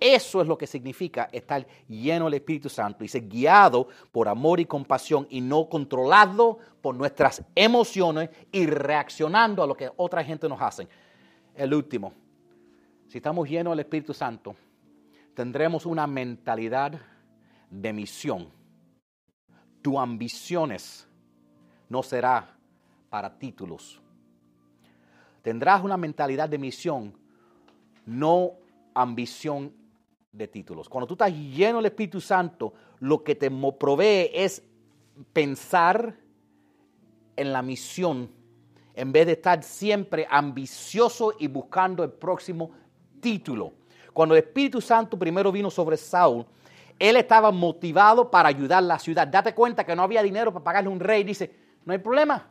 Eso 0.00 0.40
es 0.40 0.48
lo 0.48 0.56
que 0.56 0.66
significa 0.66 1.28
estar 1.30 1.66
lleno 1.86 2.24
del 2.24 2.32
Espíritu 2.32 2.70
Santo 2.70 3.04
y 3.04 3.08
ser 3.08 3.28
guiado 3.28 3.88
por 4.10 4.26
amor 4.26 4.58
y 4.58 4.64
compasión 4.64 5.26
y 5.28 5.42
no 5.42 5.68
controlado 5.68 6.56
por 6.80 6.94
nuestras 6.94 7.44
emociones 7.54 8.30
y 8.50 8.64
reaccionando 8.64 9.62
a 9.62 9.66
lo 9.66 9.76
que 9.76 9.90
otra 9.96 10.24
gente 10.24 10.48
nos 10.48 10.62
hace. 10.62 10.88
El 11.54 11.74
último, 11.74 12.14
si 13.06 13.18
estamos 13.18 13.46
llenos 13.46 13.72
del 13.72 13.80
Espíritu 13.80 14.14
Santo, 14.14 14.56
tendremos 15.34 15.84
una 15.84 16.06
mentalidad 16.06 16.98
de 17.68 17.92
misión. 17.92 18.48
Tu 19.82 20.00
ambiciones 20.00 21.06
no 21.90 22.02
será 22.02 22.53
para 23.14 23.38
títulos. 23.38 24.00
Tendrás 25.40 25.84
una 25.84 25.96
mentalidad 25.96 26.48
de 26.48 26.58
misión, 26.58 27.16
no 28.06 28.54
ambición 28.92 29.72
de 30.32 30.48
títulos. 30.48 30.88
Cuando 30.88 31.06
tú 31.06 31.14
estás 31.14 31.32
lleno 31.32 31.76
del 31.76 31.86
Espíritu 31.86 32.20
Santo, 32.20 32.74
lo 32.98 33.22
que 33.22 33.36
te 33.36 33.52
provee 33.78 34.32
es 34.34 34.64
pensar 35.32 36.16
en 37.36 37.52
la 37.52 37.62
misión 37.62 38.28
en 38.96 39.12
vez 39.12 39.26
de 39.26 39.34
estar 39.34 39.62
siempre 39.62 40.26
ambicioso 40.28 41.34
y 41.38 41.46
buscando 41.46 42.02
el 42.02 42.10
próximo 42.10 42.72
título. 43.20 43.74
Cuando 44.12 44.34
el 44.34 44.42
Espíritu 44.42 44.80
Santo 44.80 45.16
primero 45.16 45.52
vino 45.52 45.70
sobre 45.70 45.96
Saúl, 45.96 46.44
él 46.98 47.14
estaba 47.14 47.52
motivado 47.52 48.28
para 48.28 48.48
ayudar 48.48 48.78
a 48.78 48.86
la 48.88 48.98
ciudad. 48.98 49.28
Date 49.28 49.54
cuenta 49.54 49.84
que 49.84 49.94
no 49.94 50.02
había 50.02 50.20
dinero 50.20 50.52
para 50.52 50.64
pagarle 50.64 50.90
un 50.90 50.98
rey. 50.98 51.22
Dice, 51.22 51.54
no 51.84 51.92
hay 51.92 52.00
problema. 52.00 52.50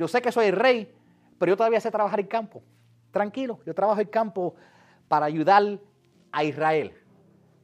Yo 0.00 0.08
sé 0.08 0.22
que 0.22 0.32
soy 0.32 0.46
el 0.46 0.56
rey, 0.56 0.90
pero 1.38 1.50
yo 1.50 1.56
todavía 1.58 1.78
sé 1.78 1.90
trabajar 1.90 2.18
el 2.18 2.26
campo. 2.26 2.62
Tranquilo, 3.10 3.60
yo 3.66 3.74
trabajo 3.74 4.00
el 4.00 4.08
campo 4.08 4.54
para 5.08 5.26
ayudar 5.26 5.78
a 6.32 6.42
Israel. 6.42 6.94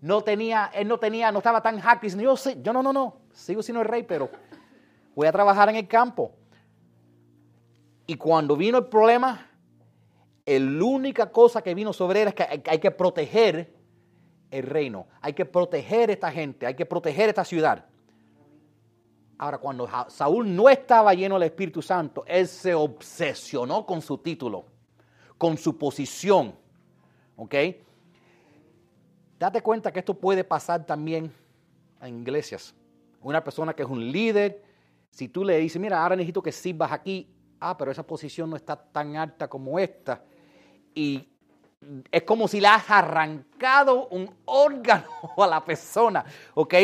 No 0.03 0.21
tenía, 0.21 0.71
él 0.75 0.87
no 0.87 0.99
tenía, 0.99 1.33
no 1.33 1.39
estaba 1.39 1.63
tan 1.63 1.81
happy. 1.83 2.11
Yo 2.11 2.37
sé, 2.37 2.59
yo 2.63 2.75
no, 2.75 2.83
no, 2.83 2.93
no, 2.93 3.17
sigo 3.33 3.63
siendo 3.63 3.81
el 3.81 3.89
rey, 3.89 4.03
pero 4.03 4.29
voy 5.15 5.27
a 5.27 5.33
trabajar 5.33 5.71
en 5.71 5.77
el 5.77 5.89
campo. 5.89 6.31
Y 8.07 8.17
cuando 8.17 8.55
vino 8.55 8.77
el 8.77 8.87
problema, 8.89 9.47
la 10.45 10.85
única 10.85 11.33
cosa 11.33 11.63
que 11.63 11.75
vino 11.75 11.95
sobre 11.95 12.21
él 12.21 12.29
es 12.29 12.35
que 12.35 12.63
hay, 12.67 12.79
que 12.79 12.91
proteger 12.91 13.73
el 14.51 14.63
reino, 14.63 15.07
hay 15.23 15.33
que 15.33 15.47
proteger 15.47 16.11
esta 16.11 16.31
gente, 16.31 16.67
hay 16.67 16.75
que 16.75 16.85
proteger 16.85 17.31
esta 17.31 17.47
ciudad. 17.47 17.87
Ahora, 19.39 19.59
cuando 19.59 19.89
Saúl 20.09 20.55
no 20.55 20.69
estaba 20.69 21.13
lleno 21.13 21.35
del 21.35 21.49
Espíritu 21.49 21.83
Santo, 21.83 22.25
él 22.27 22.49
se 22.49 22.75
obsesionó 22.75 23.85
con 23.85 24.01
su 24.01 24.19
título, 24.19 24.65
con 25.37 25.59
su 25.59 25.77
posición. 25.77 26.55
¿Ok? 27.37 27.55
Date 29.39 29.61
cuenta 29.61 29.93
que 29.93 29.99
esto 29.99 30.15
puede 30.15 30.43
pasar 30.43 30.87
también 30.87 31.31
en 32.01 32.21
iglesias. 32.21 32.75
Una 33.21 33.45
persona 33.45 33.75
que 33.75 33.83
es 33.83 33.89
un 33.89 34.11
líder, 34.11 34.63
si 35.11 35.29
tú 35.29 35.45
le 35.45 35.59
dices, 35.59 35.81
mira, 35.81 36.03
ahora 36.03 36.17
necesito 36.17 36.43
que 36.43 36.53
sirvas 36.53 36.93
aquí, 36.93 37.29
ah, 37.61 37.77
pero 37.77 37.91
esa 37.91 38.07
posición 38.07 38.49
no 38.49 38.57
está 38.57 38.77
tan 38.77 39.17
alta 39.17 39.49
como 39.49 39.79
esta, 39.79 40.23
y 40.95 41.29
es 42.11 42.23
como 42.23 42.49
si 42.49 42.61
le 42.61 42.69
has 42.69 42.91
arrancado 42.91 44.09
un 44.09 44.35
órgano 44.47 45.07
a 45.37 45.47
la 45.47 45.65
persona, 45.65 46.25
¿ok? 46.55 46.75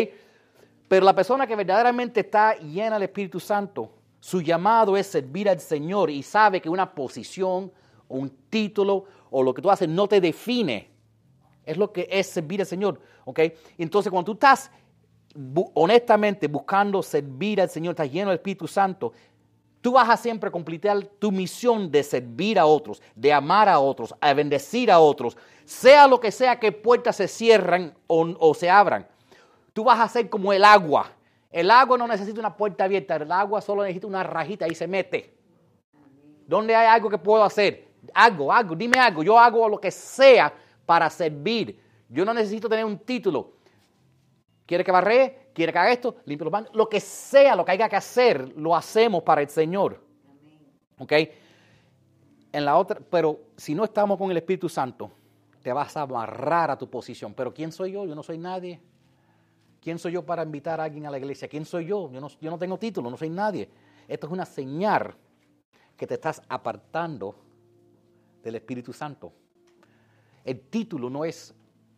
Pero 0.92 1.06
la 1.06 1.14
persona 1.14 1.46
que 1.46 1.56
verdaderamente 1.56 2.20
está 2.20 2.54
llena 2.58 2.96
del 2.96 3.04
Espíritu 3.04 3.40
Santo, 3.40 3.94
su 4.20 4.42
llamado 4.42 4.94
es 4.94 5.06
servir 5.06 5.48
al 5.48 5.58
Señor 5.58 6.10
y 6.10 6.22
sabe 6.22 6.60
que 6.60 6.68
una 6.68 6.94
posición, 6.94 7.72
un 8.08 8.28
título 8.50 9.06
o 9.30 9.42
lo 9.42 9.54
que 9.54 9.62
tú 9.62 9.70
haces 9.70 9.88
no 9.88 10.06
te 10.06 10.20
define. 10.20 10.90
Es 11.64 11.78
lo 11.78 11.90
que 11.90 12.06
es 12.10 12.26
servir 12.26 12.60
al 12.60 12.66
Señor, 12.66 13.00
¿ok? 13.24 13.40
Entonces 13.78 14.10
cuando 14.10 14.26
tú 14.26 14.32
estás 14.32 14.70
honestamente 15.72 16.46
buscando 16.46 17.02
servir 17.02 17.62
al 17.62 17.70
Señor, 17.70 17.92
estás 17.92 18.12
lleno 18.12 18.28
del 18.28 18.36
Espíritu 18.36 18.68
Santo, 18.68 19.14
Tú 19.80 19.92
vas 19.92 20.08
a 20.08 20.16
siempre 20.16 20.48
completar 20.48 21.02
tu 21.18 21.32
misión 21.32 21.90
de 21.90 22.04
servir 22.04 22.56
a 22.56 22.66
otros, 22.66 23.02
de 23.16 23.32
amar 23.32 23.68
a 23.68 23.80
otros, 23.80 24.14
a 24.20 24.32
bendecir 24.32 24.92
a 24.92 25.00
otros, 25.00 25.36
sea 25.64 26.06
lo 26.06 26.20
que 26.20 26.30
sea 26.30 26.60
que 26.60 26.70
puertas 26.70 27.16
se 27.16 27.26
cierran 27.26 27.92
o, 28.06 28.54
se 28.54 28.70
abran. 28.70 29.08
Tú 29.72 29.84
vas 29.84 30.00
a 30.00 30.08
ser 30.08 30.28
como 30.28 30.52
el 30.52 30.64
agua. 30.64 31.10
El 31.50 31.70
agua 31.70 31.98
no 31.98 32.06
necesita 32.06 32.40
una 32.40 32.56
puerta 32.56 32.84
abierta, 32.84 33.16
el 33.16 33.30
agua 33.30 33.60
solo 33.60 33.82
necesita 33.82 34.06
una 34.06 34.22
rajita 34.22 34.66
y 34.66 34.74
se 34.74 34.86
mete. 34.86 35.34
¿Dónde 36.46 36.74
hay 36.74 36.86
algo 36.86 37.10
que 37.10 37.18
puedo 37.18 37.44
hacer? 37.44 37.88
Algo, 38.14 38.52
algo, 38.52 38.74
dime 38.74 38.98
algo. 38.98 39.22
Yo 39.22 39.38
hago 39.38 39.68
lo 39.68 39.78
que 39.78 39.90
sea 39.90 40.52
para 40.86 41.08
servir. 41.10 41.78
Yo 42.08 42.24
no 42.24 42.34
necesito 42.34 42.68
tener 42.68 42.84
un 42.84 42.98
título. 42.98 43.52
¿Quiere 44.66 44.84
que 44.84 44.92
barre? 44.92 45.42
quiere 45.52 45.72
que 45.72 45.78
haga 45.78 45.92
esto, 45.92 46.16
limpio 46.24 46.44
los 46.44 46.52
baños, 46.52 46.70
lo 46.74 46.88
que 46.88 47.00
sea, 47.00 47.54
lo 47.56 47.64
que 47.64 47.72
haya 47.72 47.88
que 47.88 47.96
hacer, 47.96 48.52
lo 48.56 48.74
hacemos 48.74 49.22
para 49.22 49.40
el 49.40 49.48
Señor. 49.48 50.00
¿Ok? 50.98 51.12
En 52.52 52.64
la 52.64 52.76
otra, 52.76 53.00
pero 53.10 53.40
si 53.56 53.74
no 53.74 53.84
estamos 53.84 54.18
con 54.18 54.30
el 54.30 54.36
Espíritu 54.36 54.68
Santo, 54.68 55.10
te 55.62 55.72
vas 55.72 55.96
a 55.96 56.02
amarrar 56.02 56.70
a 56.70 56.78
tu 56.78 56.88
posición. 56.88 57.34
Pero 57.34 57.52
¿quién 57.54 57.72
soy 57.72 57.92
yo? 57.92 58.04
Yo 58.04 58.14
no 58.14 58.22
soy 58.22 58.38
nadie. 58.38 58.80
¿Quién 59.82 59.98
soy 59.98 60.12
yo 60.12 60.24
para 60.24 60.44
invitar 60.44 60.80
a 60.80 60.84
alguien 60.84 61.06
a 61.06 61.10
la 61.10 61.18
iglesia? 61.18 61.48
¿Quién 61.48 61.64
soy 61.64 61.86
yo? 61.86 62.08
Yo 62.40 62.50
no, 62.50 62.58
tengo 62.58 62.78
título, 62.78 63.10
no 63.10 63.16
soy 63.16 63.30
nadie. 63.30 63.68
Esto 64.06 64.28
es 64.28 64.32
una 64.32 64.46
señal 64.46 65.12
que 65.96 66.06
te 66.06 66.14
estás 66.14 66.40
apartando 66.48 67.34
del 68.44 68.54
Espíritu 68.54 68.92
Santo. 68.92 69.32
El 70.44 70.60
título 70.60 71.10
no 71.10 71.24
es 71.24 71.52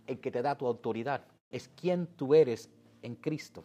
el 0.06 0.18
que 0.18 0.30
te 0.30 0.40
da 0.40 0.56
tu 0.56 0.66
autoridad, 0.66 1.24
es 1.50 1.68
quién 1.68 2.06
tú 2.16 2.34
eres 2.34 2.70
en 3.02 3.16
Cristo. 3.16 3.64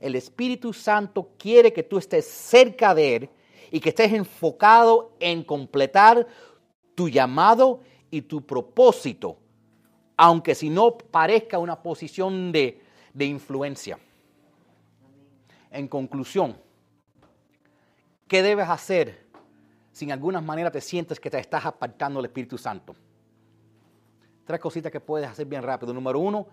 El 0.00 0.14
Espíritu 0.14 0.72
Santo 0.72 1.30
quiere 1.38 1.72
que 1.72 1.82
tú 1.82 1.98
estés 1.98 2.26
cerca 2.26 2.94
de 2.94 3.16
Él 3.16 3.30
y 3.70 3.80
que 3.80 3.90
estés 3.90 4.12
enfocado 4.12 5.12
en 5.20 5.42
completar 5.44 6.26
tu 6.94 7.08
llamado 7.08 7.80
y 8.10 8.22
tu 8.22 8.42
propósito, 8.42 9.38
aunque 10.16 10.54
si 10.54 10.70
no 10.70 10.96
parezca 10.96 11.58
una 11.58 11.82
posición 11.82 12.52
de, 12.52 12.82
de 13.12 13.24
influencia. 13.24 13.98
En 15.70 15.88
conclusión, 15.88 16.56
¿qué 18.28 18.42
debes 18.42 18.68
hacer 18.68 19.26
si 19.92 20.04
en 20.04 20.12
alguna 20.12 20.40
manera 20.40 20.70
te 20.70 20.80
sientes 20.80 21.18
que 21.18 21.30
te 21.30 21.38
estás 21.38 21.64
apartando 21.64 22.20
del 22.20 22.26
Espíritu 22.26 22.56
Santo? 22.58 22.94
Tres 24.44 24.60
cositas 24.60 24.92
que 24.92 25.00
puedes 25.00 25.28
hacer 25.28 25.46
bien 25.46 25.62
rápido. 25.62 25.92
Número 25.92 26.18
uno, 26.18 26.46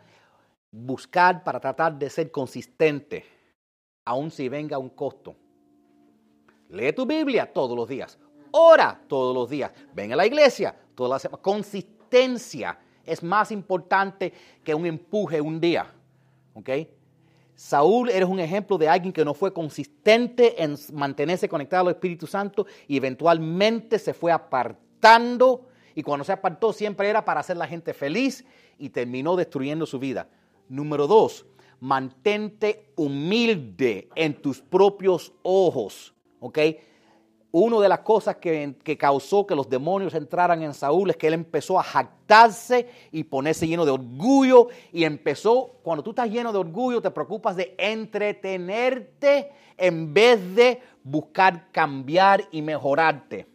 buscar 0.72 1.44
para 1.44 1.60
tratar 1.60 1.98
de 1.98 2.10
ser 2.10 2.32
consistente 2.32 3.26
aun 4.06 4.32
si 4.32 4.50
venga 4.50 4.78
un 4.78 4.90
costo. 4.90 5.36
Lee 6.70 6.94
tu 6.94 7.06
Biblia 7.06 7.52
todos 7.52 7.76
los 7.76 7.88
días. 7.88 8.18
Ora 8.52 9.00
todos 9.08 9.36
los 9.36 9.50
días. 9.50 9.72
Ven 9.94 10.14
a 10.14 10.16
la 10.16 10.26
iglesia 10.26 10.76
todas 10.96 11.12
las 11.12 11.22
semanas. 11.22 11.42
Consistencia 11.44 12.80
es 13.06 13.24
más 13.24 13.52
importante 13.52 14.34
que 14.64 14.76
un 14.76 14.86
empuje 14.86 15.42
un 15.42 15.60
día. 15.60 15.92
¿Ok? 16.54 16.70
Saúl 17.56 18.10
eres 18.10 18.28
un 18.28 18.40
ejemplo 18.40 18.78
de 18.78 18.90
alguien 18.90 19.14
que 19.14 19.24
no 19.24 19.34
fue 19.34 19.54
consistente 19.54 20.64
en 20.64 20.76
mantenerse 20.94 21.48
conectado 21.48 21.88
al 21.88 21.94
Espíritu 21.94 22.26
Santo 22.26 22.66
y 22.88 22.98
eventualmente 22.98 24.00
se 24.00 24.14
fue 24.14 24.32
apartando 24.32 25.68
y 25.94 26.04
cuando 26.04 26.24
se 26.24 26.32
apartó 26.32 26.74
siempre 26.74 27.10
era 27.10 27.24
para 27.24 27.42
hacer 27.42 27.58
la 27.58 27.68
gente 27.68 27.94
feliz 27.94 28.46
y 28.78 28.90
terminó 28.90 29.36
destruyendo 29.36 29.86
su 29.86 30.00
vida. 30.00 30.28
Número 30.70 31.06
dos, 31.06 31.46
mantente 31.80 32.92
humilde 32.96 34.10
en 34.16 34.42
tus 34.42 34.62
propios 34.62 35.34
ojos. 35.44 36.14
¿Ok? 36.40 36.58
Una 37.54 37.82
de 37.82 37.90
las 37.90 38.00
cosas 38.00 38.38
que, 38.38 38.98
causó 38.98 39.46
que 39.46 39.56
los 39.56 39.70
demonios 39.70 40.14
entraran 40.14 40.64
en 40.64 40.74
Saúl 40.74 41.10
es 41.10 41.18
que 41.18 41.28
él 41.28 41.34
empezó 41.34 41.78
a 41.78 41.84
jactarse 41.84 42.88
y 43.12 43.26
ponerse 43.26 43.68
lleno 43.68 43.84
de 43.84 43.92
orgullo. 43.92 44.70
Y 44.94 45.04
empezó, 45.04 45.80
cuando 45.84 46.02
tú 46.02 46.12
estás 46.12 46.30
lleno 46.30 46.54
de 46.54 46.60
orgullo, 46.60 47.02
te 47.02 47.12
preocupas 47.12 47.58
de 47.58 47.76
entretenerte 47.78 49.52
en 49.78 50.14
vez 50.14 50.56
de 50.56 50.82
buscar 51.04 51.70
cambiar 51.74 52.48
y 52.52 52.62
mejorarte. 52.62 53.48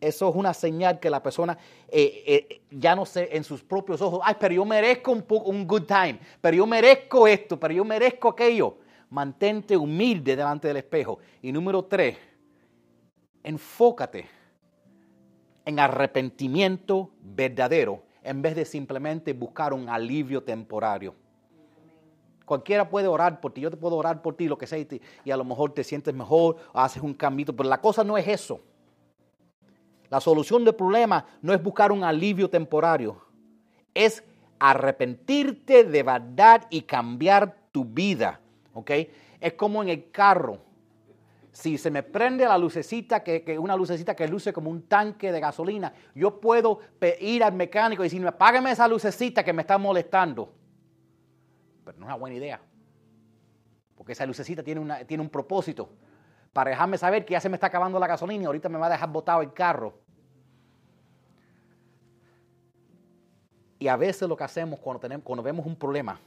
Eso 0.00 0.28
es 0.28 0.36
una 0.36 0.54
señal 0.54 1.00
que 1.00 1.10
la 1.10 1.20
persona 1.20 1.58
eh, 1.88 2.22
eh, 2.26 2.62
ya 2.70 2.94
no 2.94 3.06
sé 3.06 3.30
en 3.32 3.42
sus 3.42 3.64
propios 3.64 4.02
ojos, 4.02 4.20
ay, 4.22 4.36
pero 4.38 4.54
yo 4.54 4.64
merezco 4.64 5.10
un, 5.10 5.24
un 5.28 5.66
good 5.66 5.84
time, 5.84 6.20
pero 6.42 6.58
yo 6.58 6.66
merezco 6.66 7.26
esto, 7.26 7.58
pero 7.58 7.72
yo 7.72 7.84
merezco 7.86 8.28
aquello 8.28 8.83
mantente 9.14 9.76
humilde 9.76 10.34
delante 10.34 10.66
del 10.66 10.78
espejo. 10.78 11.20
Y 11.40 11.52
número 11.52 11.84
tres, 11.84 12.18
enfócate 13.44 14.26
en 15.64 15.78
arrepentimiento 15.78 17.10
verdadero 17.22 18.02
en 18.24 18.42
vez 18.42 18.56
de 18.56 18.64
simplemente 18.64 19.32
buscar 19.32 19.72
un 19.72 19.88
alivio 19.88 20.42
temporario. 20.42 21.14
Cualquiera 22.44 22.90
puede 22.90 23.06
orar 23.06 23.40
por 23.40 23.52
ti, 23.52 23.60
yo 23.60 23.70
te 23.70 23.76
puedo 23.76 23.96
orar 23.96 24.20
por 24.20 24.34
ti, 24.34 24.48
lo 24.48 24.58
que 24.58 24.66
sea, 24.66 24.78
y, 24.78 25.30
a 25.30 25.36
lo 25.36 25.44
mejor 25.44 25.72
te 25.72 25.84
sientes 25.84 26.12
mejor, 26.12 26.56
haces 26.74 27.02
un 27.02 27.14
cambio, 27.14 27.46
pero 27.54 27.68
la 27.68 27.80
cosa 27.80 28.02
no 28.02 28.18
es 28.18 28.26
eso. 28.26 28.60
La 30.10 30.20
solución 30.20 30.64
del 30.64 30.74
problema 30.74 31.24
no 31.40 31.54
es 31.54 31.62
buscar 31.62 31.92
un 31.92 32.02
alivio 32.02 32.50
temporario, 32.50 33.22
es 33.94 34.24
arrepentirte 34.58 35.84
de 35.84 36.02
verdad 36.02 36.66
y 36.68 36.82
cambiar 36.82 37.56
tu 37.70 37.84
vida. 37.84 38.40
Es 39.40 39.52
como 39.54 39.82
en 39.82 39.88
el 39.88 40.10
carro. 40.10 40.58
Si 41.52 41.78
se 41.78 41.90
me 41.90 42.02
prende 42.02 42.44
la 42.44 42.58
lucecita, 42.58 43.22
que, 43.22 43.56
una 43.58 43.76
lucecita 43.76 44.16
que 44.16 44.26
luce 44.26 44.52
como 44.52 44.70
un 44.70 44.88
tanque 44.88 45.30
de 45.30 45.38
gasolina, 45.38 45.92
yo 46.14 46.40
puedo 46.40 46.80
ir 47.20 47.44
al 47.44 47.52
mecánico 47.52 48.02
y 48.02 48.06
decirme, 48.06 48.28
apágame 48.28 48.72
esa 48.72 48.88
lucecita 48.88 49.44
que 49.44 49.52
me 49.52 49.62
está 49.62 49.78
molestando. 49.78 50.52
Pero 51.84 51.98
no 51.98 52.06
es 52.06 52.08
una 52.08 52.16
buena 52.16 52.36
idea. 52.36 52.60
Porque 53.94 54.12
esa 54.12 54.26
lucecita 54.26 54.64
tiene, 54.64 54.80
una, 54.80 55.04
tiene 55.04 55.22
un 55.22 55.30
propósito. 55.30 55.90
Para 56.52 56.70
dejarme 56.70 56.98
saber 56.98 57.24
que 57.24 57.32
ya 57.32 57.40
se 57.40 57.48
me 57.48 57.56
está 57.56 57.68
acabando 57.68 58.00
la 58.00 58.08
gasolina 58.08 58.42
y 58.42 58.46
ahorita 58.46 58.68
me 58.68 58.78
va 58.78 58.86
a 58.86 58.90
dejar 58.90 59.10
botado 59.10 59.40
el 59.42 59.52
carro. 59.52 59.94
Y 63.78 63.86
a 63.86 63.96
veces 63.96 64.28
lo 64.28 64.36
que 64.36 64.44
hacemos 64.44 64.80
cuando, 64.80 64.98
tenemos, 65.00 65.24
cuando 65.24 65.42
vemos 65.42 65.66
un 65.66 65.76
problema, 65.76 66.18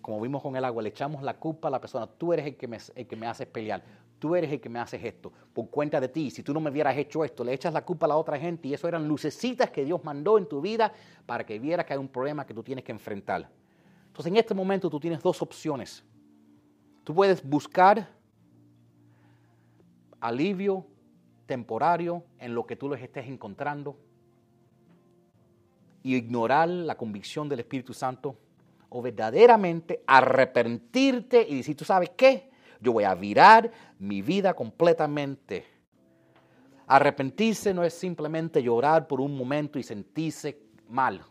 como 0.00 0.20
vimos 0.20 0.42
con 0.42 0.56
el 0.56 0.64
agua, 0.64 0.82
le 0.82 0.88
echamos 0.88 1.22
la 1.22 1.34
culpa 1.34 1.68
a 1.68 1.70
la 1.70 1.80
persona. 1.80 2.06
Tú 2.06 2.32
eres 2.32 2.46
el 2.46 2.56
que 2.56 2.66
me, 2.66 2.78
el 2.94 3.06
que 3.06 3.16
me 3.16 3.26
haces 3.26 3.46
pelear. 3.46 3.82
Tú 4.18 4.34
eres 4.34 4.50
el 4.52 4.60
que 4.60 4.68
me 4.68 4.78
haces 4.78 5.02
esto. 5.02 5.32
Por 5.52 5.68
cuenta 5.70 6.00
de 6.00 6.08
ti. 6.08 6.30
Si 6.30 6.42
tú 6.42 6.52
no 6.52 6.60
me 6.60 6.70
hubieras 6.70 6.96
hecho 6.96 7.24
esto, 7.24 7.44
le 7.44 7.52
echas 7.52 7.72
la 7.72 7.84
culpa 7.84 8.06
a 8.06 8.10
la 8.10 8.16
otra 8.16 8.38
gente. 8.38 8.68
Y 8.68 8.74
eso 8.74 8.88
eran 8.88 9.06
lucecitas 9.06 9.70
que 9.70 9.84
Dios 9.84 10.02
mandó 10.04 10.38
en 10.38 10.46
tu 10.46 10.60
vida 10.60 10.92
para 11.26 11.44
que 11.44 11.58
vieras 11.58 11.86
que 11.86 11.92
hay 11.92 11.98
un 11.98 12.08
problema 12.08 12.46
que 12.46 12.54
tú 12.54 12.62
tienes 12.62 12.84
que 12.84 12.92
enfrentar. 12.92 13.48
Entonces 14.06 14.30
en 14.30 14.36
este 14.36 14.54
momento 14.54 14.90
tú 14.90 14.98
tienes 14.98 15.22
dos 15.22 15.40
opciones. 15.42 16.04
Tú 17.04 17.14
puedes 17.14 17.46
buscar 17.46 18.08
alivio 20.20 20.86
temporario 21.46 22.24
en 22.38 22.54
lo 22.54 22.66
que 22.66 22.76
tú 22.76 22.88
les 22.88 23.02
estés 23.02 23.26
encontrando 23.26 23.96
y 26.02 26.16
ignorar 26.16 26.68
la 26.68 26.96
convicción 26.96 27.48
del 27.48 27.60
Espíritu 27.60 27.92
Santo 27.92 28.36
o 28.90 29.00
verdaderamente 29.00 30.02
arrepentirte 30.06 31.46
y 31.48 31.56
decir, 31.56 31.76
¿tú 31.76 31.84
sabes 31.84 32.10
qué? 32.16 32.50
Yo 32.80 32.92
voy 32.92 33.04
a 33.04 33.14
virar 33.14 33.70
mi 33.98 34.20
vida 34.20 34.54
completamente. 34.54 35.64
Arrepentirse 36.86 37.72
no 37.72 37.84
es 37.84 37.94
simplemente 37.94 38.62
llorar 38.62 39.06
por 39.06 39.20
un 39.20 39.36
momento 39.36 39.78
y 39.78 39.82
sentirse 39.82 40.58
mal. 40.88 41.22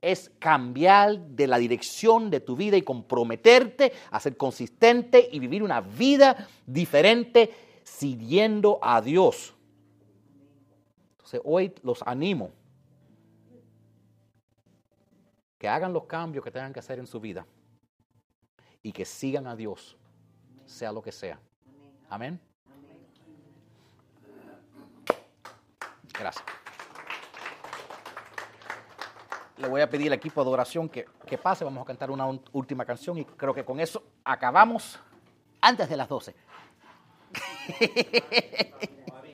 Es 0.00 0.30
cambiar 0.38 1.18
de 1.18 1.46
la 1.46 1.58
dirección 1.58 2.30
de 2.30 2.40
tu 2.40 2.54
vida 2.56 2.76
y 2.76 2.82
comprometerte 2.82 3.92
a 4.10 4.20
ser 4.20 4.36
consistente 4.36 5.28
y 5.32 5.40
vivir 5.40 5.62
una 5.62 5.80
vida 5.80 6.48
diferente 6.66 7.50
siguiendo 7.82 8.78
a 8.82 9.00
Dios. 9.00 9.54
Entonces 11.12 11.40
hoy 11.44 11.72
los 11.82 12.02
animo 12.06 12.50
que 15.62 15.68
hagan 15.68 15.92
los 15.92 16.06
cambios 16.06 16.44
que 16.44 16.50
tengan 16.50 16.72
que 16.72 16.80
hacer 16.80 16.98
en 16.98 17.06
su 17.06 17.20
vida 17.20 17.46
y 18.82 18.90
que 18.90 19.04
sigan 19.04 19.46
a 19.46 19.54
Dios, 19.54 19.96
sea 20.66 20.90
lo 20.90 21.00
que 21.00 21.12
sea. 21.12 21.38
Amén. 22.10 22.40
Gracias. 26.18 26.44
Le 29.56 29.68
voy 29.68 29.82
a 29.82 29.88
pedir 29.88 30.08
al 30.08 30.14
equipo 30.14 30.42
de 30.42 30.50
oración 30.50 30.88
que, 30.88 31.06
que 31.28 31.38
pase. 31.38 31.62
Vamos 31.62 31.84
a 31.84 31.86
cantar 31.86 32.10
una 32.10 32.26
última 32.50 32.84
canción 32.84 33.18
y 33.18 33.24
creo 33.24 33.54
que 33.54 33.64
con 33.64 33.78
eso 33.78 34.02
acabamos 34.24 34.98
antes 35.60 35.88
de 35.88 35.96
las 35.96 36.08
12. 36.08 36.34